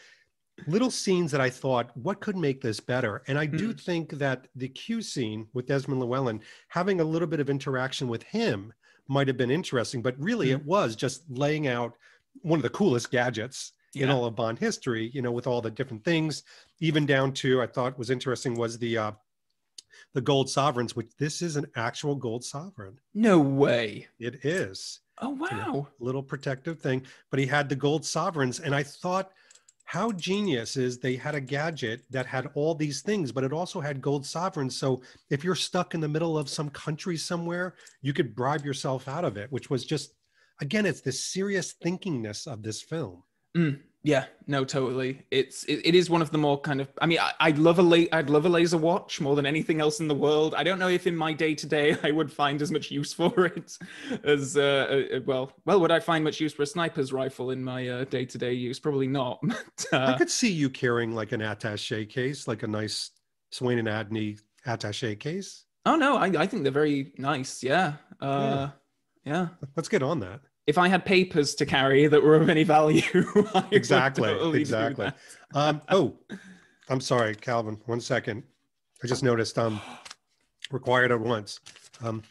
little 0.66 0.90
scenes 0.90 1.30
that 1.30 1.40
I 1.40 1.50
thought, 1.50 1.96
what 1.96 2.20
could 2.20 2.36
make 2.36 2.60
this 2.60 2.80
better? 2.80 3.22
And 3.28 3.38
I 3.38 3.46
do 3.46 3.72
mm. 3.72 3.80
think 3.80 4.10
that 4.12 4.48
the 4.56 4.68
Q 4.68 5.02
scene 5.02 5.46
with 5.52 5.66
Desmond 5.66 6.00
Llewellyn, 6.00 6.40
having 6.68 7.00
a 7.00 7.04
little 7.04 7.28
bit 7.28 7.40
of 7.40 7.50
interaction 7.50 8.08
with 8.08 8.22
him 8.24 8.72
might 9.06 9.28
have 9.28 9.36
been 9.36 9.50
interesting, 9.50 10.02
but 10.02 10.18
really 10.18 10.48
mm. 10.48 10.52
it 10.52 10.64
was 10.64 10.96
just 10.96 11.22
laying 11.30 11.68
out 11.68 11.94
one 12.42 12.58
of 12.58 12.62
the 12.62 12.70
coolest 12.70 13.10
gadgets 13.10 13.72
in 13.94 14.10
all 14.10 14.26
of 14.26 14.36
Bond 14.36 14.58
history, 14.58 15.10
you 15.14 15.22
know, 15.22 15.32
with 15.32 15.46
all 15.46 15.60
the 15.60 15.70
different 15.70 16.04
things, 16.04 16.42
even 16.80 17.06
down 17.06 17.32
to 17.32 17.62
I 17.62 17.66
thought 17.66 17.98
was 17.98 18.10
interesting 18.10 18.54
was 18.54 18.78
the 18.78 18.98
uh 18.98 19.12
the 20.14 20.20
gold 20.20 20.50
sovereigns, 20.50 20.94
which 20.96 21.10
this 21.18 21.42
is 21.42 21.56
an 21.56 21.66
actual 21.76 22.14
gold 22.14 22.44
sovereign. 22.44 22.98
No 23.14 23.38
way. 23.38 24.08
It 24.18 24.44
is 24.44 25.00
Oh 25.20 25.30
wow. 25.30 25.88
a 26.00 26.04
little 26.04 26.22
protective 26.22 26.80
thing, 26.80 27.04
but 27.30 27.40
he 27.40 27.46
had 27.46 27.68
the 27.68 27.76
gold 27.76 28.04
sovereigns, 28.04 28.60
and 28.60 28.74
I 28.74 28.82
thought 28.82 29.32
how 29.84 30.12
genius 30.12 30.76
is 30.76 30.98
they 30.98 31.16
had 31.16 31.34
a 31.34 31.40
gadget 31.40 32.02
that 32.10 32.26
had 32.26 32.50
all 32.54 32.74
these 32.74 33.00
things, 33.00 33.32
but 33.32 33.42
it 33.42 33.52
also 33.54 33.80
had 33.80 34.02
gold 34.02 34.26
sovereigns. 34.26 34.76
So 34.76 35.02
if 35.30 35.42
you're 35.42 35.54
stuck 35.54 35.94
in 35.94 36.00
the 36.00 36.08
middle 36.08 36.36
of 36.36 36.50
some 36.50 36.68
country 36.68 37.16
somewhere, 37.16 37.74
you 38.02 38.12
could 38.12 38.34
bribe 38.36 38.66
yourself 38.66 39.08
out 39.08 39.24
of 39.24 39.36
it, 39.38 39.50
which 39.50 39.70
was 39.70 39.86
just 39.86 40.12
again, 40.60 40.84
it's 40.86 41.00
the 41.00 41.12
serious 41.12 41.74
thinkingness 41.82 42.46
of 42.46 42.62
this 42.62 42.82
film. 42.82 43.22
Mm, 43.56 43.80
yeah, 44.04 44.26
no, 44.46 44.64
totally. 44.64 45.26
It's 45.30 45.64
it, 45.64 45.80
it 45.84 45.94
is 45.94 46.08
one 46.08 46.22
of 46.22 46.30
the 46.30 46.38
more 46.38 46.60
kind 46.60 46.80
of. 46.80 46.88
I 47.00 47.06
mean, 47.06 47.18
I, 47.18 47.32
I'd 47.40 47.58
love 47.58 47.80
a 47.80 47.82
la- 47.82 48.06
I'd 48.12 48.30
love 48.30 48.46
a 48.46 48.48
laser 48.48 48.78
watch 48.78 49.20
more 49.20 49.34
than 49.34 49.44
anything 49.44 49.80
else 49.80 49.98
in 49.98 50.06
the 50.06 50.14
world. 50.14 50.54
I 50.56 50.62
don't 50.62 50.78
know 50.78 50.88
if 50.88 51.06
in 51.06 51.16
my 51.16 51.32
day 51.32 51.54
to 51.56 51.66
day 51.66 51.96
I 52.04 52.12
would 52.12 52.32
find 52.32 52.62
as 52.62 52.70
much 52.70 52.90
use 52.90 53.12
for 53.12 53.46
it 53.46 53.76
as 54.24 54.56
uh, 54.56 55.06
uh, 55.14 55.20
well. 55.26 55.52
Well, 55.64 55.80
would 55.80 55.90
I 55.90 55.98
find 55.98 56.22
much 56.22 56.40
use 56.40 56.52
for 56.52 56.62
a 56.62 56.66
sniper's 56.66 57.12
rifle 57.12 57.50
in 57.50 57.62
my 57.62 58.04
day 58.04 58.24
to 58.24 58.38
day 58.38 58.52
use? 58.52 58.78
Probably 58.78 59.08
not. 59.08 59.40
But, 59.90 60.00
I 60.00 60.12
uh, 60.12 60.18
could 60.18 60.30
see 60.30 60.50
you 60.50 60.70
carrying 60.70 61.12
like 61.14 61.32
an 61.32 61.40
attache 61.40 62.06
case, 62.06 62.46
like 62.46 62.62
a 62.62 62.66
nice 62.66 63.10
Swaine 63.52 63.78
and 63.78 63.88
Adeney 63.88 64.38
attache 64.66 65.16
case. 65.16 65.64
oh 65.86 65.96
no, 65.96 66.16
I 66.16 66.26
I 66.26 66.46
think 66.46 66.62
they're 66.62 66.72
very 66.72 67.12
nice. 67.16 67.62
Yeah. 67.62 67.94
Uh, 68.20 68.68
yeah. 69.24 69.48
Let's 69.76 69.88
get 69.88 70.02
on 70.02 70.20
that. 70.20 70.40
If 70.68 70.76
I 70.76 70.86
had 70.86 71.06
papers 71.06 71.54
to 71.54 71.64
carry 71.64 72.08
that 72.08 72.22
were 72.22 72.36
of 72.36 72.50
any 72.50 72.62
value, 72.62 73.00
I 73.54 73.60
would 73.60 73.72
Exactly, 73.72 74.28
totally 74.28 74.58
do 74.58 74.60
exactly. 74.60 75.10
Um, 75.54 75.80
oh, 75.88 76.18
I'm 76.90 77.00
sorry, 77.00 77.34
Calvin. 77.34 77.80
One 77.86 78.02
second. 78.02 78.42
I 79.02 79.06
just 79.06 79.22
noticed 79.22 79.58
um 79.58 79.80
required 80.70 81.10
at 81.10 81.20
once. 81.20 81.60
Um, 82.04 82.22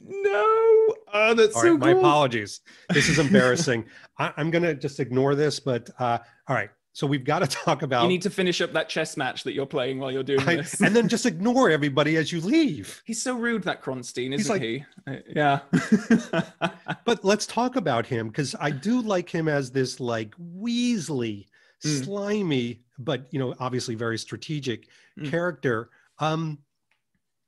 No. 0.00 0.94
Oh, 1.12 1.34
that's 1.36 1.54
all 1.54 1.62
so 1.62 1.70
right, 1.72 1.78
my 1.78 1.90
apologies. 1.90 2.62
This 2.94 3.10
is 3.10 3.18
embarrassing. 3.26 3.84
I, 4.18 4.32
I'm 4.38 4.50
gonna 4.50 4.72
just 4.72 4.98
ignore 4.98 5.34
this, 5.34 5.60
but 5.60 5.90
uh, 5.98 6.16
all 6.48 6.56
right. 6.56 6.70
So 6.98 7.06
we've 7.06 7.22
got 7.22 7.38
to 7.38 7.46
talk 7.64 7.82
about 7.82 8.02
You 8.02 8.08
need 8.08 8.22
to 8.22 8.30
finish 8.30 8.60
up 8.60 8.72
that 8.72 8.88
chess 8.88 9.16
match 9.16 9.44
that 9.44 9.52
you're 9.52 9.66
playing 9.66 10.00
while 10.00 10.10
you're 10.10 10.24
doing 10.24 10.40
I- 10.40 10.56
this. 10.56 10.80
and 10.80 10.96
then 10.96 11.06
just 11.14 11.26
ignore 11.26 11.70
everybody 11.70 12.16
as 12.16 12.32
you 12.32 12.40
leave. 12.40 13.00
He's 13.04 13.22
so 13.22 13.36
rude, 13.36 13.62
that 13.62 13.80
Kronstein, 13.84 14.34
isn't 14.34 14.52
like- 14.52 14.62
he? 14.62 14.84
Uh, 15.06 15.16
yeah. 15.28 15.60
But 17.04 17.24
let's 17.24 17.46
talk 17.46 17.76
about 17.76 18.04
him 18.04 18.26
because 18.28 18.56
I 18.58 18.70
do 18.72 19.00
like 19.00 19.30
him 19.30 19.46
as 19.46 19.70
this 19.70 20.00
like 20.00 20.34
Weasley, 20.38 21.46
Mm. 21.84 22.04
slimy, 22.04 22.82
but 22.98 23.28
you 23.30 23.38
know, 23.38 23.54
obviously 23.60 23.94
very 23.94 24.18
strategic 24.18 24.88
Mm. 25.16 25.30
character. 25.30 25.90
Um, 26.18 26.58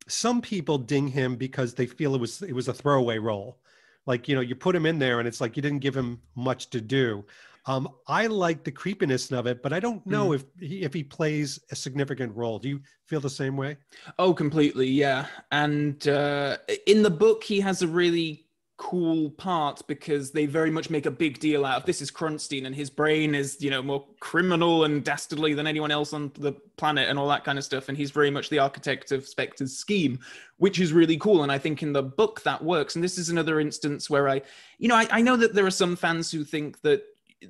some 0.07 0.41
people 0.41 0.79
ding 0.79 1.09
him 1.09 1.35
because 1.35 1.75
they 1.75 1.87
feel 1.87 2.15
it 2.15 2.21
was 2.21 2.41
it 2.43 2.53
was 2.53 2.69
a 2.69 2.73
throwaway 2.73 3.19
role. 3.19 3.59
Like 4.07 4.29
you 4.29 4.37
know, 4.37 4.41
you 4.41 4.55
put 4.55 4.77
him 4.77 4.87
in 4.87 5.01
there 5.01 5.19
and 5.19 5.27
it's 5.27 5.41
like 5.41 5.57
you 5.57 5.63
didn't 5.63 5.81
give 5.81 5.97
him 5.97 6.21
much 6.37 6.71
to 6.71 6.81
do. 6.81 7.25
Um, 7.67 7.89
I 8.09 8.27
like 8.27 8.65
the 8.65 8.71
creepiness 8.71 9.31
of 9.33 9.47
it, 9.47 9.63
but 9.63 9.73
I 9.73 9.81
don't 9.81 10.05
know 10.07 10.33
if 10.33 10.45
he, 10.59 10.83
if 10.83 10.95
he 10.95 11.05
plays 11.05 11.61
a 11.71 11.77
significant 11.77 12.35
role. 12.35 12.59
Do 12.59 12.69
you 12.69 12.81
feel 13.07 13.21
the 13.21 13.31
same 13.31 13.57
way? 13.57 13.77
oh, 14.19 14.33
completely. 14.33 14.89
Yeah. 14.89 15.27
And 15.53 16.07
uh, 16.09 16.57
in 16.87 17.03
the 17.03 17.11
book, 17.11 17.45
he 17.45 17.61
has 17.61 17.83
a 17.83 17.89
really 17.89 18.47
cool 18.81 19.29
part 19.33 19.83
because 19.89 20.31
they 20.31 20.47
very 20.47 20.71
much 20.71 20.89
make 20.89 21.05
a 21.05 21.11
big 21.11 21.39
deal 21.39 21.67
out 21.67 21.77
of 21.77 21.85
this 21.85 22.01
is 22.01 22.11
Kronstein 22.11 22.65
and 22.65 22.75
his 22.75 22.89
brain 22.89 23.35
is, 23.35 23.59
you 23.61 23.69
know, 23.69 23.83
more 23.83 24.07
criminal 24.21 24.85
and 24.85 25.05
dastardly 25.05 25.53
than 25.53 25.67
anyone 25.67 25.91
else 25.91 26.15
on 26.15 26.33
the 26.37 26.53
planet 26.79 27.11
and 27.11 27.19
all 27.19 27.29
that 27.29 27.45
kind 27.45 27.59
of 27.59 27.65
stuff. 27.65 27.91
And 27.91 27.99
he's 27.99 28.11
very 28.11 28.31
much 28.31 28.49
the 28.49 28.59
architect 28.59 29.13
of 29.13 29.29
Spectre's 29.29 29.77
scheme, 29.77 30.19
which 30.57 30.81
is 30.81 30.95
really 30.95 31.19
cool. 31.19 31.43
And 31.43 31.53
I 31.53 31.59
think 31.59 31.83
in 31.83 31.93
the 31.93 32.03
book 32.03 32.41
that 32.45 32.65
works. 32.65 32.95
And 32.95 33.05
this 33.05 33.19
is 33.19 33.29
another 33.29 33.61
instance 33.61 34.09
where 34.09 34.31
I, 34.31 34.41
you 34.79 34.89
know, 34.89 34.97
I, 34.97 35.07
I 35.11 35.21
know 35.21 35.37
that 35.37 35.55
there 35.55 35.67
are 35.67 35.71
some 35.71 35.95
fans 35.95 36.33
who 36.33 36.43
think 36.43 36.81
that 36.81 37.03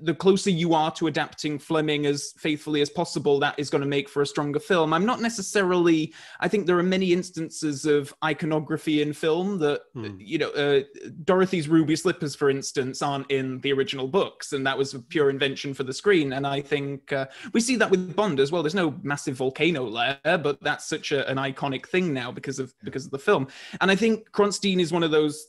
the 0.02 0.14
closer 0.14 0.50
you 0.50 0.72
are 0.74 0.90
to 0.92 1.08
adapting 1.08 1.58
Fleming 1.58 2.06
as 2.06 2.32
faithfully 2.38 2.80
as 2.80 2.88
possible, 2.88 3.40
that 3.40 3.58
is 3.58 3.70
going 3.70 3.82
to 3.82 3.88
make 3.88 4.08
for 4.08 4.22
a 4.22 4.26
stronger 4.26 4.60
film. 4.60 4.92
I'm 4.92 5.04
not 5.04 5.20
necessarily. 5.20 6.14
I 6.38 6.48
think 6.48 6.66
there 6.66 6.78
are 6.78 6.82
many 6.82 7.12
instances 7.12 7.84
of 7.84 8.14
iconography 8.24 9.02
in 9.02 9.12
film 9.12 9.58
that, 9.58 9.82
Hmm. 9.94 10.16
you 10.18 10.38
know, 10.38 10.50
uh, 10.50 10.82
Dorothy's 11.24 11.68
ruby 11.68 11.96
slippers, 11.96 12.34
for 12.36 12.50
instance, 12.50 13.02
aren't 13.02 13.30
in 13.30 13.60
the 13.60 13.72
original 13.72 14.06
books, 14.06 14.52
and 14.52 14.64
that 14.66 14.78
was 14.78 14.94
a 14.94 15.00
pure 15.00 15.28
invention 15.28 15.74
for 15.74 15.82
the 15.82 15.92
screen. 15.92 16.34
And 16.34 16.46
I 16.46 16.60
think 16.60 17.12
uh, 17.12 17.26
we 17.52 17.60
see 17.60 17.76
that 17.76 17.90
with 17.90 18.14
Bond 18.14 18.38
as 18.38 18.52
well. 18.52 18.62
There's 18.62 18.74
no 18.74 18.94
massive 19.02 19.36
volcano 19.36 19.84
lair, 19.88 20.18
but 20.24 20.60
that's 20.62 20.86
such 20.86 21.10
a, 21.12 21.28
an 21.28 21.36
iconic 21.36 21.86
thing 21.86 22.14
now 22.14 22.30
because 22.30 22.58
of 22.58 22.72
because 22.84 23.04
of 23.06 23.10
the 23.10 23.18
film. 23.18 23.48
And 23.80 23.90
I 23.90 23.96
think 23.96 24.30
Kronstein 24.30 24.80
is 24.80 24.92
one 24.92 25.02
of 25.02 25.10
those 25.10 25.48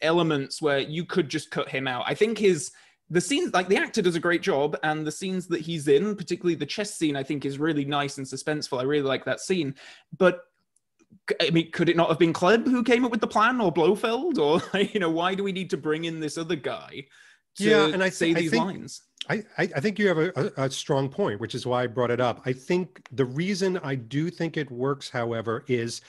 elements 0.00 0.60
where 0.60 0.78
you 0.78 1.04
could 1.04 1.28
just 1.28 1.50
cut 1.50 1.68
him 1.68 1.86
out. 1.86 2.04
I 2.06 2.14
think 2.14 2.38
his 2.38 2.72
the 3.12 3.20
scenes 3.20 3.52
like 3.52 3.68
the 3.68 3.76
actor 3.76 4.02
does 4.02 4.16
a 4.16 4.20
great 4.20 4.42
job 4.42 4.76
and 4.82 5.06
the 5.06 5.12
scenes 5.12 5.46
that 5.46 5.60
he's 5.60 5.86
in 5.86 6.16
particularly 6.16 6.54
the 6.56 6.66
chess 6.66 6.94
scene 6.94 7.14
i 7.14 7.22
think 7.22 7.44
is 7.44 7.58
really 7.58 7.84
nice 7.84 8.18
and 8.18 8.26
suspenseful. 8.26 8.80
I 8.80 8.84
really 8.84 9.06
like 9.06 9.24
that 9.26 9.40
scene. 9.40 9.74
But 10.18 10.40
i 11.40 11.50
mean 11.50 11.70
could 11.70 11.88
it 11.90 11.96
not 11.96 12.08
have 12.08 12.18
been 12.18 12.32
Klebb 12.32 12.64
who 12.66 12.82
came 12.82 13.04
up 13.04 13.10
with 13.10 13.20
the 13.20 13.26
plan 13.36 13.60
or 13.60 13.70
blofeld 13.70 14.38
or 14.38 14.60
you 14.92 14.98
know 14.98 15.10
why 15.10 15.34
do 15.34 15.44
we 15.44 15.52
need 15.52 15.70
to 15.70 15.76
bring 15.76 16.04
in 16.06 16.20
this 16.20 16.36
other 16.38 16.56
guy 16.56 17.04
to 17.56 17.64
Yeah, 17.64 17.86
and 17.92 18.02
I 18.02 18.08
say 18.08 18.32
thi- 18.32 18.38
I 18.38 18.40
these 18.42 18.50
think- 18.50 18.64
lines? 18.64 19.02
I, 19.28 19.36
I 19.56 19.62
I 19.76 19.80
think 19.80 19.98
you 20.00 20.08
have 20.08 20.18
a, 20.18 20.52
a 20.56 20.68
strong 20.70 21.08
point, 21.08 21.38
which 21.38 21.54
is 21.54 21.64
why 21.64 21.84
I 21.84 21.86
brought 21.86 22.10
it 22.10 22.20
up. 22.20 22.40
I 22.44 22.52
think 22.52 23.06
the 23.12 23.24
reason 23.24 23.78
I 23.84 23.94
do 23.94 24.30
think 24.30 24.56
it 24.56 24.68
works, 24.68 25.08
however, 25.08 25.64
is 25.68 26.00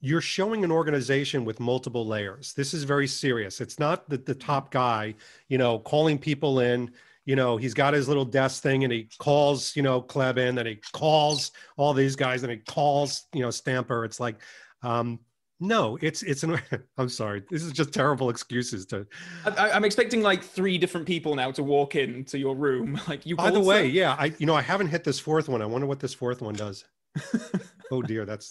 you're 0.00 0.20
showing 0.20 0.64
an 0.64 0.72
organization 0.72 1.44
with 1.44 1.60
multiple 1.60 2.06
layers. 2.06 2.54
This 2.54 2.72
is 2.72 2.84
very 2.84 3.06
serious. 3.06 3.60
It's 3.60 3.78
not 3.78 4.08
the, 4.08 4.16
the 4.16 4.34
top 4.34 4.70
guy, 4.70 5.14
you 5.48 5.58
know, 5.58 5.78
calling 5.78 6.18
people 6.18 6.60
in. 6.60 6.90
You 7.26 7.36
know, 7.36 7.58
he's 7.58 7.74
got 7.74 7.92
his 7.92 8.08
little 8.08 8.24
desk 8.24 8.62
thing 8.62 8.82
and 8.82 8.92
he 8.92 9.08
calls, 9.18 9.76
you 9.76 9.82
know, 9.82 10.00
Klebb 10.00 10.38
in 10.38 10.58
and 10.58 10.66
he 10.66 10.80
calls 10.92 11.52
all 11.76 11.92
these 11.92 12.16
guys 12.16 12.42
and 12.42 12.50
he 12.50 12.58
calls, 12.58 13.26
you 13.34 13.42
know, 13.42 13.50
Stamper. 13.50 14.04
It's 14.04 14.18
like, 14.18 14.40
um, 14.82 15.20
no, 15.60 15.98
it's 16.00 16.22
it's 16.22 16.42
an. 16.42 16.58
I'm 16.98 17.10
sorry. 17.10 17.42
This 17.50 17.62
is 17.62 17.72
just 17.72 17.92
terrible 17.92 18.30
excuses 18.30 18.86
to 18.86 19.06
I, 19.44 19.70
i'm 19.72 19.84
expecting 19.84 20.22
like 20.22 20.42
three 20.42 20.78
different 20.78 21.06
people 21.06 21.34
now 21.34 21.50
to 21.52 21.62
walk 21.62 21.96
into 21.96 22.38
your 22.38 22.56
room 22.56 22.98
like 23.08 23.26
you 23.26 23.36
By 23.36 23.50
the 23.50 23.60
way, 23.60 23.82
sir? 23.82 23.92
yeah, 23.92 24.16
I 24.18 24.32
you 24.38 24.46
know 24.46 24.54
I 24.54 24.62
haven't 24.62 24.88
hit 24.88 25.04
this 25.04 25.20
fourth 25.20 25.48
one. 25.50 25.60
I 25.60 25.66
wonder 25.66 25.86
what 25.86 26.00
this 26.00 26.14
fourth 26.14 26.40
one 26.40 26.54
does. 26.54 26.86
oh 27.92 28.00
dear, 28.00 28.24
that's 28.24 28.50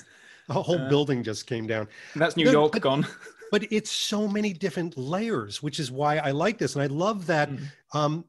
a 0.50 0.62
whole 0.62 0.80
Uh, 0.80 0.90
building 0.90 1.24
just 1.24 1.46
came 1.48 1.68
down. 1.68 1.88
that's 2.16 2.36
new 2.36 2.50
york 2.50 2.74
but- 2.74 2.82
gone 2.82 3.06
But 3.52 3.66
it's 3.72 3.90
so 3.90 4.28
many 4.28 4.54
different 4.54 4.96
layers, 4.96 5.64
which 5.64 5.80
is 5.80 5.92
why 5.92 6.18
I 6.18 6.30
like 6.30 6.60
this, 6.60 6.76
and 6.76 6.84
I 6.84 6.86
love 6.86 7.26
that 7.26 7.50
Mm. 7.50 7.72
um, 7.94 8.26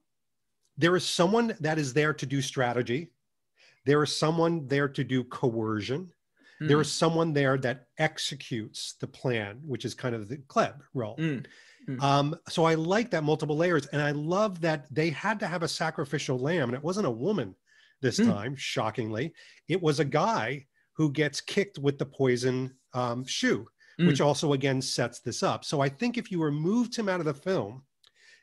there 0.79 0.97
is 0.97 1.05
someone 1.05 1.55
that 1.61 1.79
is 1.79 1.93
there 1.93 2.15
to 2.15 2.25
do 2.25 2.41
strategy. 2.41 3.13
There 3.85 4.03
is 4.03 4.17
someone 4.17 4.67
there 4.67 4.89
to 4.89 5.05
do 5.05 5.23
coercion. 5.25 6.11
There 6.59 6.79
Mm. 6.79 6.81
is 6.81 6.91
someone 6.93 7.35
there 7.35 7.59
that 7.59 7.89
executes 7.99 8.95
the 8.95 9.07
plan, 9.07 9.61
which 9.67 9.85
is 9.85 9.95
kind 9.95 10.15
of 10.15 10.27
the 10.29 10.39
Klebb 10.39 10.81
role. 10.95 11.19
Mm. 11.19 11.45
Mm. 11.87 12.03
Um, 12.03 12.37
so 12.49 12.65
I 12.65 12.75
like 12.75 13.11
that 13.11 13.23
multiple 13.23 13.59
layers, 13.59 13.85
and 13.89 14.01
I 14.01 14.13
love 14.13 14.63
that 14.63 14.87
they 14.91 15.11
had 15.11 15.39
to 15.41 15.47
have 15.47 15.63
a 15.63 15.69
sacrificial 15.69 16.39
lamb, 16.39 16.71
and 16.71 16.75
it 16.77 16.83
wasn't 16.83 17.07
a 17.07 17.11
woman 17.11 17.55
this 18.01 18.19
Mm. 18.19 18.33
time. 18.33 18.57
Shockingly, 18.57 19.35
it 19.69 19.83
was 19.83 20.01
a 20.01 20.05
guy 20.07 20.67
who 21.01 21.11
gets 21.11 21.41
kicked 21.41 21.79
with 21.79 21.97
the 21.97 22.05
poison 22.05 22.75
um, 22.93 23.25
shoe, 23.25 23.67
which 23.97 24.21
also 24.21 24.53
again 24.53 24.83
sets 24.83 25.21
this 25.21 25.43
up. 25.43 25.65
So 25.65 25.81
I 25.81 25.89
think 25.89 26.19
if 26.19 26.31
you 26.31 26.43
removed 26.43 26.95
him 26.95 27.09
out 27.09 27.21
of 27.21 27.25
the 27.25 27.33
film, 27.33 27.85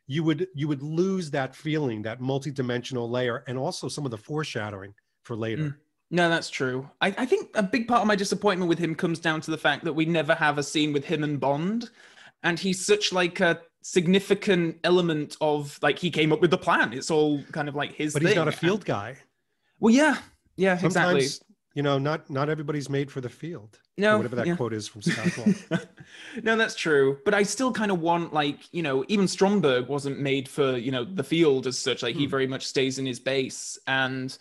you 0.07 0.23
would 0.23 0.47
you 0.55 0.67
would 0.67 0.81
lose 0.81 1.29
that 1.29 1.55
feeling, 1.55 2.01
that 2.01 2.19
multi-dimensional 2.19 3.07
layer, 3.07 3.43
and 3.47 3.59
also 3.59 3.87
some 3.87 4.05
of 4.05 4.11
the 4.11 4.17
foreshadowing 4.17 4.95
for 5.21 5.35
later. 5.35 5.65
Mm. 5.65 5.75
No, 6.09 6.29
that's 6.29 6.49
true. 6.49 6.89
I, 6.99 7.13
I 7.15 7.27
think 7.27 7.51
a 7.53 7.61
big 7.61 7.87
part 7.87 8.01
of 8.01 8.07
my 8.07 8.15
disappointment 8.15 8.69
with 8.69 8.79
him 8.79 8.95
comes 8.95 9.19
down 9.19 9.39
to 9.41 9.51
the 9.51 9.57
fact 9.59 9.83
that 9.83 9.93
we 9.93 10.05
never 10.05 10.33
have 10.33 10.57
a 10.57 10.63
scene 10.63 10.93
with 10.93 11.05
him 11.05 11.23
and 11.23 11.39
Bond, 11.39 11.91
and 12.41 12.57
he's 12.57 12.83
such 12.83 13.13
like 13.13 13.39
a 13.39 13.61
significant 13.83 14.79
element 14.83 15.37
of 15.41 15.77
like 15.83 15.99
he 15.99 16.09
came 16.09 16.33
up 16.33 16.41
with 16.41 16.49
the 16.49 16.57
plan. 16.57 16.91
It's 16.91 17.11
all 17.11 17.43
kind 17.51 17.69
of 17.69 17.75
like 17.75 17.93
his. 17.93 18.13
But 18.13 18.23
he's 18.23 18.35
not 18.35 18.47
a 18.47 18.51
field 18.51 18.83
guy. 18.83 19.17
Well, 19.79 19.93
yeah, 19.93 20.17
yeah, 20.55 20.83
exactly. 20.83 21.27
You 21.77 21.83
know, 21.83 21.99
not 21.99 22.27
not 22.27 22.49
everybody's 22.49 22.89
made 22.89 23.11
for 23.11 23.21
the 23.21 23.29
field. 23.29 23.77
No, 23.99 24.17
whatever 24.17 24.35
that 24.37 24.47
yeah. 24.47 24.55
quote 24.55 24.73
is 24.73 24.87
from 24.87 25.01
Scott. 25.03 25.47
No, 26.41 26.57
that's 26.57 26.73
true. 26.73 27.19
But 27.23 27.35
I 27.35 27.43
still 27.43 27.71
kind 27.71 27.91
of 27.91 28.01
want 28.01 28.33
like 28.33 28.57
you 28.73 28.81
know 28.81 29.05
even 29.09 29.27
Stromberg 29.27 29.87
wasn't 29.87 30.19
made 30.19 30.49
for 30.49 30.75
you 30.75 30.89
know 30.89 31.03
the 31.03 31.23
field 31.23 31.67
as 31.67 31.77
such. 31.77 32.01
Like 32.01 32.15
he 32.15 32.23
Hmm. 32.25 32.31
very 32.31 32.47
much 32.47 32.65
stays 32.65 32.97
in 32.97 33.05
his 33.05 33.19
base, 33.19 33.77
and 33.85 34.35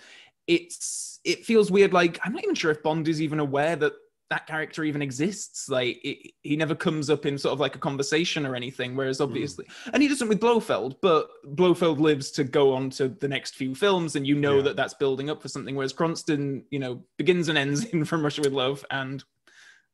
it's 0.46 1.20
it 1.24 1.44
feels 1.44 1.70
weird. 1.70 1.92
Like 1.92 2.18
I'm 2.24 2.32
not 2.32 2.42
even 2.42 2.54
sure 2.54 2.70
if 2.70 2.82
Bond 2.82 3.06
is 3.06 3.20
even 3.20 3.38
aware 3.38 3.76
that 3.76 3.92
that 4.30 4.46
character 4.46 4.84
even 4.84 5.02
exists. 5.02 5.68
Like 5.68 6.00
it, 6.04 6.32
he 6.42 6.56
never 6.56 6.74
comes 6.74 7.10
up 7.10 7.26
in 7.26 7.38
sort 7.38 7.52
of 7.52 7.60
like 7.60 7.76
a 7.76 7.78
conversation 7.78 8.44
or 8.44 8.56
anything. 8.56 8.96
Whereas 8.96 9.20
obviously, 9.20 9.66
mm. 9.66 9.90
and 9.92 10.02
he 10.02 10.08
doesn't 10.08 10.28
with 10.28 10.40
Blofeld, 10.40 10.96
but 11.00 11.28
Blofeld 11.44 12.00
lives 12.00 12.30
to 12.32 12.44
go 12.44 12.74
on 12.74 12.90
to 12.90 13.08
the 13.08 13.28
next 13.28 13.54
few 13.54 13.74
films, 13.74 14.16
and 14.16 14.26
you 14.26 14.34
know 14.34 14.56
yeah. 14.56 14.62
that 14.62 14.76
that's 14.76 14.94
building 14.94 15.30
up 15.30 15.42
for 15.42 15.48
something. 15.48 15.76
Whereas 15.76 15.92
Kronstein, 15.92 16.64
you 16.70 16.78
know, 16.78 17.02
begins 17.16 17.48
and 17.48 17.58
ends 17.58 17.84
in 17.92 18.04
From 18.04 18.22
Russia 18.22 18.42
with 18.42 18.52
Love, 18.52 18.84
and 18.90 19.22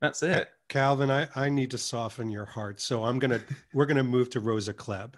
that's 0.00 0.22
it. 0.22 0.48
Calvin, 0.68 1.10
I, 1.10 1.28
I 1.36 1.48
need 1.48 1.70
to 1.72 1.78
soften 1.78 2.30
your 2.30 2.46
heart. 2.46 2.80
So 2.80 3.04
I'm 3.04 3.18
gonna 3.18 3.40
we're 3.74 3.86
gonna 3.86 4.02
move 4.02 4.30
to 4.30 4.40
Rosa 4.40 4.72
Klebb. 4.72 5.14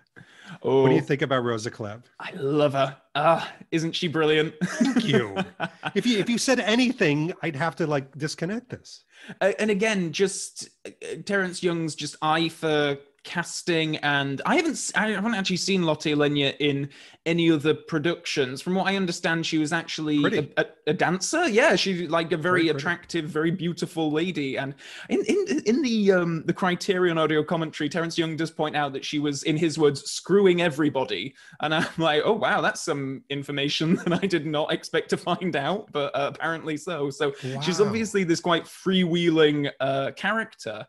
Oh, 0.62 0.82
what 0.82 0.88
do 0.90 0.94
you 0.94 1.00
think 1.00 1.22
about 1.22 1.42
Rosa 1.44 1.70
Klebb? 1.70 2.04
I 2.20 2.32
love 2.32 2.72
her. 2.74 2.96
Ah, 3.14 3.50
isn't 3.70 3.94
she 3.94 4.08
brilliant? 4.08 4.54
Thank 4.62 5.04
you. 5.04 5.36
if 5.94 6.06
you 6.06 6.18
if 6.18 6.28
you 6.28 6.38
said 6.38 6.60
anything, 6.60 7.32
I'd 7.42 7.56
have 7.56 7.76
to 7.76 7.86
like 7.86 8.16
disconnect 8.16 8.70
this. 8.70 9.04
Uh, 9.40 9.52
and 9.58 9.70
again, 9.70 10.12
just 10.12 10.68
uh, 10.86 10.90
Terence 11.24 11.62
Young's 11.62 11.94
just 11.94 12.16
eye 12.20 12.48
for 12.48 12.98
casting 13.24 13.96
and 13.98 14.40
i 14.46 14.56
haven't 14.56 14.92
i 14.94 15.08
haven't 15.10 15.34
actually 15.34 15.56
seen 15.56 15.82
lotte 15.82 16.04
lenya 16.04 16.54
in 16.60 16.88
any 17.26 17.50
other 17.50 17.72
productions. 17.72 18.60
From 18.60 18.74
what 18.74 18.86
i 18.86 18.96
understand 18.96 19.46
she 19.46 19.58
was 19.58 19.72
actually 19.72 20.22
a, 20.24 20.46
a, 20.58 20.66
a, 20.88 20.92
dancer? 20.92 21.48
Yeah 21.48 21.74
she's 21.74 22.10
like 22.10 22.32
a 22.32 22.36
very, 22.36 22.64
very 22.64 22.68
attractive 22.68 23.24
very 23.24 23.50
beautiful 23.50 24.12
lady. 24.12 24.58
And 24.58 24.74
in 25.08 25.24
in, 25.24 25.62
in 25.64 25.82
the 25.82 26.12
um 26.12 26.42
the 26.44 26.52
criterion 26.52 27.16
audio 27.16 27.42
commentary 27.42 27.88
terence 27.88 28.18
young 28.18 28.36
does 28.36 28.50
point 28.50 28.76
out 28.76 28.92
that 28.92 29.04
she 29.04 29.18
was 29.18 29.42
in 29.44 29.56
his 29.56 29.78
words 29.78 30.02
screwing 30.02 30.60
everybody. 30.60 31.34
And 31.60 31.74
i'm 31.74 31.86
like 31.98 32.22
oh 32.24 32.34
wow 32.34 32.60
that's 32.60 32.82
some 32.82 33.24
information 33.30 33.94
that 34.06 34.22
i 34.22 34.26
did 34.26 34.46
not 34.46 34.72
expect 34.72 35.08
to 35.10 35.16
find 35.16 35.56
out 35.56 35.90
but 35.92 36.14
uh, 36.14 36.30
apparently 36.34 36.76
so. 36.76 37.08
So 37.08 37.32
wow. 37.42 37.60
she's 37.60 37.80
obviously 37.80 38.24
this 38.24 38.40
quite 38.40 38.64
freewheeling 38.64 39.70
uh 39.80 40.10
character 40.12 40.86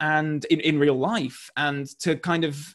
and 0.00 0.44
in, 0.46 0.60
in 0.60 0.78
real 0.78 0.98
life. 0.98 1.50
And 1.56 1.75
to 1.84 2.16
kind 2.16 2.44
of 2.44 2.74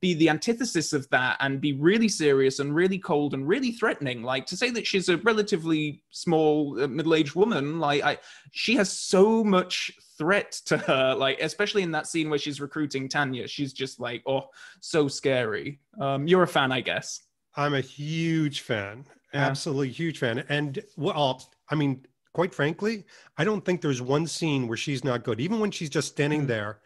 be 0.00 0.14
the 0.14 0.28
antithesis 0.28 0.92
of 0.92 1.08
that 1.10 1.36
and 1.40 1.60
be 1.60 1.72
really 1.72 2.08
serious 2.08 2.58
and 2.58 2.74
really 2.74 2.98
cold 2.98 3.34
and 3.34 3.48
really 3.48 3.72
threatening 3.72 4.22
like 4.22 4.44
to 4.46 4.56
say 4.56 4.70
that 4.70 4.86
she's 4.86 5.08
a 5.08 5.16
relatively 5.18 6.02
small 6.10 6.80
uh, 6.82 6.86
middle-aged 6.86 7.34
woman 7.34 7.78
like 7.80 8.02
I, 8.02 8.18
she 8.52 8.76
has 8.76 8.92
so 8.92 9.42
much 9.42 9.90
threat 10.18 10.52
to 10.66 10.76
her 10.76 11.14
like 11.14 11.40
especially 11.40 11.82
in 11.82 11.90
that 11.92 12.06
scene 12.06 12.28
where 12.28 12.38
she's 12.38 12.60
recruiting 12.60 13.08
tanya 13.08 13.48
she's 13.48 13.72
just 13.72 13.98
like 13.98 14.22
oh 14.26 14.48
so 14.80 15.08
scary 15.08 15.80
um 16.00 16.26
you're 16.26 16.42
a 16.42 16.48
fan 16.48 16.70
i 16.70 16.80
guess 16.80 17.22
i'm 17.56 17.74
a 17.74 17.80
huge 17.80 18.60
fan 18.60 19.04
yeah. 19.32 19.46
absolutely 19.46 19.90
huge 19.90 20.18
fan 20.18 20.44
and 20.48 20.80
well 20.96 21.50
i 21.70 21.74
mean 21.74 22.04
quite 22.34 22.54
frankly, 22.54 23.04
I 23.36 23.42
don't 23.42 23.64
think 23.64 23.80
there's 23.80 24.00
one 24.00 24.24
scene 24.28 24.68
where 24.68 24.76
she's 24.76 25.02
not 25.02 25.24
good. 25.24 25.40
Even 25.40 25.58
when 25.58 25.72
she's 25.72 25.90
just 25.90 26.06
standing 26.06 26.42
mm. 26.42 26.46
there, 26.46 26.78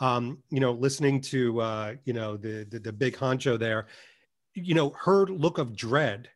um, 0.00 0.38
you 0.50 0.60
know, 0.60 0.72
listening 0.72 1.20
to 1.22 1.60
uh, 1.60 1.94
you 2.04 2.12
know 2.12 2.36
the, 2.36 2.66
the 2.70 2.78
the 2.78 2.92
big 2.92 3.16
honcho 3.16 3.58
there, 3.58 3.86
you 4.54 4.74
know, 4.74 4.90
her 4.98 5.26
look 5.26 5.58
of 5.58 5.76
dread, 5.76 6.28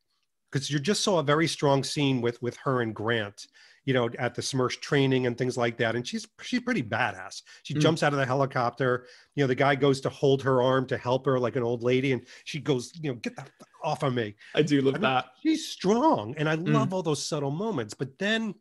because 0.50 0.70
you 0.70 0.78
just 0.78 1.02
saw 1.02 1.18
a 1.18 1.22
very 1.22 1.46
strong 1.46 1.84
scene 1.84 2.20
with 2.20 2.40
with 2.42 2.56
her 2.58 2.82
and 2.82 2.94
Grant, 2.94 3.46
you 3.84 3.94
know, 3.94 4.08
at 4.18 4.34
the 4.34 4.42
SMERSH 4.42 4.80
training 4.80 5.26
and 5.26 5.36
things 5.36 5.56
like 5.56 5.76
that. 5.78 5.94
And 5.94 6.06
she's 6.06 6.26
she's 6.40 6.60
pretty 6.60 6.82
badass. 6.82 7.42
She 7.62 7.74
mm. 7.74 7.80
jumps 7.80 8.02
out 8.02 8.12
of 8.12 8.18
the 8.18 8.26
helicopter. 8.26 9.06
You 9.34 9.44
know, 9.44 9.48
the 9.48 9.54
guy 9.54 9.74
goes 9.74 10.00
to 10.02 10.10
hold 10.10 10.42
her 10.42 10.62
arm 10.62 10.86
to 10.86 10.96
help 10.96 11.26
her 11.26 11.38
like 11.38 11.56
an 11.56 11.62
old 11.62 11.82
lady, 11.82 12.12
and 12.12 12.24
she 12.44 12.60
goes, 12.60 12.92
you 13.00 13.10
know, 13.10 13.16
get 13.16 13.36
that 13.36 13.50
off 13.82 14.02
of 14.02 14.14
me. 14.14 14.34
I 14.54 14.62
do 14.62 14.80
love 14.80 14.94
I 14.94 14.98
mean, 14.98 15.02
that. 15.02 15.26
She's 15.42 15.68
strong, 15.68 16.34
and 16.38 16.48
I 16.48 16.56
mm. 16.56 16.72
love 16.72 16.92
all 16.92 17.02
those 17.02 17.24
subtle 17.24 17.50
moments. 17.50 17.94
But 17.94 18.18
then, 18.18 18.54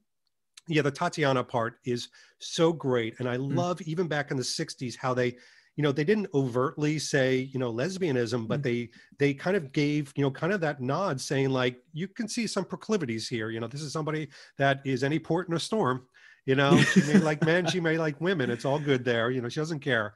yeah, 0.69 0.81
the 0.81 0.91
Tatiana 0.91 1.43
part 1.43 1.75
is 1.83 2.09
so 2.39 2.71
great, 2.71 3.19
and 3.19 3.27
I 3.27 3.37
mm. 3.37 3.55
love 3.55 3.81
even 3.81 4.07
back 4.07 4.31
in 4.31 4.37
the 4.37 4.43
'60s 4.43 4.95
how 4.95 5.13
they 5.13 5.35
you 5.79 5.83
know 5.83 5.93
they 5.93 6.03
didn't 6.03 6.27
overtly 6.33 6.99
say 6.99 7.37
you 7.53 7.57
know 7.57 7.71
lesbianism 7.71 8.49
but 8.49 8.59
mm. 8.59 8.63
they 8.63 8.89
they 9.17 9.33
kind 9.33 9.55
of 9.55 9.71
gave 9.71 10.11
you 10.17 10.21
know 10.21 10.29
kind 10.29 10.51
of 10.51 10.59
that 10.59 10.81
nod 10.81 11.21
saying 11.21 11.49
like 11.49 11.77
you 11.93 12.05
can 12.05 12.27
see 12.27 12.45
some 12.45 12.65
proclivities 12.65 13.29
here 13.29 13.49
you 13.49 13.61
know 13.61 13.67
this 13.67 13.81
is 13.81 13.93
somebody 13.93 14.27
that 14.57 14.81
is 14.83 15.05
any 15.05 15.17
port 15.17 15.47
in 15.47 15.55
a 15.55 15.59
storm 15.59 16.05
you 16.45 16.53
know 16.53 16.77
she 16.93 17.01
may 17.03 17.19
like 17.19 17.41
men 17.45 17.65
she 17.65 17.79
may 17.79 17.97
like 17.97 18.19
women 18.19 18.49
it's 18.49 18.65
all 18.65 18.77
good 18.77 19.05
there 19.05 19.31
you 19.31 19.41
know 19.41 19.47
she 19.47 19.61
doesn't 19.61 19.79
care 19.79 20.15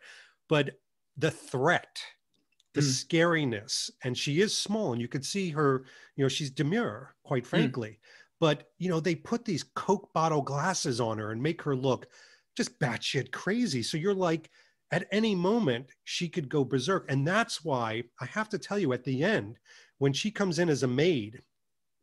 but 0.49 0.71
the 1.15 1.31
threat 1.31 1.97
the 2.73 2.81
mm. 2.81 3.05
scariness 3.05 3.89
and 4.03 4.17
she 4.17 4.41
is 4.41 4.55
small 4.55 4.91
and 4.91 5.01
you 5.01 5.07
could 5.07 5.25
see 5.25 5.49
her 5.49 5.85
you 6.17 6.25
know 6.25 6.29
she's 6.29 6.51
demure 6.51 7.15
quite 7.23 7.43
mm. 7.43 7.47
frankly 7.47 7.89
mm. 7.89 7.97
But 8.43 8.71
you 8.77 8.89
know 8.89 8.99
they 8.99 9.15
put 9.15 9.45
these 9.45 9.63
coke 9.73 10.11
bottle 10.11 10.41
glasses 10.41 10.99
on 10.99 11.17
her 11.17 11.31
and 11.31 11.41
make 11.41 11.61
her 11.61 11.77
look 11.77 12.07
just 12.57 12.77
batshit 12.77 13.31
crazy 13.31 13.81
so 13.81 13.95
you're 13.95 14.13
like 14.13 14.49
at 14.91 15.07
any 15.13 15.33
moment 15.33 15.85
she 16.03 16.27
could 16.27 16.49
go 16.49 16.65
berserk 16.65 17.05
and 17.09 17.25
that's 17.25 17.63
why 17.63 18.03
i 18.19 18.25
have 18.25 18.49
to 18.49 18.57
tell 18.57 18.77
you 18.77 18.91
at 18.91 19.05
the 19.05 19.23
end 19.23 19.57
when 19.99 20.11
she 20.11 20.29
comes 20.29 20.59
in 20.59 20.67
as 20.67 20.83
a 20.83 20.87
maid 20.87 21.41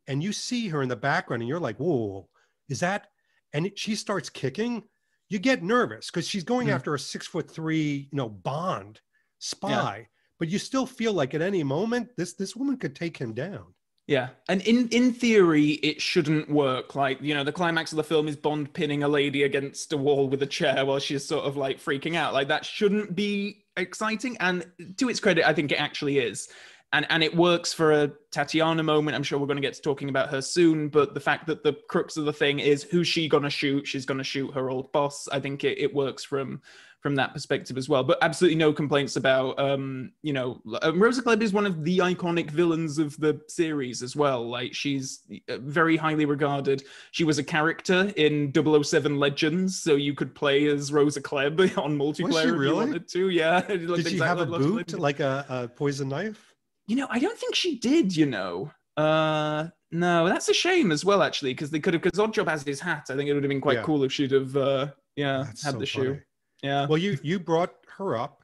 and 0.07 0.23
you 0.23 0.33
see 0.33 0.67
her 0.67 0.81
in 0.81 0.89
the 0.89 0.95
background 0.95 1.43
and 1.43 1.47
you're 1.47 1.59
like 1.59 1.77
whoa 1.77 2.27
is 2.69 2.79
that 2.79 3.05
and 3.53 3.67
it, 3.67 3.77
she 3.77 3.93
starts 3.93 4.27
kicking 4.27 4.81
you 5.29 5.37
get 5.37 5.61
nervous 5.61 6.09
because 6.09 6.27
she's 6.27 6.43
going 6.43 6.69
mm. 6.69 6.73
after 6.73 6.95
a 6.95 6.99
six 6.99 7.27
foot 7.27 7.51
three 7.51 8.09
you 8.11 8.17
know 8.17 8.29
bond 8.29 8.99
spy 9.37 9.97
yeah. 9.97 10.05
but 10.39 10.49
you 10.49 10.57
still 10.57 10.87
feel 10.87 11.13
like 11.13 11.35
at 11.35 11.41
any 11.43 11.63
moment 11.63 12.09
this 12.17 12.33
this 12.33 12.55
woman 12.55 12.77
could 12.77 12.95
take 12.95 13.15
him 13.15 13.31
down 13.31 13.75
yeah, 14.11 14.27
and 14.49 14.61
in 14.63 14.89
in 14.89 15.13
theory, 15.13 15.69
it 15.69 16.01
shouldn't 16.01 16.49
work. 16.49 16.95
Like 16.95 17.21
you 17.21 17.33
know, 17.33 17.45
the 17.45 17.53
climax 17.53 17.93
of 17.93 17.95
the 17.95 18.03
film 18.03 18.27
is 18.27 18.35
Bond 18.35 18.73
pinning 18.73 19.03
a 19.03 19.07
lady 19.07 19.43
against 19.43 19.93
a 19.93 19.97
wall 19.97 20.27
with 20.27 20.43
a 20.43 20.45
chair 20.45 20.85
while 20.85 20.99
she's 20.99 21.25
sort 21.25 21.45
of 21.45 21.55
like 21.55 21.79
freaking 21.79 22.15
out. 22.15 22.33
Like 22.33 22.49
that 22.49 22.65
shouldn't 22.65 23.15
be 23.15 23.63
exciting. 23.77 24.35
And 24.41 24.65
to 24.97 25.07
its 25.07 25.21
credit, 25.21 25.47
I 25.47 25.53
think 25.53 25.71
it 25.71 25.79
actually 25.79 26.17
is. 26.17 26.49
And 26.91 27.07
and 27.09 27.23
it 27.23 27.33
works 27.33 27.71
for 27.71 27.93
a 27.93 28.11
Tatiana 28.31 28.83
moment. 28.83 29.15
I'm 29.15 29.23
sure 29.23 29.39
we're 29.39 29.47
going 29.47 29.55
to 29.55 29.61
get 29.61 29.75
to 29.75 29.81
talking 29.81 30.09
about 30.09 30.29
her 30.31 30.41
soon. 30.41 30.89
But 30.89 31.13
the 31.13 31.21
fact 31.21 31.47
that 31.47 31.63
the 31.63 31.77
crux 31.87 32.17
of 32.17 32.25
the 32.25 32.33
thing 32.33 32.59
is 32.59 32.83
who's 32.83 33.07
she 33.07 33.29
going 33.29 33.43
to 33.43 33.49
shoot? 33.49 33.87
She's 33.87 34.05
going 34.05 34.17
to 34.17 34.25
shoot 34.25 34.53
her 34.53 34.69
old 34.69 34.91
boss. 34.91 35.29
I 35.31 35.39
think 35.39 35.63
it, 35.63 35.77
it 35.77 35.95
works 35.95 36.25
from 36.25 36.61
from 37.01 37.15
that 37.15 37.33
perspective 37.33 37.77
as 37.77 37.89
well. 37.89 38.03
But 38.03 38.19
absolutely 38.21 38.57
no 38.57 38.71
complaints 38.71 39.15
about, 39.15 39.59
um, 39.59 40.11
you 40.21 40.33
know, 40.33 40.61
um, 40.81 41.01
Rosa 41.01 41.23
Klebb 41.23 41.41
is 41.41 41.51
one 41.51 41.65
of 41.65 41.83
the 41.83 41.97
iconic 41.97 42.51
villains 42.51 42.97
of 42.99 43.19
the 43.19 43.41
series 43.47 44.03
as 44.03 44.15
well. 44.15 44.47
Like 44.47 44.73
she's 44.73 45.21
uh, 45.49 45.57
very 45.57 45.97
highly 45.97 46.25
regarded. 46.25 46.83
She 47.11 47.23
was 47.23 47.39
a 47.39 47.43
character 47.43 48.13
in 48.15 48.53
007 48.53 49.19
Legends, 49.19 49.81
so 49.81 49.95
you 49.95 50.13
could 50.13 50.33
play 50.35 50.67
as 50.67 50.93
Rosa 50.93 51.21
Klebb 51.21 51.77
on 51.83 51.97
multiplayer 51.97 52.57
really? 52.57 52.67
if 52.67 52.69
you 52.69 52.75
wanted 52.75 53.07
to. 53.09 53.29
Yeah. 53.29 53.61
Did 53.67 53.83
exactly 53.83 54.11
she 54.11 54.17
have 54.19 54.39
a 54.39 54.45
boot, 54.45 54.97
like 54.97 55.19
a, 55.19 55.45
a 55.49 55.67
poison 55.67 56.09
knife? 56.09 56.53
You 56.87 56.97
know, 56.97 57.07
I 57.09 57.19
don't 57.19 57.37
think 57.37 57.55
she 57.55 57.77
did. 57.79 58.15
You 58.15 58.25
know. 58.25 58.71
Uh, 58.97 59.67
no, 59.91 60.27
that's 60.27 60.49
a 60.49 60.53
shame 60.53 60.91
as 60.91 61.03
well, 61.05 61.23
actually, 61.23 61.53
because 61.53 61.71
they 61.71 61.79
could 61.79 61.93
have. 61.93 62.01
Because 62.01 62.19
Oddjob 62.19 62.47
has 62.47 62.63
his 62.63 62.79
hat. 62.79 63.07
I 63.09 63.15
think 63.15 63.29
it 63.29 63.33
would 63.33 63.43
have 63.43 63.49
been 63.49 63.61
quite 63.61 63.77
yeah. 63.77 63.83
cool 63.83 64.03
if 64.03 64.11
she'd 64.11 64.31
have, 64.31 64.55
uh, 64.55 64.87
yeah, 65.15 65.43
that's 65.45 65.63
had 65.63 65.73
so 65.73 65.79
the 65.79 65.85
funny. 65.85 66.05
shoe. 66.05 66.21
Yeah. 66.61 66.85
Well, 66.87 66.97
you 66.97 67.17
you 67.23 67.39
brought 67.39 67.73
her 67.97 68.15
up, 68.15 68.43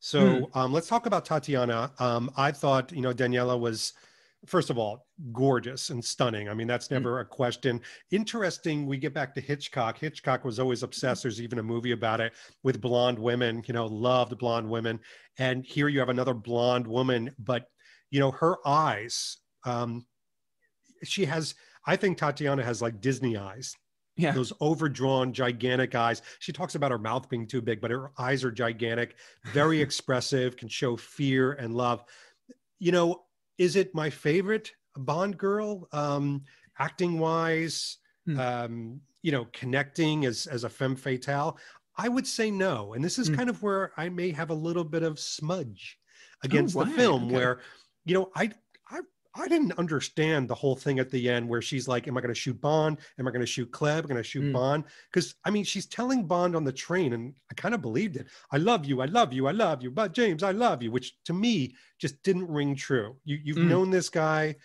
so 0.00 0.46
hmm. 0.46 0.58
um, 0.58 0.72
let's 0.72 0.88
talk 0.88 1.06
about 1.06 1.24
Tatiana. 1.24 1.92
Um, 1.98 2.30
I 2.36 2.52
thought 2.52 2.92
you 2.92 3.02
know 3.02 3.12
Daniela 3.12 3.58
was 3.58 3.92
first 4.46 4.70
of 4.70 4.78
all 4.78 5.06
gorgeous 5.32 5.90
and 5.90 6.02
stunning. 6.02 6.48
I 6.48 6.54
mean 6.54 6.66
that's 6.66 6.88
hmm. 6.88 6.94
never 6.94 7.18
mm. 7.18 7.22
a 7.22 7.24
question. 7.24 7.80
Interesting. 8.10 8.86
We 8.86 8.96
get 8.96 9.12
back 9.12 9.34
to 9.34 9.40
Hitchcock. 9.40 9.98
Hitchcock 9.98 10.44
was 10.44 10.58
always 10.58 10.82
obsessed. 10.82 11.22
There's 11.22 11.42
even 11.42 11.58
a 11.58 11.62
movie 11.62 11.92
about 11.92 12.20
it 12.20 12.32
with 12.62 12.80
blonde 12.80 13.18
women. 13.18 13.62
You 13.66 13.74
know, 13.74 13.86
loved 13.86 14.38
blonde 14.38 14.68
women. 14.68 15.00
And 15.38 15.64
here 15.64 15.88
you 15.88 15.98
have 15.98 16.08
another 16.08 16.34
blonde 16.34 16.86
woman, 16.86 17.34
but 17.38 17.66
you 18.10 18.20
know 18.20 18.30
her 18.30 18.56
eyes. 18.66 19.38
Um, 19.64 20.06
she 21.04 21.26
has. 21.26 21.54
I 21.86 21.96
think 21.96 22.18
Tatiana 22.18 22.62
has 22.62 22.82
like 22.82 23.00
Disney 23.00 23.36
eyes 23.36 23.74
yeah. 24.18 24.32
Those 24.32 24.52
overdrawn, 24.60 25.32
gigantic 25.32 25.94
eyes. 25.94 26.22
She 26.40 26.52
talks 26.52 26.74
about 26.74 26.90
her 26.90 26.98
mouth 26.98 27.28
being 27.28 27.46
too 27.46 27.62
big, 27.62 27.80
but 27.80 27.92
her 27.92 28.10
eyes 28.18 28.42
are 28.42 28.50
gigantic, 28.50 29.14
very 29.52 29.80
expressive, 29.82 30.56
can 30.56 30.68
show 30.68 30.96
fear 30.96 31.52
and 31.52 31.74
love. 31.74 32.04
You 32.80 32.92
know, 32.92 33.22
is 33.58 33.76
it 33.76 33.94
my 33.94 34.10
favorite 34.10 34.72
Bond 34.96 35.38
girl? 35.38 35.88
Um, 35.92 36.42
acting 36.80 37.20
wise, 37.20 37.98
hmm. 38.26 38.38
um, 38.40 39.00
you 39.22 39.30
know, 39.30 39.46
connecting 39.52 40.26
as, 40.26 40.46
as 40.46 40.64
a 40.64 40.68
femme 40.68 40.96
fatale? 40.96 41.56
I 41.96 42.08
would 42.08 42.26
say 42.26 42.50
no. 42.50 42.94
And 42.94 43.04
this 43.04 43.20
is 43.20 43.28
hmm. 43.28 43.36
kind 43.36 43.48
of 43.48 43.62
where 43.62 43.92
I 43.96 44.08
may 44.08 44.32
have 44.32 44.50
a 44.50 44.54
little 44.54 44.84
bit 44.84 45.04
of 45.04 45.20
smudge 45.20 45.96
against 46.42 46.76
oh, 46.76 46.84
the 46.84 46.90
film, 46.90 47.26
okay. 47.26 47.34
where, 47.34 47.60
you 48.04 48.14
know, 48.14 48.30
I 48.34 48.50
I 49.38 49.48
didn't 49.48 49.78
understand 49.78 50.48
the 50.48 50.54
whole 50.54 50.76
thing 50.76 50.98
at 50.98 51.10
the 51.10 51.28
end 51.28 51.48
where 51.48 51.62
she's 51.62 51.86
like, 51.86 52.08
Am 52.08 52.16
I 52.16 52.20
going 52.20 52.34
to 52.34 52.40
shoot 52.40 52.60
Bond? 52.60 52.98
Am 53.18 53.28
I 53.28 53.30
going 53.30 53.40
to 53.40 53.46
shoot 53.46 53.70
Klebb? 53.70 53.98
Am 53.98 54.04
I 54.04 54.08
going 54.08 54.16
to 54.16 54.22
shoot 54.22 54.44
mm. 54.44 54.52
Bond? 54.52 54.84
Because 55.12 55.34
I 55.44 55.50
mean, 55.50 55.64
she's 55.64 55.86
telling 55.86 56.26
Bond 56.26 56.56
on 56.56 56.64
the 56.64 56.72
train, 56.72 57.12
and 57.12 57.34
I 57.50 57.54
kind 57.54 57.74
of 57.74 57.82
believed 57.82 58.16
it. 58.16 58.26
I 58.52 58.56
love 58.56 58.84
you. 58.86 59.00
I 59.00 59.06
love 59.06 59.32
you. 59.32 59.46
I 59.46 59.52
love 59.52 59.82
you. 59.82 59.90
But 59.90 60.12
James, 60.12 60.42
I 60.42 60.52
love 60.52 60.82
you, 60.82 60.90
which 60.90 61.14
to 61.24 61.32
me 61.32 61.74
just 61.98 62.22
didn't 62.22 62.48
ring 62.48 62.74
true. 62.74 63.16
You, 63.24 63.38
you've 63.42 63.58
mm. 63.58 63.68
known 63.68 63.90
this 63.90 64.08
guy. 64.08 64.56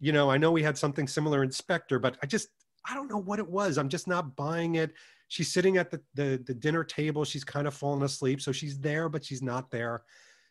You 0.00 0.12
know, 0.12 0.30
I 0.30 0.38
know 0.38 0.50
we 0.50 0.62
had 0.62 0.78
something 0.78 1.06
similar 1.06 1.42
in 1.42 1.50
Spectre, 1.50 1.98
but 1.98 2.16
I 2.22 2.26
just, 2.26 2.48
I 2.88 2.94
don't 2.94 3.10
know 3.10 3.18
what 3.18 3.38
it 3.38 3.48
was. 3.48 3.76
I'm 3.76 3.90
just 3.90 4.08
not 4.08 4.34
buying 4.34 4.76
it. 4.76 4.92
she's 5.28 5.52
sitting 5.52 5.76
at 5.76 5.90
the, 5.90 6.00
the 6.14 6.42
the 6.46 6.54
dinner 6.54 6.84
table. 6.84 7.24
She's 7.24 7.44
kind 7.44 7.66
of 7.66 7.74
fallen 7.74 8.02
asleep, 8.02 8.40
so 8.40 8.52
she's 8.52 8.78
there, 8.78 9.08
but 9.08 9.24
she's 9.24 9.42
not 9.42 9.70
there. 9.70 10.02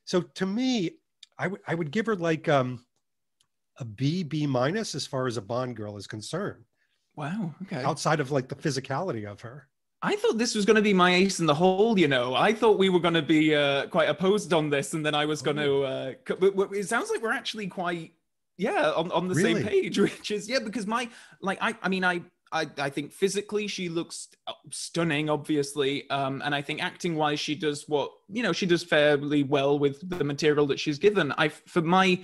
So 0.06 0.22
to 0.22 0.46
me, 0.46 0.98
I 1.38 1.48
would 1.48 1.62
I 1.68 1.76
would 1.76 1.92
give 1.92 2.06
her 2.08 2.16
like 2.16 2.48
um 2.50 2.86
a 3.80 3.86
B 3.86 4.24
B 4.24 4.46
minus 4.46 4.96
as 4.96 5.08
far 5.08 5.28
as 5.28 5.38
a 5.38 5.42
Bond 5.42 5.76
girl 5.76 5.98
is 5.98 6.08
concerned. 6.08 6.64
Wow. 7.16 7.54
Okay. 7.64 7.84
Outside 7.84 8.20
of 8.20 8.32
like 8.32 8.48
the 8.48 8.56
physicality 8.56 9.26
of 9.26 9.42
her. 9.42 9.68
I 10.02 10.16
thought 10.16 10.38
this 10.38 10.56
was 10.56 10.66
going 10.66 10.76
to 10.76 10.82
be 10.82 10.94
my 10.94 11.14
ace 11.14 11.42
in 11.42 11.46
the 11.46 11.54
hole. 11.54 12.00
You 12.00 12.08
know, 12.08 12.34
I 12.34 12.54
thought 12.54 12.80
we 12.80 12.88
were 12.88 13.02
going 13.02 13.16
to 13.16 13.22
be 13.22 13.54
uh, 13.54 13.88
quite 13.88 14.08
opposed 14.08 14.54
on 14.54 14.70
this, 14.70 14.94
and 14.94 15.06
then 15.06 15.14
I 15.14 15.26
was 15.26 15.42
going 15.42 15.58
to. 15.58 15.84
Uh, 15.84 16.14
it 16.26 16.88
sounds 16.88 17.10
like 17.10 17.22
we're 17.22 17.34
actually 17.34 17.68
quite, 17.68 18.14
yeah, 18.58 18.92
on, 18.92 19.12
on 19.12 19.28
the 19.28 19.36
really? 19.36 19.56
same 19.56 19.68
page. 19.68 20.00
Which 20.00 20.32
is 20.32 20.48
yeah, 20.48 20.60
because 20.60 20.88
my 20.88 21.10
like 21.42 21.58
I 21.60 21.76
I 21.82 21.90
mean 21.90 22.06
I 22.06 22.22
I, 22.52 22.68
I 22.78 22.90
think 22.90 23.12
physically 23.12 23.68
she 23.68 23.90
looks 23.90 24.30
uh, 24.48 24.54
stunning, 24.72 25.30
obviously, 25.30 26.10
um, 26.10 26.42
and 26.46 26.56
I 26.56 26.62
think 26.62 26.82
acting 26.82 27.16
wise 27.16 27.42
she 27.42 27.56
does 27.56 27.84
what 27.90 28.12
you 28.30 28.42
know 28.42 28.54
she 28.54 28.66
does 28.66 28.84
fairly 28.84 29.44
well 29.44 29.78
with 29.78 30.08
the 30.10 30.24
material 30.24 30.66
that 30.68 30.80
she's 30.80 30.98
given. 30.98 31.34
I 31.38 31.50
for 31.50 31.82
my 31.82 32.22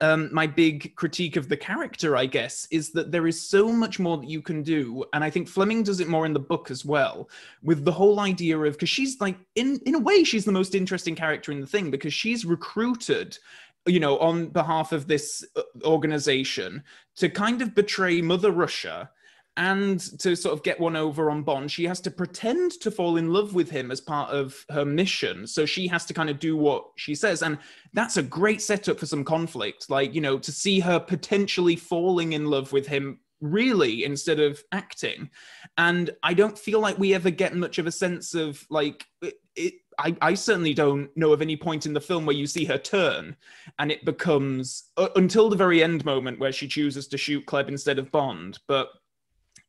um, 0.00 0.28
my 0.32 0.46
big 0.46 0.94
critique 0.96 1.36
of 1.36 1.48
the 1.48 1.56
character, 1.56 2.16
I 2.16 2.26
guess, 2.26 2.66
is 2.70 2.90
that 2.92 3.12
there 3.12 3.26
is 3.26 3.40
so 3.40 3.68
much 3.68 3.98
more 3.98 4.18
that 4.18 4.28
you 4.28 4.42
can 4.42 4.62
do, 4.62 5.04
and 5.12 5.22
I 5.22 5.30
think 5.30 5.48
Fleming 5.48 5.82
does 5.82 6.00
it 6.00 6.08
more 6.08 6.26
in 6.26 6.32
the 6.32 6.40
book 6.40 6.70
as 6.70 6.84
well, 6.84 7.28
with 7.62 7.84
the 7.84 7.92
whole 7.92 8.20
idea 8.20 8.58
of 8.58 8.74
because 8.74 8.88
she's 8.88 9.20
like 9.20 9.36
in 9.54 9.80
in 9.86 9.94
a 9.94 10.00
way 10.00 10.24
she's 10.24 10.44
the 10.44 10.52
most 10.52 10.74
interesting 10.74 11.14
character 11.14 11.52
in 11.52 11.60
the 11.60 11.66
thing 11.66 11.90
because 11.90 12.12
she's 12.12 12.44
recruited 12.44 13.38
you 13.86 14.00
know 14.00 14.18
on 14.18 14.46
behalf 14.48 14.92
of 14.92 15.06
this 15.06 15.44
uh, 15.56 15.62
organization 15.84 16.82
to 17.16 17.28
kind 17.28 17.60
of 17.60 17.74
betray 17.74 18.20
mother 18.20 18.50
russia 18.50 19.10
and 19.56 20.00
to 20.18 20.34
sort 20.34 20.52
of 20.52 20.64
get 20.64 20.80
one 20.80 20.96
over 20.96 21.30
on 21.30 21.42
Bond, 21.42 21.70
she 21.70 21.84
has 21.84 22.00
to 22.00 22.10
pretend 22.10 22.72
to 22.80 22.90
fall 22.90 23.16
in 23.16 23.32
love 23.32 23.54
with 23.54 23.70
him 23.70 23.90
as 23.90 24.00
part 24.00 24.30
of 24.30 24.64
her 24.70 24.84
mission. 24.84 25.46
So 25.46 25.64
she 25.64 25.86
has 25.86 26.04
to 26.06 26.14
kind 26.14 26.28
of 26.28 26.40
do 26.40 26.56
what 26.56 26.86
she 26.96 27.14
says. 27.14 27.42
And 27.42 27.58
that's 27.92 28.16
a 28.16 28.22
great 28.22 28.60
setup 28.60 28.98
for 28.98 29.06
some 29.06 29.22
conflict. 29.24 29.88
Like, 29.88 30.12
you 30.12 30.20
know, 30.20 30.38
to 30.38 30.50
see 30.50 30.80
her 30.80 30.98
potentially 30.98 31.76
falling 31.76 32.32
in 32.32 32.46
love 32.46 32.72
with 32.72 32.86
him 32.86 33.20
really 33.40 34.04
instead 34.04 34.40
of 34.40 34.62
acting. 34.72 35.30
And 35.78 36.10
I 36.22 36.34
don't 36.34 36.58
feel 36.58 36.80
like 36.80 36.98
we 36.98 37.14
ever 37.14 37.30
get 37.30 37.54
much 37.54 37.78
of 37.78 37.86
a 37.86 37.92
sense 37.92 38.34
of 38.34 38.64
like, 38.70 39.06
it, 39.54 39.74
I, 39.98 40.16
I, 40.20 40.34
certainly 40.34 40.74
don't 40.74 41.16
know 41.16 41.32
of 41.32 41.42
any 41.42 41.56
point 41.56 41.86
in 41.86 41.92
the 41.92 42.00
film 42.00 42.26
where 42.26 42.34
you 42.34 42.48
see 42.48 42.64
her 42.64 42.78
turn 42.78 43.36
and 43.78 43.92
it 43.92 44.04
becomes 44.04 44.90
uh, 44.96 45.08
until 45.14 45.48
the 45.48 45.56
very 45.56 45.84
end 45.84 46.04
moment 46.04 46.40
where 46.40 46.50
she 46.50 46.66
chooses 46.66 47.06
to 47.08 47.18
shoot 47.18 47.46
Klebb 47.46 47.68
instead 47.68 48.00
of 48.00 48.10
Bond. 48.10 48.58
But 48.66 48.88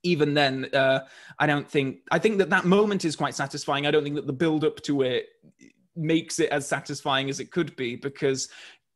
even 0.05 0.33
then, 0.33 0.69
uh, 0.73 0.99
I 1.39 1.47
don't 1.47 1.69
think. 1.69 1.99
I 2.11 2.19
think 2.19 2.37
that 2.37 2.49
that 2.51 2.65
moment 2.65 3.03
is 3.03 3.15
quite 3.15 3.35
satisfying. 3.35 3.85
I 3.85 3.91
don't 3.91 4.03
think 4.03 4.15
that 4.15 4.27
the 4.27 4.33
build 4.33 4.63
up 4.63 4.81
to 4.83 5.01
it 5.01 5.27
makes 5.95 6.39
it 6.39 6.49
as 6.49 6.67
satisfying 6.67 7.29
as 7.29 7.39
it 7.39 7.51
could 7.51 7.75
be 7.75 7.95
because 7.95 8.49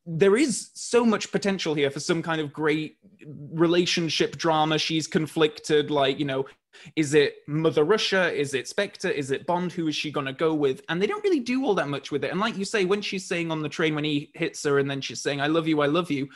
there 0.05 0.36
is 0.36 0.72
so 0.74 1.05
much 1.05 1.32
potential 1.32 1.74
here 1.74 1.91
for 1.91 1.99
some 1.99 2.22
kind 2.22 2.41
of 2.41 2.51
great 2.51 2.97
relationship 3.51 4.38
drama. 4.38 4.78
She's 4.78 5.07
conflicted, 5.07 5.91
like, 5.91 6.20
you 6.20 6.26
know, 6.26 6.45
is 6.95 7.14
it 7.14 7.36
Mother 7.47 7.84
Russia? 7.84 8.32
Is 8.32 8.53
it 8.53 8.68
Spectre? 8.68 9.10
Is 9.10 9.32
it 9.32 9.45
Bond? 9.45 9.72
Who 9.72 9.88
is 9.88 9.95
she 9.95 10.12
going 10.12 10.26
to 10.26 10.34
go 10.34 10.53
with? 10.53 10.82
And 10.89 11.01
they 11.01 11.07
don't 11.07 11.24
really 11.24 11.39
do 11.39 11.66
all 11.66 11.76
that 11.76 11.89
much 11.89 12.12
with 12.12 12.24
it. 12.24 12.32
And 12.32 12.39
like 12.39 12.57
you 12.57 12.66
say, 12.66 12.86
when 12.86 13.01
she's 13.01 13.26
saying 13.26 13.51
on 13.51 13.62
the 13.62 13.70
train, 13.70 13.95
when 13.95 14.03
he 14.03 14.32
hits 14.34 14.64
her, 14.64 14.80
and 14.80 14.89
then 14.89 15.01
she's 15.01 15.22
saying, 15.22 15.41
I 15.41 15.47
love 15.47 15.68
you, 15.68 15.82
I 15.82 15.88
love 15.88 16.10
you, 16.10 16.28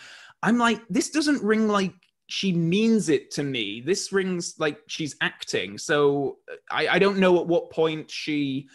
I'm 0.42 0.58
like, 0.58 0.82
this 0.90 1.10
doesn't 1.10 1.42
ring 1.44 1.68
like 1.68 1.94
she 2.34 2.52
means 2.52 3.10
it 3.10 3.30
to 3.30 3.44
me. 3.44 3.80
This 3.80 4.12
rings 4.12 4.56
like 4.58 4.80
she's 4.88 5.16
acting. 5.22 5.78
So 5.78 6.40
uh, 6.52 6.56
I, 6.72 6.88
I 6.88 7.00
don't 7.00 7.20
know 7.20 7.40
at 7.40 7.46
what 7.46 7.70
point 7.70 8.10
she 8.10 8.70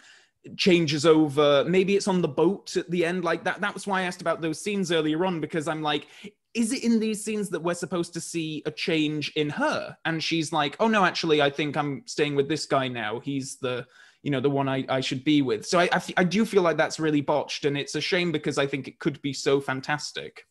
changes 0.55 1.05
over. 1.05 1.65
Maybe 1.67 1.97
it's 1.97 2.07
on 2.07 2.21
the 2.21 2.27
boat 2.29 2.77
at 2.77 2.89
the 2.89 3.03
end. 3.03 3.25
Like 3.25 3.43
that. 3.43 3.59
That 3.59 3.73
was 3.73 3.85
why 3.85 3.99
I 3.99 4.03
asked 4.03 4.21
about 4.21 4.39
those 4.39 4.61
scenes 4.61 4.93
earlier 4.93 5.25
on, 5.25 5.41
because 5.41 5.67
I'm 5.67 5.81
like, 5.81 6.07
is 6.53 6.71
it 6.71 6.85
in 6.85 7.01
these 7.01 7.21
scenes 7.21 7.49
that 7.49 7.61
we're 7.61 7.73
supposed 7.73 8.13
to 8.13 8.21
see 8.21 8.63
a 8.65 8.71
change 8.71 9.33
in 9.35 9.49
her? 9.49 9.97
And 10.05 10.23
she's 10.23 10.53
like, 10.53 10.77
oh 10.79 10.87
no, 10.87 11.03
actually, 11.03 11.41
I 11.41 11.49
think 11.49 11.75
I'm 11.75 12.03
staying 12.05 12.37
with 12.37 12.47
this 12.47 12.65
guy 12.65 12.87
now. 12.87 13.19
He's 13.19 13.57
the 13.57 13.85
you 14.23 14.31
know 14.31 14.39
the 14.39 14.49
one 14.49 14.69
I, 14.69 14.85
I 14.87 14.99
should 14.99 15.23
be 15.23 15.41
with 15.41 15.65
so 15.65 15.79
I, 15.79 15.89
I 16.17 16.25
do 16.25 16.43
feel 16.45 16.61
like 16.61 16.75
that's 16.75 16.99
really 16.99 17.21
botched 17.21 17.63
and 17.63 17.77
it's 17.77 17.95
a 17.95 18.01
shame 18.01 18.33
because 18.33 18.57
i 18.57 18.67
think 18.67 18.89
it 18.89 18.99
could 18.99 19.21
be 19.21 19.31
so 19.31 19.61
fantastic 19.61 20.45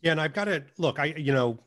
yeah 0.00 0.12
and 0.12 0.20
i've 0.22 0.32
got 0.32 0.46
to 0.46 0.64
look 0.78 0.98
i 0.98 1.12
you 1.18 1.34
know 1.34 1.58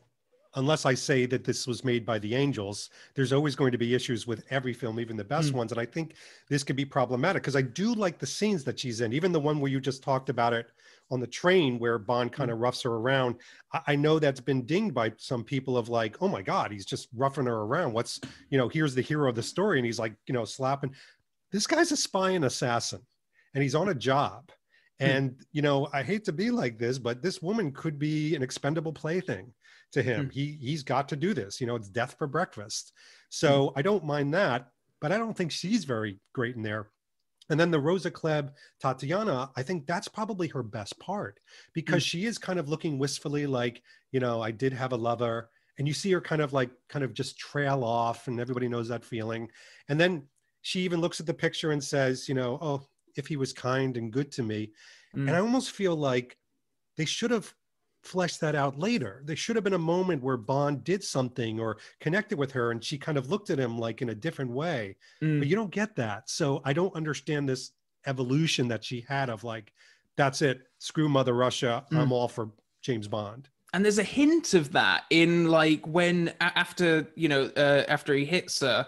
unless 0.56 0.86
I 0.86 0.94
say 0.94 1.26
that 1.26 1.44
this 1.44 1.66
was 1.66 1.84
made 1.84 2.06
by 2.06 2.18
the 2.18 2.34
angels, 2.34 2.90
there's 3.14 3.32
always 3.32 3.56
going 3.56 3.72
to 3.72 3.78
be 3.78 3.94
issues 3.94 4.26
with 4.26 4.44
every 4.50 4.72
film, 4.72 5.00
even 5.00 5.16
the 5.16 5.24
best 5.24 5.52
mm. 5.52 5.56
ones. 5.56 5.72
And 5.72 5.80
I 5.80 5.86
think 5.86 6.14
this 6.48 6.62
could 6.62 6.76
be 6.76 6.84
problematic 6.84 7.42
because 7.42 7.56
I 7.56 7.62
do 7.62 7.94
like 7.94 8.18
the 8.18 8.26
scenes 8.26 8.64
that 8.64 8.78
she's 8.78 9.00
in, 9.00 9.12
even 9.12 9.32
the 9.32 9.40
one 9.40 9.60
where 9.60 9.70
you 9.70 9.80
just 9.80 10.02
talked 10.02 10.28
about 10.28 10.52
it 10.52 10.66
on 11.10 11.20
the 11.20 11.26
train 11.26 11.78
where 11.78 11.98
Bond 11.98 12.32
kind 12.32 12.50
of 12.50 12.56
hmm. 12.56 12.64
roughs 12.64 12.82
her 12.82 12.94
around. 12.94 13.36
I, 13.72 13.80
I 13.88 13.96
know 13.96 14.18
that's 14.18 14.40
been 14.40 14.64
dinged 14.64 14.94
by 14.94 15.12
some 15.16 15.44
people 15.44 15.76
of 15.76 15.88
like, 15.88 16.16
oh 16.22 16.28
my 16.28 16.42
God, 16.42 16.72
he's 16.72 16.86
just 16.86 17.08
roughing 17.14 17.46
her 17.46 17.62
around. 17.62 17.92
What's, 17.92 18.20
you 18.50 18.56
know, 18.56 18.68
here's 18.68 18.94
the 18.94 19.02
hero 19.02 19.28
of 19.28 19.34
the 19.34 19.42
story. 19.42 19.78
And 19.78 19.84
he's 19.84 19.98
like, 19.98 20.14
you 20.26 20.32
know, 20.32 20.44
slapping. 20.44 20.94
This 21.52 21.66
guy's 21.66 21.92
a 21.92 21.96
spy 21.96 22.30
and 22.30 22.46
assassin 22.46 23.00
and 23.52 23.62
he's 23.62 23.74
on 23.74 23.90
a 23.90 23.94
job. 23.94 24.50
Hmm. 24.98 25.06
And, 25.06 25.36
you 25.52 25.62
know, 25.62 25.88
I 25.92 26.02
hate 26.02 26.24
to 26.24 26.32
be 26.32 26.50
like 26.50 26.78
this, 26.78 26.98
but 26.98 27.22
this 27.22 27.42
woman 27.42 27.70
could 27.72 27.98
be 27.98 28.34
an 28.34 28.42
expendable 28.42 28.92
plaything 28.92 29.52
to 29.94 30.02
him. 30.02 30.26
Mm. 30.26 30.32
He 30.32 30.58
he's 30.60 30.82
got 30.82 31.08
to 31.08 31.16
do 31.16 31.34
this. 31.34 31.60
You 31.60 31.66
know, 31.66 31.76
it's 31.76 31.88
death 31.88 32.14
for 32.18 32.26
breakfast. 32.26 32.92
So 33.30 33.68
mm. 33.68 33.72
I 33.76 33.82
don't 33.82 34.04
mind 34.04 34.34
that, 34.34 34.68
but 35.00 35.12
I 35.12 35.18
don't 35.18 35.36
think 35.36 35.50
she's 35.50 35.84
very 35.84 36.20
great 36.32 36.56
in 36.56 36.62
there. 36.62 36.88
And 37.50 37.60
then 37.60 37.70
the 37.70 37.80
Rosa 37.80 38.10
Klebb 38.10 38.52
Tatiana, 38.80 39.50
I 39.54 39.62
think 39.62 39.86
that's 39.86 40.08
probably 40.08 40.48
her 40.48 40.62
best 40.62 40.98
part 40.98 41.40
because 41.74 42.02
mm. 42.02 42.06
she 42.06 42.24
is 42.24 42.38
kind 42.38 42.58
of 42.58 42.68
looking 42.68 42.98
wistfully 42.98 43.46
like, 43.46 43.82
you 44.12 44.20
know, 44.20 44.40
I 44.40 44.50
did 44.50 44.72
have 44.72 44.92
a 44.92 44.96
lover. 44.96 45.50
And 45.76 45.88
you 45.88 45.92
see 45.92 46.12
her 46.12 46.20
kind 46.20 46.40
of 46.40 46.52
like 46.52 46.70
kind 46.88 47.04
of 47.04 47.14
just 47.14 47.36
trail 47.36 47.82
off, 47.82 48.28
and 48.28 48.38
everybody 48.38 48.68
knows 48.68 48.88
that 48.88 49.04
feeling. 49.04 49.48
And 49.88 50.00
then 50.00 50.28
she 50.62 50.80
even 50.82 51.00
looks 51.00 51.18
at 51.18 51.26
the 51.26 51.34
picture 51.34 51.72
and 51.72 51.82
says, 51.82 52.28
you 52.28 52.34
know, 52.34 52.58
oh, 52.62 52.86
if 53.16 53.26
he 53.26 53.36
was 53.36 53.52
kind 53.52 53.96
and 53.96 54.12
good 54.12 54.30
to 54.32 54.42
me. 54.42 54.72
And 55.14 55.30
I 55.30 55.38
mm. 55.38 55.42
almost 55.42 55.72
feel 55.72 55.96
like 55.96 56.36
they 56.96 57.04
should 57.04 57.30
have 57.30 57.52
flesh 58.04 58.36
that 58.38 58.54
out 58.54 58.78
later. 58.78 59.22
There 59.24 59.36
should 59.36 59.56
have 59.56 59.64
been 59.64 59.74
a 59.74 59.78
moment 59.78 60.22
where 60.22 60.36
Bond 60.36 60.84
did 60.84 61.02
something 61.02 61.58
or 61.58 61.78
connected 62.00 62.38
with 62.38 62.52
her 62.52 62.70
and 62.70 62.82
she 62.82 62.98
kind 62.98 63.16
of 63.16 63.30
looked 63.30 63.50
at 63.50 63.58
him 63.58 63.78
like 63.78 64.02
in 64.02 64.10
a 64.10 64.14
different 64.14 64.50
way. 64.50 64.96
Mm. 65.22 65.38
But 65.38 65.48
you 65.48 65.56
don't 65.56 65.70
get 65.70 65.96
that. 65.96 66.28
So 66.28 66.60
I 66.64 66.72
don't 66.72 66.94
understand 66.94 67.48
this 67.48 67.72
evolution 68.06 68.68
that 68.68 68.84
she 68.84 69.04
had 69.08 69.30
of 69.30 69.44
like, 69.44 69.72
that's 70.16 70.42
it, 70.42 70.62
screw 70.78 71.08
Mother 71.08 71.34
Russia. 71.34 71.84
Mm. 71.90 71.98
I'm 71.98 72.12
all 72.12 72.28
for 72.28 72.50
James 72.82 73.08
Bond. 73.08 73.48
And 73.72 73.84
there's 73.84 73.98
a 73.98 74.04
hint 74.04 74.54
of 74.54 74.70
that 74.72 75.02
in 75.10 75.48
like 75.48 75.84
when 75.84 76.32
after 76.38 77.08
you 77.16 77.28
know 77.28 77.50
uh, 77.56 77.82
after 77.88 78.14
he 78.14 78.24
hits 78.24 78.60
her, 78.60 78.86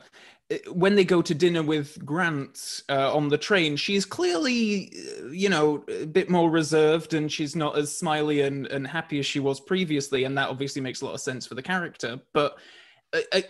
when 0.70 0.94
they 0.94 1.04
go 1.04 1.22
to 1.22 1.34
dinner 1.34 1.62
with 1.62 2.04
Grant 2.04 2.82
uh, 2.88 3.14
on 3.14 3.28
the 3.28 3.38
train, 3.38 3.76
she's 3.76 4.04
clearly, 4.04 4.92
uh, 4.94 5.26
you 5.28 5.48
know, 5.48 5.84
a 5.88 6.06
bit 6.06 6.30
more 6.30 6.50
reserved 6.50 7.14
and 7.14 7.30
she's 7.30 7.56
not 7.56 7.76
as 7.76 7.96
smiley 7.96 8.42
and, 8.42 8.66
and 8.68 8.86
happy 8.86 9.18
as 9.18 9.26
she 9.26 9.40
was 9.40 9.58
previously. 9.58 10.24
And 10.24 10.38
that 10.38 10.48
obviously 10.48 10.82
makes 10.82 11.00
a 11.00 11.04
lot 11.04 11.14
of 11.14 11.20
sense 11.20 11.46
for 11.46 11.56
the 11.56 11.62
character. 11.62 12.20
But 12.32 12.58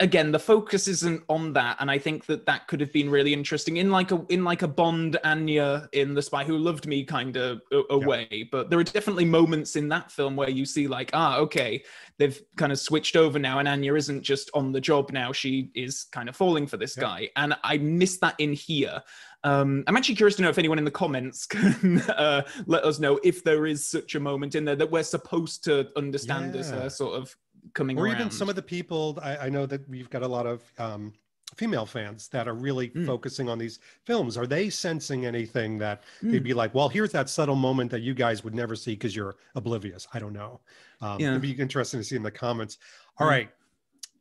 again 0.01 0.33
the 0.33 0.39
focus 0.39 0.87
isn't 0.87 1.23
on 1.29 1.53
that 1.53 1.77
and 1.81 1.91
i 1.91 1.99
think 1.99 2.27
that 2.27 2.45
that 2.45 2.69
could 2.69 2.81
have 2.81 2.93
been 2.93 3.09
really 3.09 3.33
interesting 3.33 3.79
in 3.79 3.91
like 3.91 4.13
a 4.13 4.25
in 4.29 4.45
like 4.45 4.63
a 4.63 4.69
bond 4.69 5.19
anya 5.25 5.89
in 5.93 6.15
the 6.15 6.21
spy 6.21 6.45
who 6.45 6.59
loved 6.59 6.87
me 6.87 7.03
kind 7.03 7.37
of 7.37 7.61
a, 7.73 7.83
a 7.91 7.99
yeah. 7.99 8.07
way 8.07 8.49
but 8.53 8.69
there 8.69 8.79
are 8.79 8.85
definitely 8.85 9.25
moments 9.25 9.75
in 9.75 9.89
that 9.89 10.13
film 10.13 10.37
where 10.37 10.51
you 10.51 10.67
see 10.67 10.87
like 10.87 11.11
ah 11.15 11.39
okay 11.39 11.83
they've 12.19 12.41
kind 12.57 12.71
of 12.71 12.79
switched 12.79 13.17
over 13.17 13.39
now 13.39 13.59
and 13.59 13.67
anya 13.67 13.95
isn't 13.95 14.23
just 14.23 14.51
on 14.53 14.73
the 14.73 14.81
job 14.81 15.11
now 15.11 15.33
she 15.33 15.71
is 15.75 16.05
kind 16.13 16.29
of 16.29 16.37
falling 16.37 16.67
for 16.67 16.77
this 16.77 16.97
yeah. 16.97 17.03
guy 17.03 17.29
and 17.37 17.57
i 17.65 17.79
miss 17.79 18.19
that 18.19 18.35
in 18.39 18.53
here 18.53 19.03
um, 19.45 19.85
I'm 19.87 19.97
actually 19.97 20.17
curious 20.17 20.35
to 20.37 20.43
know 20.43 20.49
if 20.49 20.59
anyone 20.59 20.79
in 20.79 20.85
the 20.85 20.91
comments 20.91 21.47
can 21.47 22.01
uh, 22.01 22.43
let 22.67 22.83
us 22.83 22.99
know 22.99 23.21
if 23.23 23.45
there 23.45 23.67
is 23.67 23.89
such 23.89 24.17
a 24.17 24.21
moment 24.21 24.57
in 24.57 24.65
there 24.65 24.75
that 24.75 24.91
we're 24.91 25.05
supposed 25.05 25.63
to 25.65 25.89
understand 25.97 26.55
yeah. 26.55 26.61
as 26.61 26.73
a 26.73 26.91
sort 26.91 27.15
of 27.15 27.37
coming 27.77 27.99
or 27.99 28.07
around. 28.07 28.17
even 28.17 28.31
some 28.31 28.49
of 28.49 28.57
the 28.57 28.63
people 28.63 29.19
I, 29.23 29.37
I, 29.37 29.49
know 29.49 29.67
that 29.67 29.89
we've 29.89 30.11
got 30.11 30.23
a 30.23 30.27
lot 30.27 30.47
of 30.47 30.63
um, 30.79 31.13
female 31.55 31.87
fans 31.87 32.27
that 32.29 32.49
are 32.49 32.55
really 32.55 32.89
mm. 32.89 33.07
focusing 33.07 33.49
on 33.49 33.59
these 33.59 33.79
films. 34.05 34.37
Are 34.37 34.47
they 34.47 34.69
sensing 34.71 35.27
anything 35.27 35.79
that 35.79 36.03
mm. 36.23 36.33
they'd 36.33 36.43
be 36.43 36.55
like 36.55 36.75
well 36.75 36.89
here's 36.89 37.13
that 37.13 37.29
subtle 37.29 37.55
moment 37.55 37.91
that 37.93 38.01
you 38.01 38.15
guys 38.15 38.43
would 38.43 38.55
never 38.55 38.75
see 38.75 38.93
because 38.93 39.15
you're 39.15 39.37
oblivious. 39.55 40.09
I 40.13 40.19
don't 40.19 40.33
know. 40.33 40.61
Um, 41.01 41.21
yeah. 41.21 41.29
it'd 41.29 41.43
be 41.43 41.53
interesting 41.53 42.01
to 42.01 42.05
see 42.05 42.17
in 42.17 42.23
the 42.23 42.31
comments. 42.31 42.79
All 43.19 43.27
mm. 43.27 43.31
right, 43.31 43.51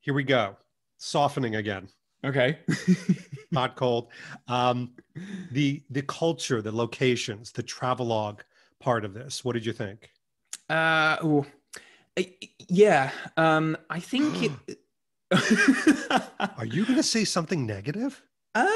here 0.01 0.13
we 0.13 0.23
go. 0.23 0.57
Softening 0.97 1.55
again. 1.55 1.87
Okay. 2.23 2.59
Hot 3.53 3.75
cold. 3.75 4.09
Um, 4.47 4.91
the 5.51 5.81
the 5.89 6.01
culture 6.03 6.61
the 6.61 6.71
locations 6.71 7.51
the 7.51 7.63
travelogue 7.63 8.41
part 8.79 9.05
of 9.05 9.13
this. 9.13 9.45
What 9.45 9.53
did 9.53 9.65
you 9.65 9.73
think? 9.73 10.11
Uh 10.69 11.17
ooh 11.23 11.45
yeah, 12.67 13.11
um, 13.37 13.77
I 13.89 13.99
think 13.99 14.51
it. 14.67 14.79
Are 16.57 16.65
you 16.65 16.83
going 16.85 16.97
to 16.97 17.03
say 17.03 17.23
something 17.23 17.65
negative? 17.65 18.21
Um, 18.55 18.67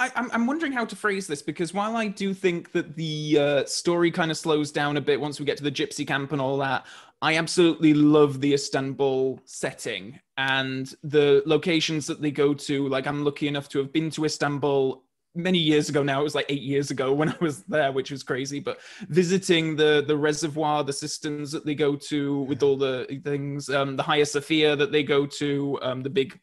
I, 0.00 0.10
I'm 0.16 0.30
I'm 0.32 0.46
wondering 0.46 0.72
how 0.72 0.84
to 0.84 0.96
phrase 0.96 1.28
this 1.28 1.42
because 1.42 1.72
while 1.72 1.96
I 1.96 2.08
do 2.08 2.34
think 2.34 2.72
that 2.72 2.96
the 2.96 3.38
uh, 3.38 3.64
story 3.66 4.10
kind 4.10 4.32
of 4.32 4.36
slows 4.36 4.72
down 4.72 4.96
a 4.96 5.00
bit 5.00 5.20
once 5.20 5.38
we 5.38 5.46
get 5.46 5.56
to 5.58 5.62
the 5.62 5.70
gypsy 5.70 6.04
camp 6.04 6.32
and 6.32 6.40
all 6.40 6.56
that, 6.58 6.86
I 7.22 7.36
absolutely 7.36 7.94
love 7.94 8.40
the 8.40 8.54
Istanbul 8.54 9.40
setting 9.44 10.18
and 10.36 10.92
the 11.04 11.42
locations 11.46 12.06
that 12.08 12.20
they 12.20 12.32
go 12.32 12.54
to. 12.54 12.88
Like, 12.88 13.06
I'm 13.06 13.24
lucky 13.24 13.48
enough 13.48 13.68
to 13.70 13.78
have 13.78 13.92
been 13.92 14.10
to 14.10 14.24
Istanbul 14.24 15.04
many 15.34 15.58
years 15.58 15.88
ago 15.88 16.02
now. 16.02 16.20
It 16.20 16.24
was 16.24 16.34
like 16.34 16.46
eight 16.48 16.62
years 16.62 16.90
ago 16.90 17.12
when 17.12 17.28
I 17.32 17.36
was 17.40 17.62
there, 17.64 17.92
which 17.92 18.10
was 18.10 18.22
crazy. 18.22 18.60
But 18.60 18.80
visiting 19.08 19.76
the 19.76 20.04
the 20.06 20.16
reservoir, 20.16 20.84
the 20.84 20.92
cisterns 20.92 21.52
that 21.52 21.64
they 21.64 21.74
go 21.74 21.96
to 21.96 22.40
with 22.42 22.62
all 22.62 22.76
the 22.76 23.20
things, 23.24 23.70
um, 23.70 23.96
the 23.96 24.02
Hagia 24.02 24.26
Sophia 24.26 24.76
that 24.76 24.92
they 24.92 25.02
go 25.02 25.26
to, 25.26 25.78
um, 25.82 26.02
the 26.02 26.10
big 26.10 26.38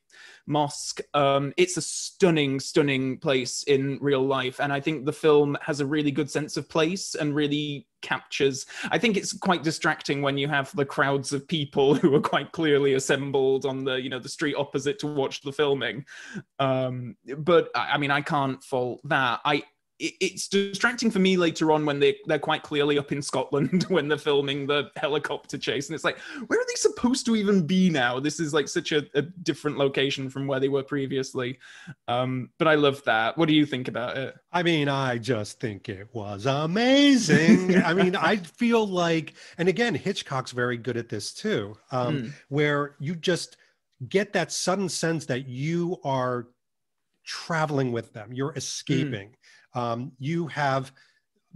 mosque. 0.48 1.02
Um, 1.14 1.54
it's 1.58 1.78
a 1.78 1.82
stunning, 1.82 2.60
stunning 2.60 3.18
place 3.18 3.64
in 3.64 3.98
real 4.02 4.26
life, 4.26 4.60
and 4.60 4.72
I 4.72 4.80
think 4.80 5.06
the 5.06 5.14
film 5.14 5.58
has 5.62 5.80
a 5.80 5.86
really 5.86 6.12
good 6.12 6.30
sense 6.30 6.58
of 6.58 6.70
place 6.70 7.16
and 7.16 7.36
really 7.36 7.88
captures. 8.02 8.66
I 8.92 9.00
think 9.00 9.18
it's 9.18 9.34
quite 9.34 9.64
distracting 9.64 10.22
when 10.22 10.38
you 10.38 10.48
have 10.48 10.76
the 10.76 10.86
crowds 10.86 11.34
of 11.34 11.48
people 11.48 11.96
who 11.96 12.14
are 12.16 12.22
quite 12.22 12.52
clearly 12.52 12.94
assembled 12.94 13.66
on 13.66 13.84
the 13.84 13.96
you 13.96 14.10
know 14.10 14.20
the 14.20 14.30
street 14.30 14.56
opposite 14.58 15.00
to 15.00 15.08
watch 15.08 15.42
the 15.42 15.52
filming. 15.52 16.06
Um, 16.60 17.16
but 17.38 17.70
I 17.76 17.98
mean, 17.98 18.12
I 18.12 18.22
can't 18.22 18.64
fault 18.64 19.02
that. 19.06 19.42
I 19.44 19.64
it's 20.00 20.50
distracting 20.50 21.10
for 21.10 21.20
me 21.20 21.38
later 21.38 21.72
on 21.72 21.86
when 21.86 22.00
they 22.00 22.18
they're 22.26 22.38
quite 22.38 22.64
clearly 22.64 22.98
up 22.98 23.14
in 23.14 23.22
Scotland 23.22 23.84
when 23.88 24.08
they're 24.08 24.18
filming 24.18 24.68
the 24.68 24.92
helicopter 24.98 25.58
chase, 25.58 25.88
and 25.88 25.96
it's 25.96 26.04
like, 26.04 26.18
where 26.48 26.60
are 26.60 26.66
they 26.68 26.76
supposed 26.76 27.26
to 27.28 27.36
even 27.36 27.66
be 27.66 27.90
now? 27.90 28.20
This 28.20 28.40
is 28.40 28.54
like 28.54 28.68
such 28.68 28.92
a, 28.92 29.06
a 29.14 29.22
different 29.22 29.78
location 29.78 30.30
from 30.30 30.48
where 30.48 30.60
they 30.60 30.68
were 30.68 30.84
previously. 30.84 31.60
Um, 32.08 32.50
but 32.58 32.68
I 32.68 32.76
love 32.76 33.04
that. 33.06 33.38
What 33.38 33.48
do 33.48 33.56
you 33.56 33.66
think 33.66 33.88
about 33.88 34.18
it? 34.18 34.36
I 34.52 34.64
mean, 34.64 34.90
I 34.90 35.18
just 35.18 35.60
think 35.60 35.88
it 35.88 36.10
was 36.14 36.46
amazing. 36.46 37.78
I 37.84 37.94
mean, 37.94 38.16
I 38.16 38.38
feel 38.38 38.86
like, 38.86 39.34
and 39.58 39.70
again, 39.70 39.96
Hitchcock's 39.96 40.52
very 40.52 40.78
good 40.78 40.98
at 40.98 41.08
this 41.08 41.34
too, 41.34 41.78
um, 41.92 42.16
mm. 42.16 42.32
where 42.50 42.96
you 43.00 43.16
just 43.16 43.56
get 44.10 44.34
that 44.34 44.52
sudden 44.52 44.90
sense 44.90 45.26
that 45.28 45.48
you 45.48 45.98
are 46.04 46.48
traveling 47.24 47.92
with 47.92 48.14
them, 48.14 48.32
you're 48.34 48.52
hmm. 48.52 48.58
escaping. 48.58 49.30
Mm 49.30 49.36
um, 49.76 50.12
you 50.18 50.48
have 50.48 50.92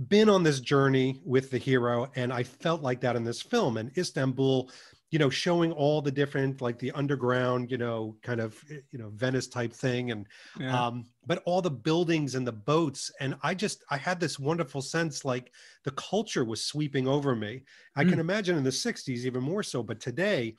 been 0.08 0.30
on 0.30 0.44
this 0.44 0.60
journey 0.60 1.20
with 1.26 1.50
the 1.52 1.58
hero, 1.58 2.10
and 2.16 2.32
I 2.32 2.44
felt 2.44 2.82
like 2.82 3.02
that 3.02 3.16
in 3.16 3.24
this 3.24 3.42
film. 3.42 3.78
And 3.78 3.92
Istanbul, 3.98 4.70
you 5.12 5.20
know, 5.20 5.30
showing 5.30 5.72
all 5.72 6.02
the 6.02 6.12
different, 6.12 6.62
like 6.62 6.80
the 6.80 6.92
underground, 6.92 7.72
you 7.72 7.78
know, 7.78 8.16
kind 8.22 8.40
of, 8.40 8.62
you 8.70 9.00
know, 9.00 9.10
Venice 9.10 9.48
type 9.48 9.74
thing, 9.74 10.12
and 10.12 10.28
yeah. 10.60 10.88
um, 10.88 11.06
but 11.26 11.42
all 11.46 11.62
the 11.62 11.72
buildings 11.72 12.36
and 12.36 12.46
the 12.46 12.52
boats, 12.52 13.12
and 13.20 13.36
I 13.42 13.54
just, 13.56 13.84
I 13.90 13.98
had 13.98 14.20
this 14.20 14.40
wonderful 14.40 14.82
sense, 14.82 15.26
like 15.26 15.52
the 15.84 15.92
culture 15.92 16.46
was 16.46 16.64
sweeping 16.64 17.08
over 17.08 17.36
me. 17.36 17.64
I 17.96 18.04
mm. 18.04 18.10
can 18.10 18.20
imagine 18.20 18.58
in 18.58 18.64
the 18.64 18.70
'60s 18.70 19.26
even 19.26 19.44
more 19.44 19.64
so, 19.64 19.84
but 19.84 20.00
today, 20.00 20.56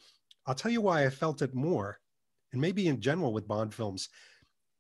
I'll 0.46 0.54
tell 0.54 0.72
you 0.72 0.80
why 0.80 1.06
I 1.06 1.10
felt 1.10 1.42
it 1.42 1.54
more, 1.54 1.98
and 2.52 2.60
maybe 2.60 2.88
in 2.88 3.00
general 3.00 3.32
with 3.32 3.48
Bond 3.48 3.72
films 3.72 4.08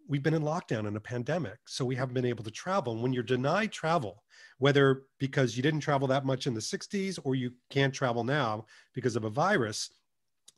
we've 0.08 0.22
been 0.22 0.34
in 0.34 0.42
lockdown 0.42 0.86
in 0.86 0.96
a 0.96 1.00
pandemic, 1.00 1.58
so 1.66 1.84
we 1.84 1.96
haven't 1.96 2.14
been 2.14 2.24
able 2.24 2.44
to 2.44 2.50
travel. 2.50 2.92
And 2.92 3.02
when 3.02 3.12
you're 3.12 3.22
denied 3.22 3.72
travel, 3.72 4.22
whether 4.58 5.04
because 5.18 5.56
you 5.56 5.62
didn't 5.62 5.80
travel 5.80 6.08
that 6.08 6.24
much 6.24 6.46
in 6.46 6.54
the 6.54 6.60
60s 6.60 7.18
or 7.24 7.34
you 7.34 7.52
can't 7.70 7.94
travel 7.94 8.24
now 8.24 8.66
because 8.94 9.16
of 9.16 9.24
a 9.24 9.30
virus, 9.30 9.90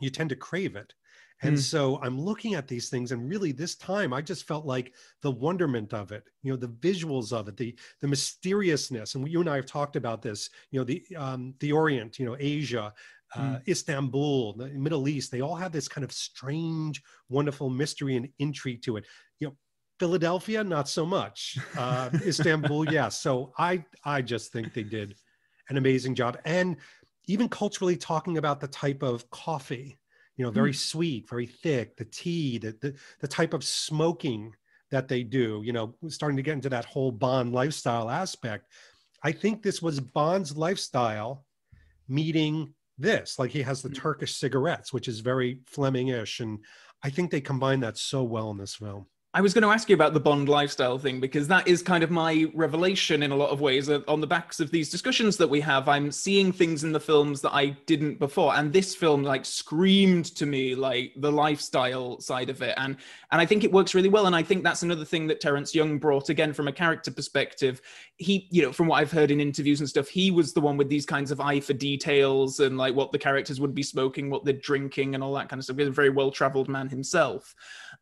you 0.01 0.11
tend 0.11 0.31
to 0.31 0.37
crave 0.37 0.77
it. 0.77 0.95
And 1.43 1.57
mm. 1.57 1.61
so 1.61 1.99
I'm 2.03 2.21
looking 2.21 2.55
at 2.55 2.69
these 2.69 2.89
things, 2.89 3.11
and 3.11 3.29
really 3.29 3.51
this 3.51 3.75
time 3.75 4.13
I 4.13 4.23
just 4.23 4.47
felt 4.47 4.65
like 4.65 4.95
the 5.23 5.31
wonderment 5.31 5.93
of 5.93 6.13
it, 6.13 6.23
you 6.43 6.53
know, 6.53 6.57
the 6.57 6.69
visuals 6.69 7.33
of 7.33 7.49
it, 7.49 7.57
the 7.57 7.77
the 8.01 8.07
mysteriousness. 8.07 9.17
And 9.17 9.29
you 9.29 9.41
and 9.41 9.51
I 9.51 9.57
have 9.57 9.67
talked 9.67 9.97
about 9.97 10.23
this, 10.23 10.51
you 10.71 10.79
know, 10.79 10.85
the 10.85 11.05
um, 11.17 11.55
the 11.59 11.73
Orient, 11.73 12.19
you 12.21 12.27
know, 12.27 12.37
Asia, 12.39 12.93
uh, 13.35 13.41
mm. 13.41 13.69
Istanbul, 13.69 14.55
the 14.55 14.69
Middle 14.69 15.09
East, 15.09 15.31
they 15.31 15.41
all 15.41 15.57
have 15.57 15.73
this 15.73 15.89
kind 15.89 16.05
of 16.05 16.13
strange, 16.13 17.03
wonderful 17.29 17.71
mystery 17.71 18.17
and 18.17 18.29
intrigue 18.39 18.83
to 18.83 18.97
it. 18.97 19.07
Philadelphia, 20.03 20.65
not 20.65 20.89
so 20.89 21.07
much. 21.07 21.57
Uh, 21.79 22.11
Istanbul, 22.27 22.85
yes. 22.93 23.21
So 23.21 23.53
I, 23.57 23.85
I 24.05 24.21
just 24.21 24.51
think 24.51 24.75
they 24.75 24.83
did 24.83 25.15
an 25.69 25.77
amazing 25.77 26.17
job, 26.17 26.39
and 26.45 26.77
even 27.29 27.49
culturally 27.49 27.97
talking 27.97 28.37
about 28.37 28.59
the 28.59 28.67
type 28.67 29.05
of 29.05 29.31
coffee, 29.31 30.01
you 30.37 30.45
know, 30.45 30.51
very 30.51 30.73
mm. 30.73 30.77
sweet, 30.77 31.31
very 31.31 31.47
thick, 31.47 31.97
the 31.97 32.05
tea, 32.05 32.59
the, 32.59 32.77
the 32.81 32.97
the 33.21 33.29
type 33.29 33.55
of 33.55 33.63
smoking 33.63 34.53
that 34.91 35.07
they 35.07 35.23
do. 35.23 35.63
You 35.65 35.73
know, 35.73 35.95
starting 36.09 36.37
to 36.37 36.43
get 36.43 36.55
into 36.55 36.71
that 36.71 36.85
whole 36.85 37.13
Bond 37.13 37.53
lifestyle 37.53 38.11
aspect. 38.11 38.73
I 39.23 39.31
think 39.31 39.63
this 39.63 39.81
was 39.81 40.01
Bond's 40.01 40.57
lifestyle 40.57 41.45
meeting 42.09 42.75
this. 42.99 43.39
Like 43.39 43.53
he 43.53 43.63
has 43.63 43.83
the 43.83 43.89
mm. 43.91 43.95
Turkish 43.95 44.35
cigarettes, 44.35 44.93
which 44.93 45.07
is 45.07 45.21
very 45.21 45.61
Fleming-ish, 45.67 46.41
and 46.41 46.59
I 47.05 47.11
think 47.11 47.31
they 47.31 47.41
combine 47.41 47.79
that 47.81 47.99
so 47.99 48.25
well 48.25 48.51
in 48.51 48.59
this 48.59 48.75
film. 48.75 49.07
I 49.35 49.41
was 49.41 49.55
going 49.55 49.63
to 49.63 49.71
ask 49.71 49.89
you 49.89 49.95
about 49.95 50.13
the 50.13 50.21
Bond 50.21 50.51
lifestyle 50.51 50.99
thing 50.99 51.19
because 51.19 51.49
that 51.49 51.67
is 51.67 51.81
kind 51.83 52.05
of 52.05 52.11
my 52.11 52.51
revelation 52.53 53.23
in 53.23 53.31
a 53.31 53.37
lot 53.37 53.49
of 53.49 53.63
ways. 53.63 53.89
Uh, 53.89 54.01
on 54.07 54.21
the 54.21 54.27
backs 54.27 54.61
of 54.61 54.71
these 54.71 54.91
discussions 54.91 55.39
that 55.39 55.49
we 55.49 55.59
have, 55.63 55.89
I'm 55.89 56.13
seeing 56.13 56.53
things 56.53 56.85
in 56.85 56.93
the 56.93 57.01
films 57.01 57.41
that 57.41 57.55
I 57.55 57.71
didn't 57.87 58.19
before, 58.19 58.55
and 58.55 58.71
this 58.71 58.95
film 58.95 59.23
like 59.23 59.47
screamed 59.47 60.27
to 60.37 60.45
me 60.45 60.75
like 60.75 61.15
the 61.17 61.33
lifestyle 61.33 62.21
side 62.21 62.51
of 62.51 62.61
it, 62.61 62.75
and 62.77 62.99
and 63.31 63.41
I 63.41 63.47
think 63.47 63.65
it 63.65 63.73
works 63.73 63.95
really 63.95 64.11
well. 64.11 64.27
And 64.27 64.37
I 64.37 64.43
think 64.43 64.65
that's 64.65 64.83
another 64.83 65.07
thing 65.07 65.27
that 65.29 65.41
Terence 65.41 65.75
Young 65.75 65.99
brought 65.99 66.29
again 66.29 66.53
from 66.53 66.69
a 66.69 66.73
character 66.73 67.11
perspective. 67.11 67.81
He, 68.17 68.49
you 68.51 68.61
know, 68.61 68.71
from 68.71 68.87
what 68.87 69.01
I've 69.01 69.13
heard 69.13 69.31
in 69.31 69.41
interviews 69.41 69.81
and 69.81 69.89
stuff, 69.89 70.09
he 70.09 70.31
was 70.31 70.53
the 70.53 70.61
one 70.61 70.77
with 70.77 70.91
these 70.91 71.07
kinds 71.07 71.31
of 71.31 71.41
eye 71.41 71.61
for 71.61 71.73
details 71.73 72.61
and 72.61 72.77
like 72.77 72.95
what 72.95 73.13
the 73.13 73.19
characters 73.19 73.63
would 73.63 73.75
be 73.75 73.83
smoking, 73.83 74.29
what 74.29 74.45
they're 74.45 74.53
drinking, 74.53 75.15
and 75.15 75.25
all 75.25 75.33
that 75.33 75.49
kind 75.49 75.59
of 75.59 75.65
stuff. 75.65 75.79
He's 75.79 75.89
a 75.89 75.91
very 75.91 76.11
well 76.11 76.31
traveled 76.31 76.69
man 76.69 76.91
himself. 76.91 77.55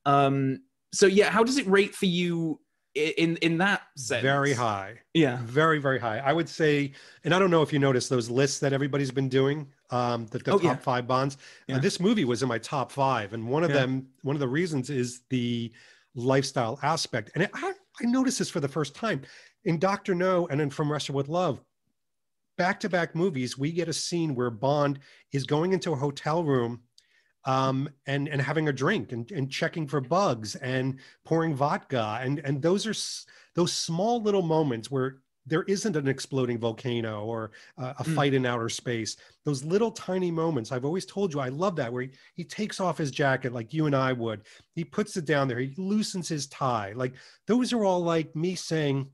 Um, 0.07 0.63
so 0.93 1.07
yeah, 1.07 1.31
how 1.31 1.45
does 1.45 1.59
it 1.59 1.67
rate 1.67 1.95
for 1.95 2.07
you 2.07 2.61
in 2.95 3.37
in 3.37 3.59
that 3.59 3.83
sense? 3.97 4.23
Very 4.23 4.53
high. 4.53 4.99
Yeah, 5.15 5.39
very 5.43 5.79
very 5.79 5.99
high. 5.99 6.19
I 6.19 6.33
would 6.33 6.49
say, 6.49 6.93
and 7.25 7.35
I 7.35 7.39
don't 7.39 7.51
know 7.51 7.63
if 7.63 7.73
you 7.73 7.79
noticed 7.79 8.11
those 8.11 8.29
lists 8.29 8.59
that 8.61 8.73
everybody's 8.73 9.11
been 9.11 9.29
doing, 9.29 9.69
um, 9.91 10.27
the, 10.27 10.39
the 10.39 10.53
oh, 10.53 10.59
top 10.59 10.63
yeah. 10.63 10.77
five 10.77 11.07
bonds. 11.07 11.37
Yeah. 11.67 11.77
Uh, 11.77 11.79
this 11.79 12.01
movie 12.01 12.25
was 12.25 12.43
in 12.43 12.49
my 12.49 12.59
top 12.59 12.91
five, 12.91 13.33
and 13.33 13.49
one 13.49 13.65
of 13.65 13.71
yeah. 13.71 13.81
them, 13.81 14.09
one 14.23 14.37
of 14.37 14.41
the 14.41 14.49
reasons 14.49 14.91
is 14.91 15.23
the 15.31 15.73
lifestyle 16.15 16.79
aspect. 16.83 17.31
And 17.35 17.45
it, 17.45 17.51
I, 17.55 17.73
I 18.01 18.05
noticed 18.05 18.39
this 18.39 18.51
for 18.51 18.61
the 18.61 18.69
first 18.69 18.95
time 18.95 19.23
in 19.65 19.79
Doctor 19.79 20.15
No, 20.15 20.47
and 20.49 20.59
then 20.59 20.71
From 20.71 20.91
Russia 20.91 21.13
with 21.13 21.29
Love. 21.29 21.61
Back 22.59 22.81
to 22.81 22.89
back 22.89 23.15
movies, 23.15 23.57
we 23.57 23.73
get 23.73 23.89
a 23.89 23.93
scene 23.93 24.35
where 24.35 24.51
Bond 24.51 24.99
is 25.33 25.45
going 25.45 25.73
into 25.73 25.93
a 25.93 25.97
hotel 25.97 26.45
room 26.45 26.81
um, 27.45 27.89
and 28.07 28.29
and 28.29 28.41
having 28.41 28.69
a 28.69 28.73
drink 28.73 29.13
and, 29.13 29.31
and 29.31 29.51
checking 29.51 29.87
for 29.87 30.01
bugs 30.01 30.57
and 30.57 30.99
pouring 31.25 31.55
vodka. 31.55 32.19
And 32.23 32.41
and 32.41 32.61
those 32.61 32.87
are 32.87 32.91
s- 32.91 33.27
those 33.55 33.73
small 33.73 34.23
little 34.23 34.43
moments 34.43 34.91
where 34.91 35.19
there 35.47 35.63
isn't 35.63 35.97
an 35.97 36.07
exploding 36.07 36.59
volcano 36.59 37.25
or 37.25 37.53
uh, 37.79 37.95
a 37.99 38.05
mm. 38.05 38.15
fight 38.15 38.35
in 38.35 38.45
outer 38.45 38.69
space. 38.69 39.17
Those 39.45 39.65
little 39.65 39.91
tiny 39.91 40.31
moments 40.31 40.71
i've 40.71 40.85
always 40.85 41.07
told 41.07 41.33
you 41.33 41.41
i 41.41 41.49
love 41.49 41.77
that 41.77 41.93
where 41.93 42.03
he, 42.03 42.11
he 42.35 42.45
takes 42.45 42.79
off 42.79 42.99
his 42.99 43.11
jacket 43.11 43.53
like 43.53 43.73
you 43.73 43.87
and 43.87 43.97
i 43.97 44.13
would. 44.13 44.43
He 44.75 44.85
puts 44.85 45.17
it 45.17 45.25
down 45.25 45.49
there. 45.49 45.59
He 45.59 45.75
loosens 45.77 46.29
his 46.29 46.47
tie. 46.49 46.93
Like 46.95 47.15
those 47.47 47.73
are 47.73 47.85
all 47.85 48.01
like 48.01 48.35
me 48.37 48.55
saying 48.55 49.09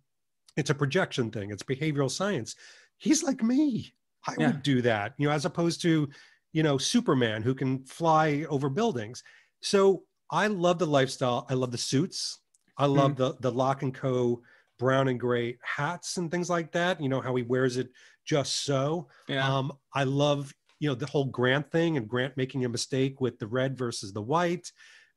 it's 0.57 0.71
a 0.71 0.75
projection 0.75 1.31
thing. 1.31 1.51
It's 1.51 1.63
behavioral 1.63 2.11
science. 2.11 2.57
He's 2.99 3.23
like 3.23 3.43
me. 3.43 3.93
I 4.29 4.35
yeah. 4.37 4.49
would 4.49 4.63
do 4.65 4.83
that 4.83 5.15
you 5.19 5.29
know 5.29 5.33
as 5.33 5.45
opposed 5.45 5.81
to 5.83 6.09
you 6.57 6.63
know, 6.63 6.79
Superman 6.79 7.43
who 7.43 7.55
can 7.55 7.85
fly 7.85 8.47
over 8.49 8.71
buildings. 8.71 9.23
So 9.61 10.05
I 10.31 10.47
love 10.47 10.79
the 10.79 10.87
lifestyle. 10.87 11.47
I 11.51 11.53
love 11.53 11.71
the 11.71 11.77
suits. 11.77 12.41
I 12.79 12.87
love 12.87 13.13
mm. 13.13 13.17
the 13.17 13.37
the 13.41 13.53
Lock 13.53 13.83
and 13.83 13.93
Co. 13.93 14.41
brown 14.79 15.09
and 15.09 15.21
gray 15.21 15.59
hats 15.63 16.17
and 16.17 16.31
things 16.31 16.49
like 16.49 16.73
that. 16.73 16.99
You 16.99 17.11
know 17.11 17.21
how 17.21 17.35
he 17.35 17.43
wears 17.43 17.77
it 17.77 17.91
just 18.25 18.65
so. 18.65 19.07
Yeah. 19.29 19.47
Um, 19.47 19.71
I 19.95 20.05
love 20.05 20.51
you 20.79 20.89
know 20.89 20.95
the 20.95 21.05
whole 21.05 21.27
Grant 21.27 21.71
thing 21.71 21.99
and 21.99 22.09
Grant 22.09 22.39
making 22.39 22.65
a 22.65 22.71
mistake 22.71 23.21
with 23.21 23.39
the 23.39 23.47
red 23.47 23.77
versus 23.77 24.15
the 24.15 24.23
white 24.23 24.67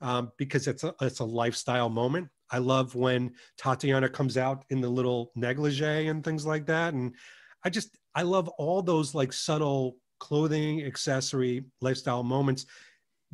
um, 0.02 0.34
because 0.38 0.68
it's 0.68 0.84
a 0.84 0.94
it's 1.00 1.20
a 1.20 1.26
lifestyle 1.42 1.90
moment. 1.90 2.28
I 2.52 2.58
love 2.58 2.96
when 2.96 3.32
Tatiana 3.58 4.10
comes 4.10 4.36
out 4.38 4.66
in 4.72 4.82
the 4.82 4.90
little 4.90 5.32
negligee 5.36 6.10
and 6.10 6.22
things 6.22 6.46
like 6.46 6.66
that, 6.66 6.94
and 6.94 7.16
I 7.64 7.70
just 7.70 7.98
I 8.14 8.24
love 8.24 8.50
all 8.58 8.82
those 8.82 9.16
like 9.16 9.32
subtle 9.32 9.96
clothing, 10.20 10.84
accessory, 10.84 11.64
lifestyle 11.82 12.24
moments. 12.24 12.66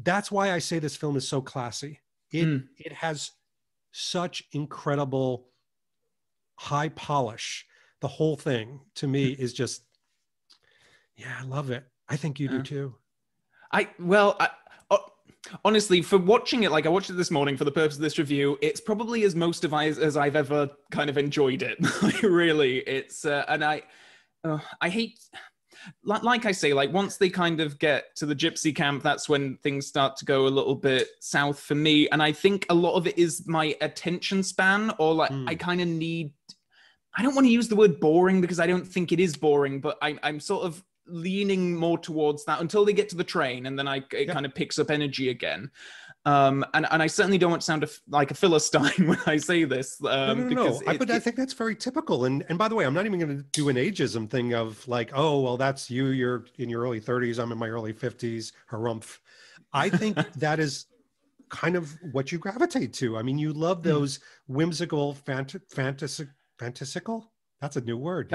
That's 0.02 0.32
why 0.32 0.52
I 0.52 0.60
say 0.60 0.80
this 0.80 0.96
film 0.96 1.16
is 1.16 1.28
so 1.28 1.42
classy. 1.42 2.00
It 2.32 2.46
mm. 2.46 2.68
it 2.78 2.94
has 2.94 3.32
such 3.92 4.44
incredible 4.52 5.48
high 6.56 6.90
polish. 6.90 7.66
The 8.02 8.08
whole 8.08 8.36
thing 8.36 8.82
to 8.96 9.08
me 9.08 9.28
is 9.28 9.54
just 9.54 9.84
yeah, 11.16 11.34
I 11.40 11.46
love 11.46 11.72
it. 11.72 11.86
I 12.10 12.18
think 12.18 12.40
you 12.40 12.50
do 12.50 12.62
too. 12.62 12.96
I 13.72 13.90
well, 14.00 14.36
I, 14.40 14.50
oh, 14.92 15.06
honestly, 15.64 16.02
for 16.02 16.18
watching 16.18 16.64
it, 16.64 16.72
like 16.72 16.86
I 16.86 16.90
watched 16.90 17.10
it 17.10 17.14
this 17.14 17.32
morning 17.32 17.58
for 17.58 17.64
the 17.64 17.72
purpose 17.72 17.96
of 17.96 18.02
this 18.02 18.18
review, 18.18 18.58
it's 18.62 18.82
probably 18.82 19.24
as 19.24 19.36
most 19.36 19.64
of 19.64 19.74
I 19.74 19.88
as 19.88 20.18
I've 20.18 20.36
ever 20.36 20.70
kind 20.92 21.10
of 21.10 21.18
enjoyed 21.18 21.62
it. 21.62 21.78
really, 22.24 22.80
it's 22.80 23.26
uh, 23.26 23.46
and 23.48 23.64
I, 23.64 23.84
uh, 24.44 24.60
I 24.82 24.90
hate. 24.90 25.20
Like, 26.04 26.24
like 26.24 26.46
I 26.46 26.52
say, 26.52 26.74
like 26.74 26.92
once 26.92 27.18
they 27.18 27.30
kind 27.30 27.60
of 27.62 27.78
get 27.80 28.16
to 28.18 28.26
the 28.26 28.36
gypsy 28.36 28.76
camp, 28.76 29.04
that's 29.04 29.28
when 29.30 29.58
things 29.58 29.88
start 29.88 30.16
to 30.18 30.26
go 30.26 30.48
a 30.48 30.50
little 30.50 30.76
bit 30.76 31.08
south 31.20 31.60
for 31.60 31.76
me. 31.76 32.08
And 32.10 32.22
I 32.22 32.32
think 32.32 32.66
a 32.70 32.74
lot 32.74 32.96
of 32.96 33.08
it 33.08 33.18
is 33.18 33.48
my 33.48 33.76
attention 33.82 34.44
span, 34.44 34.92
or 35.00 35.14
like 35.14 35.32
Mm. 35.32 35.50
I 35.50 35.56
kind 35.56 35.82
of 35.82 35.88
need. 35.88 36.32
I 37.18 37.22
don't 37.24 37.36
want 37.36 37.48
to 37.48 37.52
use 37.52 37.68
the 37.68 37.76
word 37.76 38.00
boring 38.00 38.42
because 38.42 38.60
I 38.60 38.68
don't 38.68 38.86
think 38.86 39.12
it 39.12 39.20
is 39.20 39.38
boring, 39.38 39.80
but 39.80 39.98
I, 40.02 40.18
I'm 40.22 40.40
sort 40.40 40.66
of 40.66 40.84
leaning 41.08 41.76
more 41.76 41.98
towards 41.98 42.44
that 42.46 42.60
until 42.62 42.84
they 42.84 42.92
get 42.94 43.10
to 43.10 43.16
the 43.16 43.24
train, 43.24 43.68
and 43.68 43.78
then 43.80 43.88
I 43.88 43.98
it 43.98 44.28
Yeah. 44.28 44.34
kind 44.34 44.46
of 44.46 44.54
picks 44.56 44.80
up 44.80 44.90
energy 44.92 45.30
again. 45.30 45.70
Um, 46.28 46.66
and 46.74 46.88
and 46.92 47.04
I 47.04 47.08
certainly 47.08 47.38
don't 47.38 47.52
want 47.52 47.62
to 47.62 47.66
sound 47.66 47.84
a, 47.84 47.90
like 48.10 48.32
a 48.32 48.34
philistine 48.34 49.08
when 49.08 49.20
I 49.28 49.38
say 49.38 49.64
this. 49.64 50.04
Um, 50.04 50.50
no, 50.50 50.56
no, 50.56 50.64
no. 50.70 50.82
I, 50.88 50.94
it- 50.94 51.00
but 51.00 51.12
I 51.12 51.20
think 51.20 51.36
that's 51.36 51.54
very 51.54 51.76
typical. 51.76 52.26
And 52.26 52.44
and 52.50 52.58
by 52.58 52.68
the 52.68 52.76
way, 52.76 52.86
I'm 52.86 52.94
not 52.94 53.06
even 53.06 53.20
going 53.20 53.38
to 53.38 53.44
do 53.52 53.70
an 53.70 53.76
ageism 53.76 54.30
thing 54.30 54.54
of 54.54 54.88
like, 54.88 55.12
oh, 55.14 55.42
well, 55.42 55.58
that's 55.58 55.90
you. 55.92 56.08
You're 56.08 56.46
in 56.58 56.68
your 56.70 56.82
early 56.82 57.00
30s. 57.00 57.38
I'm 57.40 57.52
in 57.52 57.58
my 57.58 57.70
early 57.70 57.94
50s. 57.94 58.52
Harumph. 58.72 59.20
I 59.72 59.90
think 59.90 60.18
that 60.38 60.60
is 60.60 60.88
kind 61.50 61.76
of 61.76 61.96
what 62.12 62.32
you 62.32 62.40
gravitate 62.40 62.92
to. 62.94 63.18
I 63.18 63.22
mean, 63.22 63.38
you 63.38 63.54
love 63.54 63.78
Hmm. 63.84 63.90
those 63.90 64.20
whimsical, 64.48 65.14
fant- 65.28 65.62
fantasy, 65.70 66.28
fantasical. 66.60 67.26
That's 67.62 67.76
a 67.78 67.82
new 67.82 67.98
word. 67.98 68.34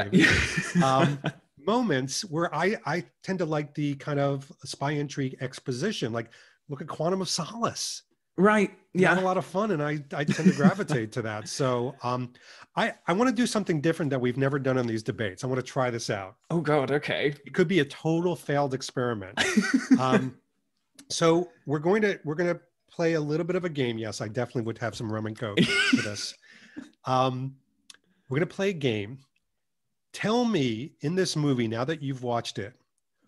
um, 0.82 1.18
moments 1.66 2.22
where 2.24 2.54
I 2.54 2.76
I 2.86 3.04
tend 3.22 3.40
to 3.40 3.44
like 3.44 3.74
the 3.74 3.94
kind 3.96 4.18
of 4.20 4.50
spy 4.64 4.92
intrigue 4.92 5.36
exposition. 5.40 6.12
Like, 6.12 6.30
look 6.70 6.80
at 6.80 6.88
Quantum 6.88 7.20
of 7.20 7.28
Solace. 7.28 8.04
right, 8.38 8.70
Yeah. 8.94 9.18
a 9.18 9.20
lot 9.20 9.36
of 9.36 9.44
fun, 9.44 9.70
and 9.72 9.82
I 9.82 10.02
I 10.14 10.24
tend 10.24 10.48
to 10.48 10.54
gravitate 10.56 11.12
to 11.12 11.22
that. 11.22 11.46
So 11.48 11.94
um, 12.02 12.32
I 12.74 12.94
I 13.06 13.12
want 13.12 13.28
to 13.28 13.34
do 13.34 13.46
something 13.46 13.82
different 13.82 14.08
that 14.10 14.20
we've 14.20 14.38
never 14.38 14.58
done 14.58 14.78
in 14.78 14.86
these 14.86 15.02
debates. 15.02 15.44
I 15.44 15.46
want 15.48 15.58
to 15.60 15.66
try 15.66 15.90
this 15.90 16.08
out. 16.08 16.36
Oh 16.50 16.60
God, 16.62 16.90
okay. 16.90 17.34
It 17.44 17.52
could 17.52 17.68
be 17.68 17.80
a 17.80 17.84
total 17.84 18.34
failed 18.36 18.72
experiment. 18.72 19.38
Um, 19.98 20.36
so 21.10 21.50
we're 21.66 21.80
going 21.80 22.00
to 22.02 22.18
we're 22.24 22.36
going 22.36 22.54
to 22.54 22.60
play 22.90 23.14
a 23.14 23.20
little 23.20 23.44
bit 23.44 23.56
of 23.56 23.64
a 23.64 23.68
game. 23.68 23.98
Yes, 23.98 24.20
I 24.22 24.28
definitely 24.28 24.62
would 24.62 24.78
have 24.78 24.94
some 24.96 25.12
rum 25.12 25.26
and 25.26 25.38
coke 25.38 25.60
for 25.60 25.96
this. 25.96 26.34
Um, 27.04 27.56
we're 28.28 28.38
going 28.38 28.48
to 28.48 28.54
play 28.54 28.70
a 28.70 28.74
game. 28.74 29.18
Tell 30.12 30.44
me 30.44 30.92
in 31.00 31.14
this 31.14 31.34
movie 31.36 31.66
now 31.68 31.84
that 31.84 32.02
you've 32.02 32.22
watched 32.22 32.58
it, 32.58 32.74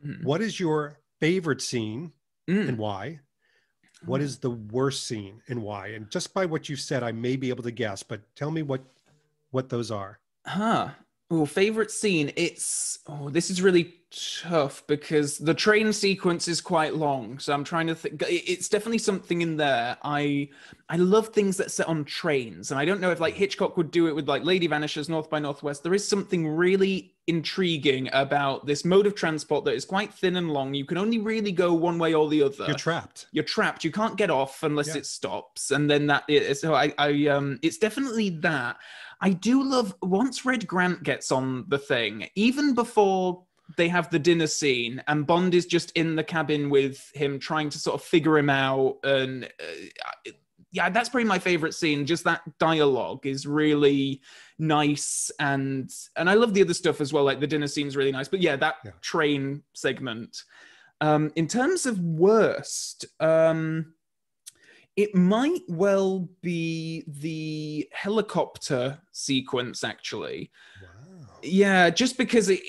Mm. 0.07 0.23
what 0.25 0.41
is 0.43 0.59
your 0.59 0.99
favorite 1.21 1.61
scene 1.63 2.13
Mm. 2.49 2.69
and 2.71 2.79
why? 2.79 3.21
What 4.05 4.21
is 4.21 4.39
the 4.39 4.51
worst 4.51 5.07
scene 5.07 5.43
and 5.49 5.63
why? 5.63 5.89
And 5.89 6.11
just 6.11 6.35
by 6.35 6.47
what 6.47 6.69
you've 6.69 6.81
said, 6.81 7.03
I 7.03 7.13
may 7.13 7.37
be 7.37 7.51
able 7.51 7.63
to 7.63 7.71
guess, 7.71 8.03
but 8.03 8.21
tell 8.35 8.51
me 8.51 8.63
what 8.63 8.83
what 9.51 9.69
those 9.69 9.91
are. 9.91 10.19
Huh. 10.47 10.91
Well, 11.31 11.47
favorite 11.47 11.91
scene. 11.91 12.31
It's 12.37 12.99
oh, 13.07 13.31
this 13.31 13.49
is 13.49 13.63
really 13.63 13.95
tough 14.43 14.87
because 14.87 15.39
the 15.39 15.55
train 15.55 15.91
sequence 15.95 16.47
is 16.47 16.61
quite 16.61 16.95
long. 16.95 17.39
So 17.39 17.55
I'm 17.55 17.65
trying 17.65 17.87
to 17.87 17.95
think. 17.95 18.23
It's 18.29 18.69
definitely 18.69 18.99
something 18.99 19.41
in 19.41 19.57
there. 19.57 19.97
I 20.03 20.51
I 20.91 20.97
love 20.97 21.29
things 21.29 21.57
that 21.57 21.71
set 21.71 21.89
on 21.89 22.05
trains, 22.05 22.71
and 22.71 22.79
I 22.79 22.85
don't 22.85 23.01
know 23.01 23.11
if 23.11 23.21
like 23.21 23.35
Hitchcock 23.35 23.79
would 23.79 23.91
do 23.91 24.09
it 24.09 24.15
with 24.15 24.29
like 24.29 24.45
Lady 24.45 24.67
Vanishes, 24.67 25.09
North 25.09 25.31
by 25.31 25.39
Northwest. 25.39 25.83
There 25.83 25.95
is 25.95 26.07
something 26.07 26.47
really 26.47 27.12
intriguing 27.29 28.09
about 28.13 28.67
this 28.67 28.85
mode 28.85 29.07
of 29.07 29.15
transport 29.15 29.65
that 29.65 29.75
is 29.75 29.85
quite 29.85 30.13
thin 30.13 30.37
and 30.37 30.51
long. 30.51 30.75
You 30.75 30.85
can 30.85 30.99
only 30.99 31.19
really 31.19 31.53
go 31.53 31.73
one 31.73 31.99
way 31.99 32.15
or 32.15 32.29
the 32.29 32.43
other 32.43 32.67
You're 32.67 32.75
trapped. 32.75 33.27
you're 33.33 33.45
trapped. 33.45 33.85
You 33.85 33.91
can't 33.93 34.17
get 34.17 34.31
off 34.31 34.63
unless 34.63 34.89
Yeah. 34.89 34.97
it 34.99 35.07
stops, 35.07 35.71
and 35.71 35.91
then 35.91 36.07
that. 36.09 36.25
Is, 36.29 36.61
so 36.61 36.75
I, 36.75 36.93
I, 36.99 37.27
um, 37.29 37.59
it's 37.63 37.79
definitely 37.79 38.31
that. 38.41 38.77
I 39.21 39.31
do 39.31 39.63
love 39.63 39.95
once 40.03 40.45
Red 40.45 40.67
Grant 40.67 41.05
gets 41.05 41.31
on 41.31 41.65
the 41.69 41.79
thing, 41.79 42.29
even 42.35 42.75
before 42.75 43.45
they 43.77 43.89
have 43.89 44.11
the 44.11 44.19
dinner 44.19 44.49
scene, 44.49 45.01
and 45.07 45.27
Bond 45.27 45.55
is 45.55 45.65
just 45.65 45.93
in 45.93 46.17
the 46.17 46.25
cabin 46.25 46.71
with 46.71 47.11
him, 47.15 47.39
trying 47.39 47.71
to 47.71 47.79
sort 47.79 47.95
of 47.95 48.03
figure 48.05 48.37
him 48.37 48.51
out, 48.51 48.97
and 49.05 49.45
uh, 49.45 50.31
yeah, 50.73 50.89
that's 50.91 51.09
probably 51.11 51.29
my 51.29 51.39
favorite 51.39 51.75
scene. 51.75 52.05
Just 52.07 52.25
that 52.25 52.41
dialogue 52.59 53.27
is 53.27 53.47
really 53.47 54.23
nice, 54.63 55.31
and 55.39 55.91
and 56.17 56.31
I 56.31 56.35
love 56.35 56.55
the 56.55 56.63
other 56.63 56.73
stuff 56.75 57.01
as 57.01 57.13
well. 57.13 57.25
Like 57.25 57.41
the 57.41 57.47
dinner 57.47 57.67
scene's 57.67 57.97
really 57.97 58.13
nice, 58.13 58.29
but 58.29 58.41
yeah, 58.41 58.57
that 58.57 58.77
Yeah. 58.85 58.93
train 59.03 59.63
segment. 59.75 60.45
Um, 61.01 61.33
in 61.35 61.49
terms 61.49 61.85
of 61.85 61.99
worst, 61.99 63.07
um, 63.19 63.95
it 64.97 65.15
might 65.15 65.63
well 65.69 66.29
be 66.43 67.05
the 67.09 67.89
helicopter 67.93 69.01
sequence, 69.11 69.83
actually. 69.83 70.53
Wow. 70.81 71.27
Yeah, 71.43 71.91
just 71.91 72.17
because 72.17 72.49
it, 72.51 72.61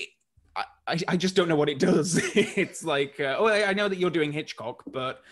I, 0.56 0.98
I 1.08 1.16
just 1.16 1.36
don't 1.36 1.48
know 1.48 1.56
what 1.56 1.68
it 1.68 1.78
does. 1.78 2.16
it's 2.34 2.82
like, 2.82 3.20
uh, 3.20 3.36
oh, 3.38 3.46
I 3.46 3.70
I 3.70 3.72
know 3.72 3.88
that 3.88 3.98
you're 3.98 4.10
doing 4.10 4.32
Hitchcock, 4.32 4.82
but 4.86 5.22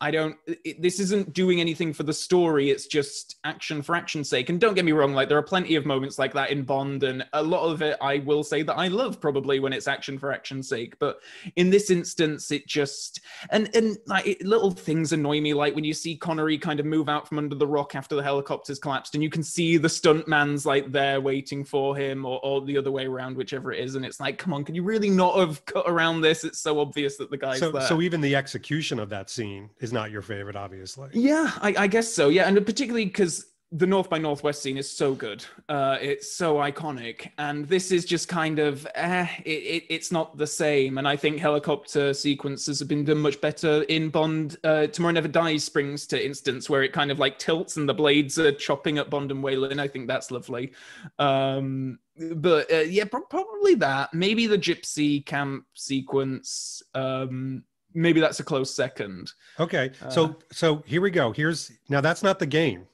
I 0.00 0.10
don't. 0.10 0.36
It, 0.46 0.80
this 0.80 0.98
isn't 1.00 1.34
doing 1.34 1.60
anything 1.60 1.92
for 1.92 2.04
the 2.04 2.12
story. 2.12 2.70
It's 2.70 2.86
just 2.86 3.36
action 3.44 3.82
for 3.82 3.94
action's 3.94 4.30
sake. 4.30 4.48
And 4.48 4.60
don't 4.60 4.74
get 4.74 4.84
me 4.84 4.92
wrong, 4.92 5.12
like 5.12 5.28
there 5.28 5.36
are 5.36 5.42
plenty 5.42 5.74
of 5.74 5.84
moments 5.84 6.18
like 6.18 6.32
that 6.34 6.50
in 6.50 6.62
Bond, 6.62 7.02
and 7.02 7.26
a 7.32 7.42
lot 7.42 7.64
of 7.70 7.82
it 7.82 7.96
I 8.00 8.18
will 8.18 8.42
say 8.42 8.62
that 8.62 8.74
I 8.74 8.88
love 8.88 9.20
probably 9.20 9.60
when 9.60 9.72
it's 9.72 9.88
action 9.88 10.18
for 10.18 10.32
action's 10.32 10.68
sake. 10.68 10.98
But 10.98 11.20
in 11.56 11.70
this 11.70 11.90
instance, 11.90 12.50
it 12.50 12.66
just 12.66 13.20
and 13.50 13.68
and 13.74 13.98
like 14.06 14.26
it, 14.26 14.44
little 14.44 14.70
things 14.70 15.12
annoy 15.12 15.40
me, 15.40 15.52
like 15.54 15.74
when 15.74 15.84
you 15.84 15.94
see 15.94 16.16
Connery 16.16 16.56
kind 16.56 16.80
of 16.80 16.86
move 16.86 17.08
out 17.08 17.28
from 17.28 17.38
under 17.38 17.56
the 17.56 17.66
rock 17.66 17.94
after 17.94 18.14
the 18.14 18.22
helicopter's 18.22 18.78
collapsed, 18.78 19.14
and 19.14 19.22
you 19.22 19.30
can 19.30 19.42
see 19.42 19.76
the 19.76 19.88
stuntman's 19.88 20.64
like 20.64 20.90
there 20.92 21.20
waiting 21.20 21.64
for 21.64 21.94
him, 21.94 22.24
or, 22.24 22.40
or 22.42 22.62
the 22.64 22.78
other 22.78 22.90
way 22.90 23.06
around, 23.06 23.36
whichever 23.36 23.72
it 23.72 23.80
is, 23.80 23.96
and 23.96 24.04
it's 24.04 24.20
like, 24.20 24.38
come 24.38 24.52
on, 24.54 24.64
can 24.64 24.74
you 24.74 24.82
really 24.82 25.10
not 25.10 25.38
have 25.38 25.64
cut 25.66 25.84
around 25.86 26.22
this? 26.22 26.44
It's 26.44 26.58
so 26.58 26.80
obvious 26.80 27.16
that 27.18 27.30
the 27.30 27.36
guy's 27.36 27.58
So 27.58 27.70
there. 27.70 27.82
so 27.82 28.00
even 28.00 28.20
the 28.20 28.34
execution 28.34 28.98
of 28.98 29.08
that 29.10 29.28
scene 29.28 29.70
is 29.80 29.89
not 29.92 30.10
your 30.10 30.22
favorite, 30.22 30.56
obviously. 30.56 31.08
Yeah, 31.12 31.50
I, 31.60 31.74
I 31.78 31.86
guess 31.86 32.12
so. 32.12 32.28
Yeah, 32.28 32.48
and 32.48 32.64
particularly 32.64 33.06
because 33.06 33.46
the 33.72 33.86
North 33.86 34.10
by 34.10 34.18
Northwest 34.18 34.62
scene 34.62 34.76
is 34.76 34.90
so 34.90 35.14
good. 35.14 35.44
Uh, 35.68 35.96
it's 36.00 36.32
so 36.32 36.56
iconic, 36.56 37.30
and 37.38 37.68
this 37.68 37.92
is 37.92 38.04
just 38.04 38.26
kind 38.26 38.58
of 38.58 38.84
eh, 38.96 39.28
it, 39.44 39.50
it, 39.50 39.84
it's 39.88 40.10
not 40.10 40.36
the 40.36 40.46
same. 40.46 40.98
And 40.98 41.06
I 41.06 41.14
think 41.14 41.38
helicopter 41.38 42.12
sequences 42.12 42.80
have 42.80 42.88
been 42.88 43.04
done 43.04 43.18
much 43.18 43.40
better 43.40 43.82
in 43.82 44.10
Bond. 44.10 44.56
Uh, 44.64 44.88
Tomorrow 44.88 45.12
Never 45.12 45.28
Dies 45.28 45.62
springs 45.62 46.06
to 46.08 46.24
instance 46.24 46.68
where 46.68 46.82
it 46.82 46.92
kind 46.92 47.12
of 47.12 47.20
like 47.20 47.38
tilts 47.38 47.76
and 47.76 47.88
the 47.88 47.94
blades 47.94 48.40
are 48.40 48.52
chopping 48.52 48.98
at 48.98 49.08
Bond 49.08 49.30
and 49.30 49.40
Wai 49.40 49.54
Lin. 49.54 49.78
I 49.78 49.86
think 49.86 50.08
that's 50.08 50.32
lovely. 50.32 50.72
Um, 51.20 52.00
but 52.34 52.70
uh, 52.72 52.78
yeah, 52.78 53.04
pro- 53.04 53.22
probably 53.22 53.76
that. 53.76 54.12
Maybe 54.12 54.48
the 54.48 54.58
gypsy 54.58 55.24
camp 55.24 55.64
sequence. 55.74 56.82
Um, 56.94 57.62
maybe 57.94 58.20
that's 58.20 58.40
a 58.40 58.44
close 58.44 58.74
second. 58.74 59.32
Okay. 59.58 59.90
Uh, 60.02 60.10
So 60.10 60.36
so 60.52 60.82
here 60.86 61.00
we 61.00 61.10
go. 61.10 61.32
Here's 61.32 61.70
now 61.88 62.00
that's 62.00 62.22
not 62.22 62.38
the 62.38 62.46
game. 62.46 62.86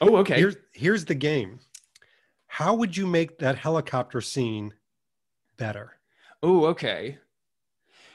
Oh, 0.00 0.16
okay. 0.16 0.36
Here's 0.36 0.56
here's 0.72 1.04
the 1.04 1.14
game. 1.14 1.60
How 2.46 2.74
would 2.74 2.96
you 2.96 3.06
make 3.06 3.38
that 3.38 3.56
helicopter 3.56 4.20
scene 4.20 4.74
better? 5.56 5.92
Oh, 6.42 6.66
okay. 6.66 7.18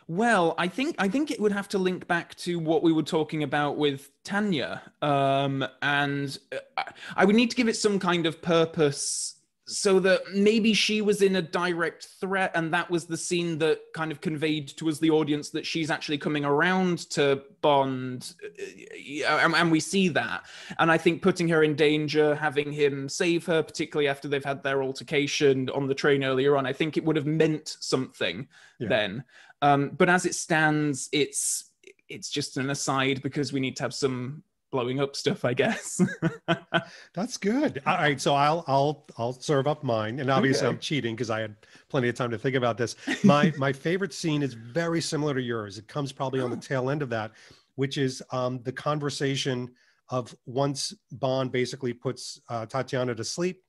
Well, 0.09 0.53
I 0.57 0.67
think 0.67 0.95
I 0.99 1.09
think 1.09 1.31
it 1.31 1.39
would 1.39 1.51
have 1.51 1.67
to 1.69 1.77
link 1.77 2.07
back 2.07 2.35
to 2.35 2.59
what 2.59 2.81
we 2.83 2.93
were 2.93 3.03
talking 3.03 3.43
about 3.43 3.77
with 3.77 4.09
Tanya, 4.23 4.81
um, 5.01 5.65
and 5.81 6.37
uh, 6.77 6.83
I 7.15 7.25
would 7.25 7.35
need 7.35 7.49
to 7.51 7.57
give 7.57 7.67
it 7.67 7.75
some 7.75 7.99
kind 7.99 8.25
of 8.25 8.41
purpose, 8.41 9.35
so 9.67 9.99
that 9.99 10.21
maybe 10.33 10.73
she 10.73 11.01
was 11.01 11.21
in 11.21 11.35
a 11.35 11.41
direct 11.41 12.07
threat, 12.21 12.51
and 12.55 12.73
that 12.73 12.89
was 12.89 13.05
the 13.05 13.17
scene 13.17 13.57
that 13.57 13.81
kind 13.93 14.13
of 14.13 14.21
conveyed 14.21 14.69
to 14.69 14.87
us, 14.87 14.97
the 14.99 15.09
audience, 15.09 15.49
that 15.49 15.65
she's 15.65 15.91
actually 15.91 16.17
coming 16.17 16.45
around 16.45 16.99
to 17.09 17.43
Bond, 17.61 18.33
uh, 18.45 19.25
and, 19.25 19.53
and 19.53 19.69
we 19.69 19.81
see 19.81 20.07
that. 20.09 20.45
And 20.79 20.89
I 20.89 20.97
think 20.97 21.21
putting 21.21 21.49
her 21.49 21.63
in 21.63 21.75
danger, 21.75 22.33
having 22.33 22.71
him 22.71 23.09
save 23.09 23.45
her, 23.47 23.61
particularly 23.61 24.07
after 24.07 24.29
they've 24.29 24.43
had 24.43 24.63
their 24.63 24.81
altercation 24.81 25.69
on 25.71 25.87
the 25.87 25.95
train 25.95 26.23
earlier 26.23 26.55
on, 26.55 26.65
I 26.65 26.71
think 26.71 26.95
it 26.95 27.03
would 27.03 27.17
have 27.17 27.27
meant 27.27 27.75
something 27.81 28.47
Yeah. 28.79 28.87
then. 28.87 29.23
Um, 29.61 29.89
but 29.97 30.07
as 30.07 30.25
it 30.25 30.35
stands, 30.35 31.09
it's 31.11 31.65
it's 32.09 32.29
just 32.29 32.55
an 32.55 32.69
aside 32.69 33.21
because 33.21 33.51
we 33.51 33.59
need 33.59 33.75
to 33.75 33.83
have 33.83 33.93
some 33.93 34.43
blowing 34.71 34.99
up 34.99 35.15
stuff, 35.15 35.45
I 35.45 35.53
guess. 35.53 36.01
That's 37.13 37.37
good. 37.37 37.81
All 37.85 37.95
right, 37.97 38.19
so 38.19 38.33
I'll 38.35 38.63
I'll 38.67 39.05
I'll 39.17 39.33
serve 39.33 39.67
up 39.67 39.83
mine, 39.83 40.19
and 40.19 40.29
obviously 40.29 40.67
Okay. 40.67 40.73
I'm 40.75 40.79
cheating 40.79 41.15
because 41.15 41.29
I 41.29 41.41
had 41.41 41.55
plenty 41.89 42.09
of 42.09 42.15
time 42.15 42.31
to 42.31 42.37
think 42.37 42.55
about 42.55 42.77
this. 42.77 42.95
My 43.23 43.53
my 43.57 43.71
favorite 43.73 44.13
scene 44.13 44.43
is 44.43 44.53
very 44.53 45.01
similar 45.01 45.33
to 45.33 45.41
yours. 45.41 45.77
It 45.77 45.87
comes 45.87 46.11
probably 46.11 46.41
on 46.41 46.49
the 46.49 46.57
tail 46.57 46.89
end 46.89 47.01
of 47.01 47.09
that, 47.09 47.31
which 47.75 47.97
is 47.97 48.21
um, 48.31 48.61
the 48.63 48.71
conversation 48.71 49.71
of 50.09 50.33
once 50.45 50.93
Bond 51.11 51.51
basically 51.51 51.93
puts 51.93 52.39
uh, 52.49 52.65
Tatiana 52.65 53.13
to 53.15 53.23
sleep, 53.23 53.61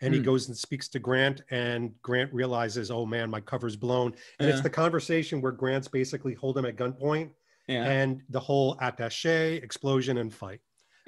and 0.00 0.14
he 0.14 0.20
Hmm. 0.20 0.26
goes 0.26 0.48
and 0.48 0.56
speaks 0.56 0.88
to 0.90 0.98
Grant, 0.98 1.42
and 1.50 1.92
Grant 2.02 2.32
realizes, 2.32 2.90
oh 2.90 3.06
man, 3.06 3.28
my 3.30 3.40
cover's 3.40 3.76
blown, 3.76 4.14
and 4.38 4.48
it's 4.48 4.60
the 4.60 4.70
conversation 4.70 5.40
where 5.40 5.52
Grant's 5.52 5.88
basically 5.88 6.34
hold 6.34 6.56
him 6.58 6.64
at 6.66 6.76
gunpoint. 6.76 7.30
Yeah. 7.70 7.84
and 7.84 8.22
the 8.28 8.40
whole 8.40 8.76
attache 8.80 9.56
explosion 9.56 10.18
and 10.18 10.32
fight. 10.34 10.60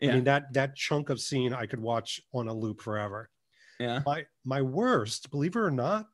I 0.03 0.07
mean 0.07 0.25
that 0.25 0.53
that 0.55 0.75
chunk 0.75 1.11
of 1.11 1.21
scene 1.21 1.53
I 1.55 1.67
could 1.67 1.81
watch 1.81 2.21
on 2.33 2.49
a 2.49 2.53
loop 2.55 2.81
forever. 2.81 3.31
yeah. 3.79 4.01
My 4.07 4.25
my 4.45 4.61
worst, 4.63 5.31
believe 5.31 5.55
it 5.57 5.61
or 5.61 5.71
not, 5.71 6.09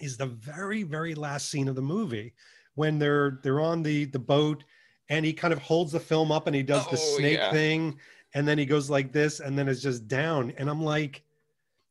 is 0.00 0.16
the 0.16 0.26
very 0.26 0.82
very 0.82 1.14
last 1.14 1.48
scene 1.50 1.68
of 1.68 1.76
the 1.76 1.82
movie 1.82 2.34
when 2.74 2.98
they're 2.98 3.38
they're 3.42 3.60
on 3.60 3.82
the 3.82 4.06
the 4.06 4.18
boat 4.18 4.64
and 5.10 5.24
he 5.24 5.32
kind 5.32 5.52
of 5.52 5.60
holds 5.60 5.92
the 5.92 6.00
film 6.00 6.32
up 6.32 6.46
and 6.48 6.56
he 6.56 6.62
does 6.62 6.84
the 6.86 6.96
Oh, 6.98 7.16
snake 7.18 7.38
yeah. 7.38 7.52
thing 7.52 7.98
and 8.34 8.48
then 8.48 8.58
he 8.58 8.66
goes 8.66 8.90
like 8.90 9.12
this 9.12 9.38
and 9.40 9.56
then 9.56 9.68
it's 9.68 9.82
just 9.82 10.08
down 10.08 10.52
and 10.58 10.68
I'm 10.68 10.82
like 10.82 11.22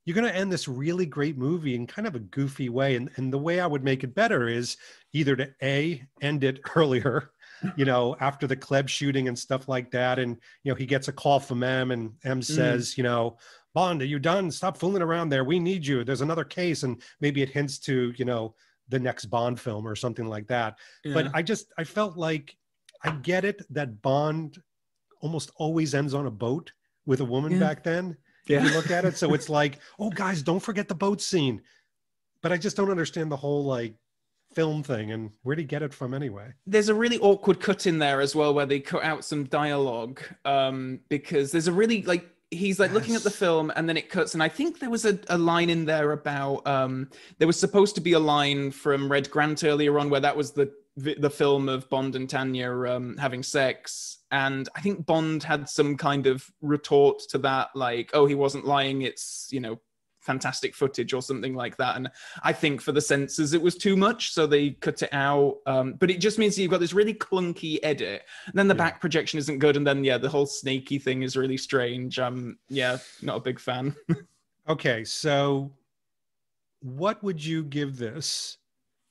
you're 0.05 0.15
going 0.15 0.27
to 0.29 0.35
end 0.35 0.51
this 0.51 0.67
really 0.67 1.05
great 1.05 1.37
movie 1.37 1.75
in 1.75 1.87
kind 1.87 2.05
of 2.05 2.15
a 2.15 2.19
goofy 2.19 2.67
way 2.67 2.97
and 2.97 3.09
and 3.15 3.31
the 3.31 3.37
way 3.37 3.61
I 3.61 3.67
would 3.67 3.83
make 3.85 4.03
it 4.03 4.13
better 4.13 4.49
is 4.49 4.75
either 5.13 5.37
to 5.37 5.53
a 5.61 6.03
end 6.21 6.43
it 6.43 6.59
earlier 6.75 7.31
you 7.75 7.85
know 7.85 8.15
after 8.19 8.47
the 8.47 8.55
Klebb 8.55 8.87
shooting 8.87 9.27
and 9.27 9.37
stuff 9.37 9.67
like 9.67 9.91
that 9.91 10.19
and 10.19 10.37
you 10.63 10.71
know 10.71 10.75
he 10.75 10.85
gets 10.85 11.07
a 11.07 11.13
call 11.13 11.39
from 11.39 11.63
M 11.63 11.91
and 11.91 12.13
M 12.23 12.39
mm. 12.39 12.43
says 12.43 12.97
you 12.97 13.03
know 13.03 13.37
Bond, 13.73 14.03
are 14.03 14.05
you 14.05 14.19
done? 14.19 14.51
Stop 14.51 14.77
fooling 14.77 15.01
around 15.01 15.29
there. 15.29 15.43
We 15.43 15.59
need 15.59 15.85
you. 15.85 16.03
There's 16.03 16.21
another 16.21 16.43
case, 16.43 16.83
and 16.83 17.01
maybe 17.21 17.41
it 17.41 17.49
hints 17.49 17.79
to 17.79 18.13
you 18.15 18.25
know 18.25 18.55
the 18.89 18.99
next 18.99 19.25
Bond 19.25 19.59
film 19.59 19.87
or 19.87 19.95
something 19.95 20.27
like 20.27 20.47
that. 20.47 20.77
But. 21.03 21.31
I 21.33 21.41
just 21.41 21.73
I 21.77 21.83
felt 21.83 22.17
like 22.17 22.55
I 23.03 23.11
get 23.11 23.45
it 23.45 23.61
that 23.71 24.01
Bond 24.01 24.61
almost 25.21 25.51
always 25.55 25.95
ends 25.95 26.13
on 26.13 26.27
a 26.27 26.31
boat 26.31 26.71
with 27.05 27.21
a 27.21 27.25
woman 27.25 27.53
Yeah. 27.53 27.59
back 27.59 27.83
then. 27.83 28.17
If 28.47 28.61
you 28.63 28.71
look 28.71 28.91
at 28.91 29.05
it, 29.05 29.17
so 29.17 29.33
it's 29.33 29.49
like, 29.59 29.79
oh 29.97 30.09
guys, 30.09 30.41
don't 30.41 30.59
forget 30.59 30.87
the 30.87 30.95
boat 30.95 31.21
scene. 31.21 31.61
But 32.41 32.51
I 32.51 32.57
just 32.57 32.75
don't 32.75 32.91
understand 32.91 33.31
the 33.31 33.37
whole 33.37 33.63
like 33.63 33.95
film 34.53 34.83
thing 34.83 35.11
and 35.11 35.31
where 35.43 35.53
would 35.53 35.59
he 35.59 35.65
get 35.65 35.81
it 35.81 35.93
from 35.93 36.13
anyway? 36.13 36.53
there's 36.65 36.89
a 36.89 36.95
really 36.95 37.19
awkward 37.19 37.59
cut 37.59 37.85
in 37.87 37.99
there 37.99 38.21
as 38.21 38.35
well 38.35 38.53
where 38.53 38.65
they 38.65 38.79
cut 38.79 39.03
out 39.03 39.23
some 39.23 39.43
dialogue 39.45 40.21
um 40.45 40.99
because 41.09 41.51
there's 41.51 41.67
a 41.67 41.73
really 41.73 42.01
like 42.03 42.29
he's 42.53 42.79
like 42.79 42.91
looking 42.91 43.15
at 43.15 43.23
the 43.23 43.29
film 43.29 43.71
and 43.75 43.89
then 43.89 43.97
it 43.97 44.09
cuts 44.09 44.33
and 44.33 44.43
i 44.43 44.47
think 44.47 44.79
there 44.79 44.89
was 44.89 45.05
a, 45.05 45.17
a 45.29 45.37
line 45.37 45.69
in 45.69 45.85
there 45.85 46.11
about 46.11 46.65
um 46.67 47.09
there 47.39 47.47
was 47.47 47.59
supposed 47.59 47.95
to 47.95 48.01
be 48.01 48.13
a 48.13 48.19
line 48.19 48.71
from 48.71 49.11
red 49.11 49.29
grant 49.29 49.63
earlier 49.63 49.97
on 49.99 50.09
where 50.09 50.19
that 50.21 50.35
was 50.35 50.51
the 50.51 50.71
the 50.95 51.15
the 51.15 51.29
film 51.29 51.67
of 51.67 51.89
bond 51.89 52.15
and 52.15 52.29
tanya 52.29 52.69
um 52.87 53.17
having 53.17 53.41
sex 53.41 54.19
and 54.31 54.69
i 54.75 54.81
think 54.81 55.05
bond 55.05 55.43
had 55.43 55.67
some 55.67 55.97
kind 55.97 56.27
of 56.27 56.51
retort 56.61 57.19
to 57.29 57.37
that 57.37 57.69
like 57.75 58.11
oh 58.13 58.25
he 58.25 58.35
wasn't 58.35 58.65
lying 58.65 59.01
it's 59.01 59.47
you 59.51 59.59
know 59.59 59.79
fantastic 60.23 60.73
footage 60.73 61.13
or 61.13 61.21
something 61.21 61.53
like 61.53 61.77
that 61.77 61.95
and 61.97 62.09
I 62.43 62.53
think 62.53 62.81
for 62.81 62.91
the 62.91 63.01
censors 63.01 63.53
it 63.53 63.61
was 63.61 63.75
too 63.75 63.95
much, 63.95 64.31
so 64.33 64.47
they 64.47 64.71
cut 64.71 65.01
it 65.01 65.13
out. 65.13 65.57
Um, 65.65 65.93
but 65.93 66.09
it 66.09 66.17
just 66.17 66.39
means 66.39 66.57
you've 66.57 66.71
got 66.71 66.79
this 66.79 66.93
really 66.93 67.13
clunky 67.13 67.79
edit. 67.83 68.23
And 68.47 68.55
then 68.55 68.67
the 68.67 68.73
Yeah. 68.73 68.77
back 68.77 69.01
projection 69.01 69.37
isn't 69.39 69.59
good, 69.59 69.77
and 69.77 69.85
then 69.85 70.03
yeah, 70.03 70.17
the 70.17 70.29
whole 70.29 70.45
snaky 70.45 70.97
thing 70.99 71.23
is 71.23 71.35
really 71.35 71.57
strange. 71.57 72.19
Um, 72.19 72.57
yeah, 72.69 72.97
not 73.21 73.37
a 73.37 73.41
big 73.41 73.59
fan. 73.59 73.95
Okay, 74.69 75.03
so 75.03 75.73
what 76.79 77.21
would 77.21 77.43
you 77.43 77.63
give 77.65 77.97
this 77.97 78.57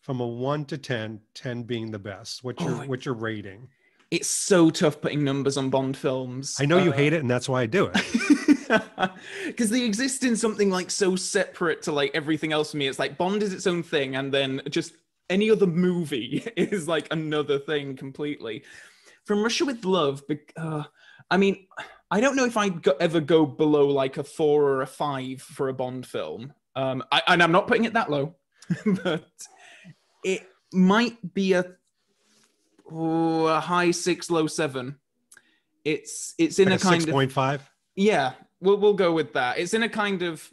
from 0.00 0.20
a 0.20 0.26
one 0.26 0.64
to 0.64 0.78
10, 0.78 1.20
10 1.34 1.62
being 1.64 1.90
the 1.90 1.98
best? 1.98 2.42
What's 2.42 2.64
your 2.64 2.70
Oh 2.74 2.84
what's 2.86 3.04
your 3.04 3.14
rating? 3.14 3.68
It's 4.10 4.28
so 4.28 4.70
tough 4.70 5.00
putting 5.00 5.24
numbers 5.24 5.56
on 5.56 5.68
Bond 5.70 5.96
films. 5.96 6.56
I 6.60 6.64
know 6.66 6.78
you 6.78 6.90
Uh, 6.90 6.96
hate 6.96 7.12
it, 7.12 7.20
and 7.20 7.30
that's 7.30 7.48
why 7.48 7.62
I 7.62 7.66
do 7.66 7.90
it. 7.94 8.00
because 9.46 9.70
they 9.70 9.84
exist 9.84 10.24
in 10.24 10.36
something 10.36 10.70
like 10.70 10.90
so 10.90 11.16
separate 11.16 11.82
to 11.82 11.92
like 11.92 12.10
everything 12.14 12.52
else 12.52 12.70
for 12.70 12.76
me. 12.76 12.86
It's 12.86 12.98
like 12.98 13.18
Bond 13.18 13.42
is 13.42 13.52
its 13.52 13.66
own 13.66 13.82
thing, 13.82 14.16
and 14.16 14.32
then 14.32 14.62
just 14.68 14.94
any 15.30 15.50
other 15.50 15.66
movie 15.66 16.46
is 16.56 16.88
like 16.88 17.08
another 17.10 17.58
thing 17.58 17.96
completely. 17.96 18.64
From 19.24 19.42
Russia 19.42 19.64
with 19.64 19.84
Love, 19.84 20.22
uh, 20.56 20.82
I 21.30 21.36
mean, 21.36 21.66
I 22.10 22.20
don't 22.20 22.36
know 22.36 22.44
if 22.44 22.56
I'd 22.56 22.82
go, 22.82 22.92
ever 23.00 23.20
go 23.20 23.46
below 23.46 23.88
like 23.88 24.18
a 24.18 24.24
four 24.24 24.64
or 24.64 24.82
a 24.82 24.86
five 24.86 25.40
for 25.40 25.68
a 25.68 25.74
Bond 25.74 26.06
film, 26.06 26.52
um, 26.74 27.04
I, 27.12 27.22
and 27.28 27.42
I'm 27.42 27.52
not 27.52 27.66
putting 27.68 27.84
it 27.84 27.92
that 27.94 28.10
low, 28.10 28.34
but 29.04 29.24
it 30.24 30.42
might 30.72 31.34
be 31.34 31.52
a, 31.52 31.64
oh, 32.90 33.46
a 33.46 33.60
high 33.60 33.92
six, 33.92 34.30
low 34.30 34.46
seven. 34.46 34.96
It's 35.84 36.34
it's 36.38 36.58
in 36.58 36.68
Like 36.68 36.80
a 36.80 36.82
a 36.82 36.84
kind 36.84 37.02
six 37.02 37.08
of 37.08 37.14
point 37.14 37.32
five. 37.32 37.68
yeah, 37.96 38.32
we'll 38.62 38.78
we'll 38.78 38.94
go 38.94 39.12
with 39.12 39.32
that. 39.34 39.58
It's 39.58 39.74
in 39.74 39.82
a 39.82 39.88
kind 39.88 40.22
of 40.22 40.50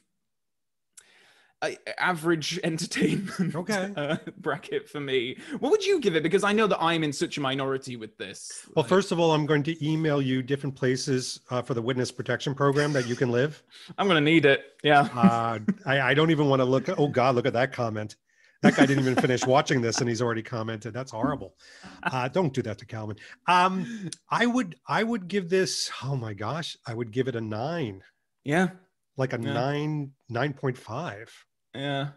uh, 1.62 1.72
average 1.98 2.58
entertainment 2.64 3.54
Okay. 3.56 3.92
uh, 3.96 4.18
bracket 4.38 4.88
for 4.90 5.00
me. 5.00 5.38
What 5.60 5.72
would 5.72 5.86
you 5.86 6.00
give 6.00 6.16
it? 6.16 6.24
Because 6.24 6.44
I 6.44 6.54
know 6.54 6.68
that 6.68 6.82
I'm 6.82 7.04
in 7.04 7.12
such 7.14 7.38
a 7.38 7.42
minority 7.42 7.98
with 7.98 8.18
this. 8.18 8.66
Well, 8.76 8.84
Like, 8.84 8.90
first 8.90 9.12
of 9.12 9.20
all, 9.20 9.34
I'm 9.34 9.46
going 9.46 9.64
to 9.64 9.86
email 9.86 10.22
you 10.22 10.42
different 10.42 10.76
places 10.76 11.42
uh, 11.50 11.62
for 11.62 11.74
the 11.74 11.82
witness 11.82 12.12
protection 12.12 12.56
program 12.56 12.94
that 12.94 13.08
you 13.08 13.16
can 13.16 13.30
live. 13.32 13.62
I'm 13.98 14.08
gonna 14.08 14.22
need 14.22 14.46
it. 14.46 14.62
Yeah. 14.84 15.02
Uh, 15.14 15.60
I, 15.86 16.00
I 16.02 16.14
don't 16.14 16.32
even 16.32 16.48
want 16.48 16.62
to 16.62 16.66
look. 16.66 16.88
Oh 16.98 17.08
God, 17.08 17.36
look 17.36 17.46
at 17.46 17.54
that 17.54 17.74
comment. 17.74 18.16
That 18.62 18.76
guy 18.76 18.86
didn't 18.86 19.04
even 19.06 19.16
finish 19.16 19.46
watching 19.46 19.82
this, 19.82 20.00
and 20.00 20.10
he's 20.10 20.22
already 20.22 20.44
commented. 20.44 20.94
That's 20.94 21.12
horrible. 21.12 21.56
Uh, 22.04 22.28
don't 22.30 22.54
do 22.54 22.62
that 22.62 22.78
to 22.78 22.86
Calvin. 22.86 23.18
Um, 23.48 24.10
I 24.30 24.46
would, 24.46 24.76
I 24.88 25.04
would 25.04 25.28
give 25.28 25.50
this. 25.50 25.92
Oh 26.04 26.16
my 26.16 26.34
gosh, 26.34 26.78
I 26.88 26.94
would 26.94 27.12
give 27.12 27.28
it 27.28 27.36
a 27.36 27.42
nine, 27.42 28.02
Yeah. 28.46 28.70
like 29.18 29.34
a 29.34 29.40
Yeah. 29.42 29.54
nine, 29.54 30.12
nine 30.30 30.54
point 30.54 30.78
five. 30.78 31.30
Yeah. 31.76 32.10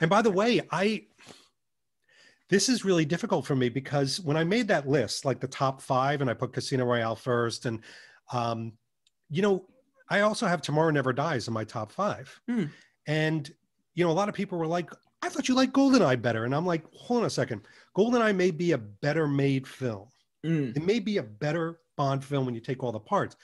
And 0.00 0.08
by 0.10 0.22
the 0.22 0.30
way, 0.30 0.62
I 0.72 1.06
this 2.48 2.68
is 2.68 2.84
really 2.84 3.04
difficult 3.04 3.44
for 3.46 3.56
me 3.56 3.68
because 3.68 4.20
when 4.20 4.36
I 4.36 4.44
made 4.44 4.68
that 4.68 4.88
list, 4.88 5.24
like 5.24 5.40
the 5.40 5.48
top 5.48 5.82
five, 5.82 6.20
and 6.20 6.30
I 6.30 6.34
put 6.34 6.52
Casino 6.52 6.84
Royale 6.84 7.16
first, 7.16 7.66
and 7.66 7.80
um, 8.32 8.72
you 9.30 9.42
know, 9.42 9.66
I 10.08 10.20
also 10.20 10.46
have 10.46 10.62
Tomorrow 10.62 10.90
Never 10.90 11.12
Dies 11.12 11.48
in 11.48 11.54
my 11.54 11.64
top 11.64 11.92
five. 11.92 12.40
Hmm. 12.48 12.64
And 13.06 13.50
you 13.94 14.04
know, 14.04 14.10
a 14.10 14.12
lot 14.14 14.28
of 14.28 14.34
people 14.34 14.58
were 14.58 14.66
like, 14.66 14.90
I 15.26 15.28
thought 15.28 15.48
you 15.48 15.54
liked 15.54 15.72
Goldeneye 15.74 16.22
better. 16.22 16.44
And 16.44 16.54
I'm 16.54 16.64
like, 16.66 16.84
hold 16.94 17.20
on 17.20 17.26
a 17.26 17.30
second. 17.30 17.62
Goldeneye 17.96 18.34
may 18.36 18.50
be 18.52 18.72
a 18.72 18.78
better 18.78 19.26
made 19.26 19.66
film. 19.66 20.08
Mm. 20.44 20.76
It 20.76 20.84
may 20.84 21.00
be 21.00 21.18
a 21.18 21.22
better 21.22 21.80
Bond 21.96 22.24
film 22.24 22.44
when 22.46 22.54
you 22.54 22.60
take 22.60 22.82
all 22.84 22.92
the 22.92 23.00
parts, 23.00 23.36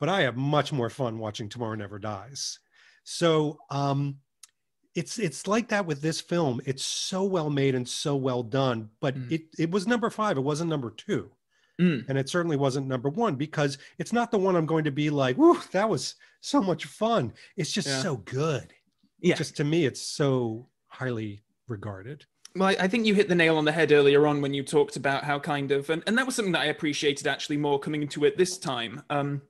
but 0.00 0.08
I 0.08 0.22
have 0.22 0.36
much 0.36 0.72
more 0.72 0.88
fun 0.90 1.18
watching 1.18 1.48
Tomorrow 1.48 1.74
Never 1.76 1.98
Dies. 1.98 2.58
So 3.04 3.58
um, 3.70 4.16
it's 4.94 5.18
it's 5.18 5.46
like 5.46 5.68
that 5.68 5.84
with 5.86 6.00
this 6.00 6.20
film. 6.20 6.60
It's 6.64 6.84
so 6.84 7.22
well 7.24 7.50
made 7.50 7.74
and 7.74 7.86
so 7.88 8.16
well 8.16 8.42
done, 8.42 8.88
but 9.00 9.14
Mm. 9.14 9.30
it 9.32 9.42
it 9.58 9.70
was 9.70 9.86
number 9.86 10.08
five. 10.10 10.36
It 10.38 10.40
wasn't 10.40 10.70
number 10.70 10.90
two, 10.90 11.30
Mm. 11.80 12.08
and 12.08 12.16
it 12.18 12.28
certainly 12.30 12.56
wasn't 12.56 12.86
number 12.88 13.10
one 13.10 13.36
because 13.36 13.76
it's 13.98 14.12
not 14.14 14.30
the 14.30 14.38
one 14.38 14.56
I'm 14.56 14.66
going 14.66 14.84
to 14.84 14.90
be 14.90 15.10
like, 15.10 15.36
"Woo, 15.36 15.60
that 15.72 15.88
was 15.88 16.14
so 16.40 16.62
much 16.62 16.86
fun." 16.86 17.34
It's 17.58 17.70
just 17.72 17.88
Yeah. 17.88 18.02
so 18.02 18.16
good. 18.16 18.72
Yeah. 19.20 19.34
Just 19.36 19.56
to 19.58 19.64
me, 19.64 19.84
it's 19.84 20.00
so 20.00 20.66
highly 20.98 21.40
regarded. 21.68 22.24
Well, 22.56 22.74
I- 22.78 22.88
think 22.88 23.06
you 23.06 23.14
hit 23.14 23.28
the 23.28 23.34
nail 23.34 23.56
on 23.56 23.64
the 23.64 23.72
head 23.72 23.92
earlier 23.92 24.26
on 24.26 24.40
when 24.40 24.52
you 24.52 24.62
talked 24.62 24.96
about 24.96 25.22
how 25.22 25.38
kind 25.38 25.70
of, 25.70 25.90
and, 25.90 26.02
and 26.06 26.18
that 26.18 26.26
was 26.26 26.34
something 26.34 26.52
that 26.52 26.62
I 26.62 26.66
appreciated 26.66 27.26
actually 27.26 27.56
more 27.56 27.78
coming 27.78 28.02
into 28.02 28.24
it 28.24 28.36
this 28.36 28.58
time. 28.58 29.02
Um, 29.10 29.42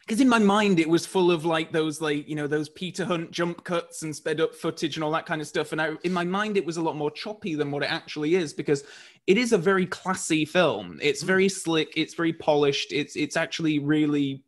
because 0.00 0.20
in 0.20 0.28
my 0.28 0.38
mind 0.38 0.78
it 0.78 0.88
was 0.88 1.04
full 1.04 1.32
of 1.32 1.44
like 1.44 1.72
those 1.72 2.00
like 2.00 2.28
you 2.28 2.36
know 2.36 2.46
those 2.46 2.68
Peter 2.68 3.04
Hunt 3.04 3.32
jump 3.32 3.64
cuts 3.64 4.02
and 4.04 4.14
sped 4.14 4.40
up 4.40 4.54
footage 4.54 4.96
and 4.96 5.02
all 5.02 5.10
that 5.10 5.26
kind 5.26 5.40
of 5.40 5.48
stuff, 5.48 5.72
and 5.72 5.82
I, 5.82 5.94
in 6.04 6.12
my 6.12 6.22
mind 6.22 6.56
it 6.56 6.64
was 6.64 6.76
a 6.76 6.82
lot 6.82 6.96
more 6.96 7.10
choppy 7.10 7.56
than 7.56 7.72
what 7.72 7.82
it 7.82 7.90
actually 7.90 8.36
is 8.36 8.52
because 8.52 8.84
it 9.26 9.36
is 9.36 9.52
a 9.52 9.58
very 9.58 9.84
classy 9.84 10.44
film. 10.44 11.00
It's 11.02 11.24
very 11.24 11.48
slick. 11.48 11.92
It's 11.96 12.14
very 12.14 12.32
polished. 12.32 12.92
It's 12.92 13.16
it's 13.16 13.36
actually 13.36 13.80
really 13.80 14.44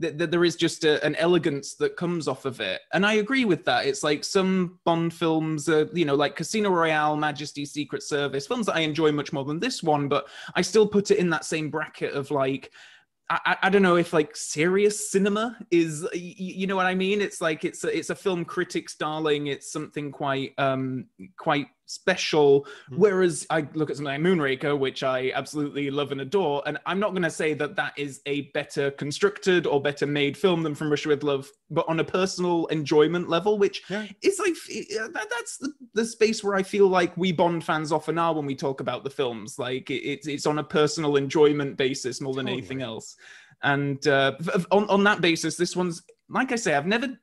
th- 0.00 0.16
th- 0.18 0.30
there 0.30 0.44
is 0.44 0.56
just 0.56 0.84
a, 0.84 1.04
an 1.04 1.14
elegance 1.16 1.74
that 1.74 1.96
comes 1.96 2.26
off 2.28 2.44
of 2.44 2.60
it 2.60 2.80
and 2.92 3.04
i 3.06 3.14
agree 3.14 3.44
with 3.44 3.64
that 3.64 3.86
it's 3.86 4.02
like 4.02 4.24
some 4.24 4.78
bond 4.84 5.12
films 5.12 5.68
uh, 5.68 5.86
you 5.92 6.04
know 6.04 6.14
like 6.14 6.36
casino 6.36 6.70
royale 6.70 7.16
majesty 7.16 7.64
secret 7.64 8.02
service 8.02 8.46
films 8.46 8.66
that 8.66 8.76
i 8.76 8.80
enjoy 8.80 9.12
much 9.12 9.32
more 9.32 9.44
than 9.44 9.60
this 9.60 9.82
one 9.82 10.08
but 10.08 10.28
i 10.54 10.62
still 10.62 10.86
put 10.86 11.10
it 11.10 11.18
in 11.18 11.30
that 11.30 11.44
same 11.44 11.70
bracket 11.70 12.12
of 12.14 12.30
like 12.30 12.70
I, 13.32 13.56
I- 13.62 13.70
don't 13.70 13.82
know 13.82 13.94
if 13.94 14.12
like 14.12 14.34
serious 14.34 15.08
cinema 15.12 15.56
is 15.70 16.02
y- 16.02 16.08
y- 16.14 16.34
you 16.36 16.66
know 16.66 16.74
what 16.74 16.86
I 16.86 16.96
mean. 16.96 17.20
It's 17.20 17.40
like 17.40 17.64
it's 17.64 17.84
a, 17.84 17.96
it's 17.96 18.10
a 18.10 18.14
film 18.16 18.44
critic's 18.44 18.96
darling. 18.96 19.46
It's 19.46 19.70
something 19.70 20.10
quite 20.10 20.52
um 20.58 21.06
quite 21.38 21.68
special. 21.90 22.66
Mhm. 22.90 22.98
Whereas 22.98 23.46
I 23.50 23.66
look 23.74 23.90
at 23.90 23.96
something 23.96 24.12
like 24.14 24.20
Moonraker, 24.20 24.78
which 24.78 25.02
I 25.02 25.32
absolutely 25.34 25.90
love 25.90 26.12
and 26.12 26.20
adore, 26.20 26.62
and 26.66 26.78
I'm 26.86 27.00
not 27.00 27.10
going 27.10 27.22
to 27.22 27.30
say 27.30 27.54
that 27.54 27.76
that 27.76 27.92
is 27.96 28.20
a 28.26 28.42
better 28.52 28.90
constructed 28.92 29.66
or 29.66 29.82
better 29.82 30.06
made 30.06 30.36
film 30.36 30.62
than 30.62 30.74
From 30.74 30.90
Russia 30.90 31.08
with 31.08 31.22
Love, 31.22 31.50
but 31.70 31.88
on 31.88 32.00
a 32.00 32.04
personal 32.04 32.66
enjoyment 32.66 33.28
level, 33.28 33.58
which 33.58 33.82
Yeah. 33.90 34.06
is 34.22 34.38
like 34.38 34.52
uh, 34.52 35.08
that, 35.08 35.26
that's 35.30 35.58
the, 35.58 35.72
the 35.94 36.04
space 36.04 36.44
where 36.44 36.54
I 36.54 36.62
feel 36.62 36.88
like 36.88 37.16
we 37.16 37.32
Bond 37.32 37.64
fans 37.64 37.90
often 37.92 38.18
are 38.18 38.34
when 38.34 38.46
we 38.46 38.54
talk 38.54 38.80
about 38.80 39.02
the 39.04 39.10
films. 39.10 39.58
Like 39.58 39.90
it's 39.90 40.26
it's 40.26 40.46
on 40.46 40.58
a 40.58 40.64
personal 40.64 41.16
enjoyment 41.16 41.76
basis 41.76 42.20
more 42.20 42.34
than 42.34 42.48
anything 42.48 42.82
else. 42.82 43.16
And 43.62 44.06
uh, 44.06 44.32
on 44.70 44.88
on 44.88 45.04
that 45.04 45.20
basis, 45.20 45.56
this 45.56 45.74
one's 45.74 46.02
like 46.28 46.52
I 46.52 46.56
say, 46.56 46.74
I've 46.74 46.86
never 46.86 47.18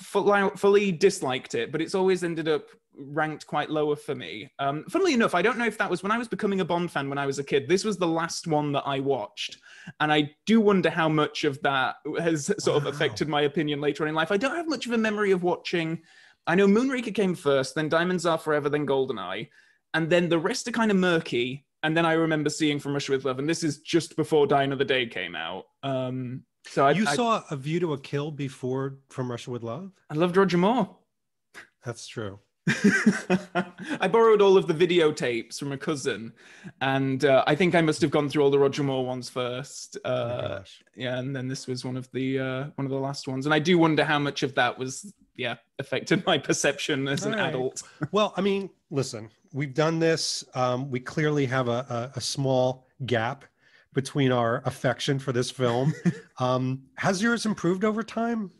fully, 0.00 0.50
fully 0.56 0.92
disliked 0.92 1.54
it, 1.54 1.70
but 1.70 1.82
it's 1.82 1.94
always 1.94 2.24
ended 2.24 2.48
up 2.48 2.68
ranked 2.96 3.46
quite 3.46 3.70
lower 3.70 3.96
for 3.96 4.14
me. 4.14 4.50
Um, 4.58 4.84
funnily 4.88 5.14
enough, 5.14 5.34
I 5.34 5.42
don't 5.42 5.58
know 5.58 5.66
if 5.66 5.78
that 5.78 5.90
was 5.90 6.02
when 6.02 6.12
I 6.12 6.18
was 6.18 6.28
becoming 6.28 6.60
a 6.60 6.64
Bond 6.64 6.90
fan 6.90 7.08
when 7.08 7.18
I 7.18 7.26
was 7.26 7.38
a 7.38 7.44
kid. 7.44 7.68
This 7.68 7.84
was 7.84 7.96
the 7.96 8.06
last 8.06 8.46
one 8.46 8.72
that 8.72 8.84
I 8.86 9.00
watched, 9.00 9.58
and 10.00 10.12
I 10.12 10.30
do 10.46 10.60
wonder 10.60 10.90
how 10.90 11.08
much 11.08 11.44
of 11.44 11.60
that 11.62 11.96
has 12.18 12.52
sort 12.58 12.76
of 12.76 12.86
affected 12.86 13.28
my 13.28 13.42
opinion 13.42 13.80
later 13.80 14.04
on 14.04 14.08
in 14.08 14.14
life. 14.14 14.32
I 14.32 14.36
don't 14.36 14.56
have 14.56 14.68
much 14.68 14.86
of 14.86 14.92
a 14.92 14.98
memory 14.98 15.30
of 15.30 15.42
watching. 15.42 16.00
I 16.46 16.54
know 16.54 16.66
Moonraker 16.66 17.14
came 17.14 17.34
first, 17.34 17.74
then 17.74 17.88
Diamonds 17.88 18.26
Are 18.26 18.38
Forever, 18.38 18.68
then 18.68 18.86
Goldeneye, 18.86 19.48
and 19.94 20.10
then 20.10 20.28
the 20.28 20.38
rest 20.38 20.68
are 20.68 20.72
kind 20.72 20.90
of 20.90 20.96
murky. 20.96 21.64
And 21.82 21.94
then 21.94 22.06
I 22.06 22.14
remember 22.14 22.48
seeing 22.48 22.78
From 22.78 22.94
Russia 22.94 23.12
with 23.12 23.26
Love, 23.26 23.38
and 23.38 23.48
this 23.48 23.62
is 23.62 23.80
just 23.80 24.16
before 24.16 24.46
Die 24.46 24.62
Another 24.62 24.84
Day 24.84 25.06
came 25.06 25.36
out. 25.36 25.64
Um, 25.82 26.44
so 26.66 26.86
I, 26.86 26.92
you 26.92 27.06
I, 27.06 27.14
saw 27.14 27.42
A 27.50 27.56
View 27.56 27.80
to 27.80 27.92
a 27.92 27.98
Kill 27.98 28.30
before 28.30 28.98
From 29.10 29.30
Russia 29.30 29.50
with 29.50 29.62
Love? 29.62 29.92
I 30.08 30.14
loved 30.14 30.36
Roger 30.36 30.56
Moore. 30.56 30.96
That's 31.84 32.06
true. 32.06 32.38
I 34.00 34.08
borrowed 34.08 34.40
all 34.40 34.56
of 34.56 34.66
the 34.66 34.74
videotapes 34.74 35.58
from 35.58 35.72
a 35.72 35.76
cousin, 35.78 36.32
and 36.80 37.24
uh, 37.24 37.44
I 37.46 37.54
think 37.54 37.74
I 37.74 37.80
must 37.82 38.00
have 38.00 38.10
gone 38.10 38.28
through 38.28 38.42
all 38.42 38.50
the 38.50 38.58
Roger 38.58 38.82
Moore 38.82 39.04
ones 39.04 39.28
first. 39.28 39.98
Oh 40.04 40.10
Uh, 40.10 40.58
gosh. 40.58 40.82
yeah, 40.96 41.18
and 41.18 41.34
then 41.34 41.48
this 41.48 41.66
was 41.66 41.84
one 41.84 41.96
of 41.96 42.10
the 42.12 42.38
uh, 42.38 42.64
one 42.76 42.86
of 42.86 42.90
the 42.90 42.98
last 42.98 43.28
ones, 43.28 43.46
and 43.46 43.54
I 43.54 43.58
do 43.58 43.76
wonder 43.78 44.04
how 44.04 44.18
much 44.18 44.42
of 44.42 44.54
that 44.54 44.78
was 44.78 45.12
yeah 45.36 45.56
affected 45.78 46.24
my 46.26 46.38
perception 46.38 47.06
as 47.08 47.26
an 47.26 47.34
All 47.34 47.40
right. 47.40 47.48
adult. 47.50 47.82
Well, 48.12 48.32
I 48.36 48.40
mean, 48.40 48.70
listen, 48.90 49.30
we've 49.52 49.74
done 49.74 49.98
this. 49.98 50.42
Um, 50.54 50.90
we 50.90 51.00
clearly 51.00 51.46
have 51.46 51.68
a, 51.68 52.10
a, 52.14 52.18
a 52.18 52.20
small 52.20 52.86
gap 53.04 53.44
between 53.92 54.32
our 54.32 54.62
affection 54.64 55.18
for 55.18 55.32
this 55.32 55.50
film. 55.50 55.92
um, 56.38 56.84
has 56.96 57.22
yours 57.22 57.44
improved 57.46 57.84
over 57.84 58.02
time? 58.02 58.50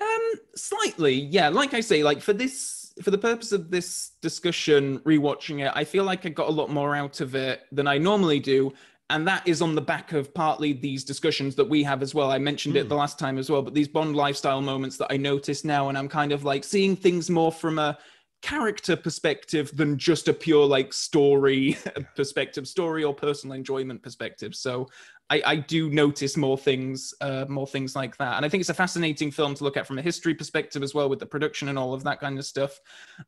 Um, 0.00 0.32
slightly, 0.56 1.14
yeah. 1.14 1.48
Like 1.50 1.74
I 1.74 1.80
say, 1.80 2.02
like 2.02 2.20
for 2.20 2.32
this, 2.32 2.81
for 3.02 3.10
the 3.10 3.18
purpose 3.18 3.52
of 3.52 3.70
this 3.70 4.12
discussion, 4.20 4.98
rewatching 5.00 5.64
it, 5.66 5.72
I 5.74 5.84
feel 5.84 6.04
like 6.04 6.26
I 6.26 6.28
got 6.30 6.48
a 6.48 6.52
lot 6.52 6.70
more 6.70 6.94
out 6.94 7.20
of 7.20 7.34
it 7.34 7.62
than 7.72 7.86
I 7.86 7.98
normally 7.98 8.40
do, 8.40 8.72
and 9.10 9.26
that 9.28 9.46
is 9.46 9.62
on 9.62 9.74
the 9.74 9.80
back 9.80 10.12
of 10.12 10.32
partly 10.34 10.72
these 10.72 11.04
discussions 11.04 11.54
that 11.56 11.68
we 11.68 11.82
have 11.82 12.02
as 12.02 12.14
well. 12.14 12.30
I 12.30 12.38
mentioned 12.38 12.76
it 12.76 12.86
Mm. 12.86 12.88
the 12.90 12.94
last 12.96 13.18
time 13.18 13.38
as 13.38 13.50
well, 13.50 13.62
but 13.62 13.74
these 13.74 13.88
Bond 13.88 14.16
lifestyle 14.16 14.60
moments 14.60 14.96
that 14.98 15.12
I 15.12 15.16
notice 15.16 15.64
now, 15.64 15.88
and 15.88 15.98
I'm 15.98 16.08
kind 16.08 16.32
of 16.32 16.44
like 16.44 16.64
seeing 16.64 16.96
things 16.96 17.28
more 17.30 17.52
from 17.52 17.78
a 17.78 17.98
character 18.42 18.96
perspective 18.96 19.70
than 19.76 19.96
just 19.96 20.26
a 20.28 20.34
pure 20.34 20.66
like 20.66 20.92
story 20.92 21.76
perspective, 22.16 22.66
story 22.66 23.04
or 23.04 23.14
personal 23.14 23.54
enjoyment 23.54 24.02
perspective. 24.02 24.54
So 24.54 24.88
I, 25.32 25.42
I 25.46 25.56
do 25.56 25.88
notice 25.88 26.36
more 26.36 26.58
things, 26.58 27.14
uh, 27.22 27.46
more 27.48 27.66
things 27.66 27.96
like 27.96 28.18
that, 28.18 28.36
and 28.36 28.44
I 28.44 28.50
think 28.50 28.60
it's 28.60 28.68
a 28.68 28.74
fascinating 28.74 29.30
film 29.30 29.54
to 29.54 29.64
look 29.64 29.78
at 29.78 29.86
from 29.86 29.98
a 29.98 30.02
history 30.02 30.34
perspective 30.34 30.82
as 30.82 30.94
well, 30.94 31.08
with 31.08 31.20
the 31.20 31.26
production 31.26 31.68
and 31.68 31.78
all 31.78 31.94
of 31.94 32.04
that 32.04 32.20
kind 32.20 32.38
of 32.38 32.44
stuff. 32.44 32.78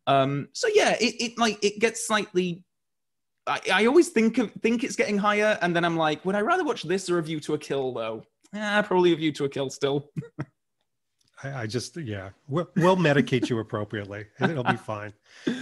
Um, 0.07 0.49
so 0.53 0.69
yeah, 0.75 0.97
it, 1.01 1.15
it 1.19 1.39
like 1.39 1.65
it 1.65 1.79
gets 1.79 2.07
slightly. 2.07 2.63
I, 3.47 3.61
I 3.73 3.87
always 3.87 4.11
think 4.11 4.37
of 4.37 4.53
think 4.61 4.85
it's 4.85 4.97
getting 4.97 5.17
higher, 5.17 5.59
and 5.63 5.75
then 5.75 5.83
I'm 5.83 5.97
like, 5.97 6.23
would 6.27 6.35
I 6.35 6.43
rather 6.43 6.63
watch 6.63 6.83
this 6.83 7.09
or 7.09 7.19
a 7.19 7.23
View 7.23 7.41
to 7.41 7.55
a 7.55 7.59
Kill 7.59 7.95
though? 7.95 8.23
Yeah, 8.53 8.83
probably 8.83 9.15
a 9.15 9.17
View 9.17 9.33
to 9.33 9.45
a 9.47 9.49
Kill 9.49 9.71
still. 9.71 10.11
I, 11.43 11.63
I 11.63 11.67
just, 11.67 11.97
yeah, 11.97 12.31
we'll, 12.49 12.69
we'll 12.77 12.97
medicate 12.97 13.49
you 13.49 13.59
appropriately 13.61 14.27
it'll 14.41 14.63
be 14.63 14.77
fine. 14.77 15.13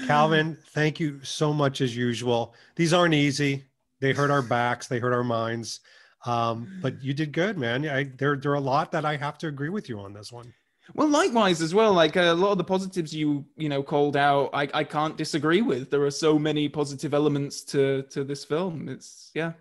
Calvin, 0.07 0.59
thank 0.70 0.99
you 0.99 1.20
so 1.22 1.53
much 1.53 1.80
as 1.80 1.97
usual. 1.97 2.55
These 2.76 2.93
aren't 2.93 3.14
easy. 3.14 3.64
They 4.01 4.12
hurt 4.12 4.30
our 4.30 4.43
backs, 4.43 4.88
they 4.88 4.99
hurt 4.99 5.12
our 5.12 5.24
minds. 5.24 5.80
Um, 6.24 6.78
but 6.80 7.02
you 7.02 7.12
did 7.14 7.32
good, 7.32 7.58
man. 7.58 7.86
I, 7.88 8.04
there, 8.04 8.36
there 8.36 8.52
are 8.52 8.56
a 8.56 8.60
lot 8.60 8.92
that 8.92 9.04
I 9.04 9.16
have 9.16 9.38
to 9.38 9.48
agree 9.48 9.68
with 9.70 9.88
you 9.88 9.98
on 10.00 10.12
this 10.12 10.30
one. 10.32 10.52
Well, 10.94 11.08
likewise 11.08 11.62
as 11.62 11.74
well. 11.74 11.92
Like 11.92 12.16
a 12.16 12.32
lot 12.32 12.52
of 12.52 12.58
the 12.58 12.64
positives 12.64 13.14
you 13.14 13.44
you 13.56 13.68
know 13.68 13.82
called 13.82 14.16
out, 14.16 14.50
I, 14.52 14.68
I 14.74 14.84
can't 14.84 15.16
disagree 15.16 15.62
with. 15.62 15.90
There 15.90 16.02
are 16.02 16.10
so 16.10 16.38
many 16.38 16.68
positive 16.68 17.14
elements 17.14 17.62
to 17.64 18.02
to 18.10 18.24
this 18.24 18.44
film. 18.44 18.88
It's 18.88 19.30
yeah. 19.34 19.52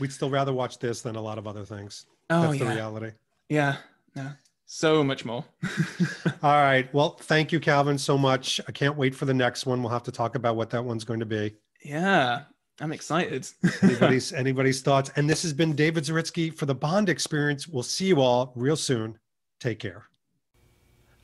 We'd 0.00 0.12
still 0.12 0.30
rather 0.30 0.52
watch 0.52 0.78
this 0.78 1.02
than 1.02 1.14
a 1.16 1.20
lot 1.20 1.38
of 1.38 1.46
other 1.46 1.64
things. 1.64 2.06
Oh 2.30 2.42
That's 2.42 2.58
the 2.58 2.64
yeah, 2.64 2.74
reality. 2.74 3.10
yeah, 3.48 3.76
yeah. 4.16 4.32
So 4.66 5.04
much 5.04 5.24
more. 5.24 5.44
All 6.42 6.60
right. 6.60 6.92
Well, 6.92 7.10
thank 7.20 7.52
you, 7.52 7.60
Calvin, 7.60 7.96
so 7.98 8.18
much. 8.18 8.60
I 8.66 8.72
can't 8.72 8.96
wait 8.96 9.14
for 9.14 9.24
the 9.24 9.34
next 9.34 9.64
one. 9.64 9.80
We'll 9.80 9.92
have 9.92 10.02
to 10.02 10.12
talk 10.12 10.34
about 10.34 10.56
what 10.56 10.70
that 10.70 10.84
one's 10.84 11.04
going 11.04 11.20
to 11.20 11.26
be. 11.26 11.54
yeah, 11.84 12.42
I'm 12.80 12.92
excited. 12.92 13.48
Anybody's 13.82 14.32
anybody's 14.34 14.82
thoughts. 14.82 15.10
And 15.16 15.28
this 15.28 15.42
has 15.42 15.52
been 15.52 15.74
David 15.74 16.04
Zaritsky 16.04 16.54
for 16.54 16.66
the 16.66 16.74
Bond 16.74 17.08
Experience. 17.08 17.66
We'll 17.66 17.82
see 17.82 18.06
you 18.06 18.20
all 18.20 18.52
real 18.54 18.76
soon. 18.76 19.18
Take 19.60 19.78
care. 19.78 20.04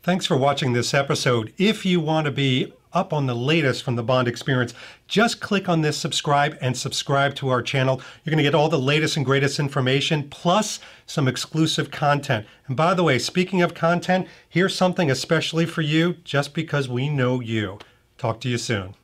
Thanks 0.02 0.26
for 0.26 0.36
watching 0.36 0.72
this 0.72 0.94
episode. 0.94 1.52
If 1.58 1.86
you 1.86 2.00
want 2.00 2.24
to 2.24 2.32
be 2.32 2.72
up 2.92 3.12
on 3.12 3.26
the 3.26 3.36
latest 3.36 3.84
from 3.84 3.96
the 3.96 4.02
Bond 4.02 4.26
Experience, 4.26 4.74
just 5.06 5.40
click 5.40 5.68
on 5.68 5.80
this 5.80 5.96
subscribe 5.96 6.58
and 6.60 6.76
subscribe 6.76 7.34
to 7.36 7.50
our 7.50 7.62
channel. 7.62 8.00
You're 8.24 8.32
going 8.32 8.42
to 8.42 8.42
get 8.42 8.54
all 8.54 8.68
the 8.68 8.78
latest 8.78 9.16
and 9.16 9.24
greatest 9.24 9.60
information 9.60 10.28
plus 10.28 10.80
some 11.06 11.28
exclusive 11.28 11.90
content. 11.90 12.46
And 12.66 12.76
by 12.76 12.94
the 12.94 13.04
way, 13.04 13.18
speaking 13.18 13.62
of 13.62 13.74
content, 13.74 14.26
here's 14.48 14.74
something 14.74 15.10
especially 15.10 15.66
for 15.66 15.82
you 15.82 16.14
just 16.24 16.52
because 16.52 16.88
we 16.88 17.08
know 17.08 17.40
you. 17.40 17.78
Talk 18.18 18.40
to 18.40 18.48
you 18.48 18.58
soon. 18.58 18.94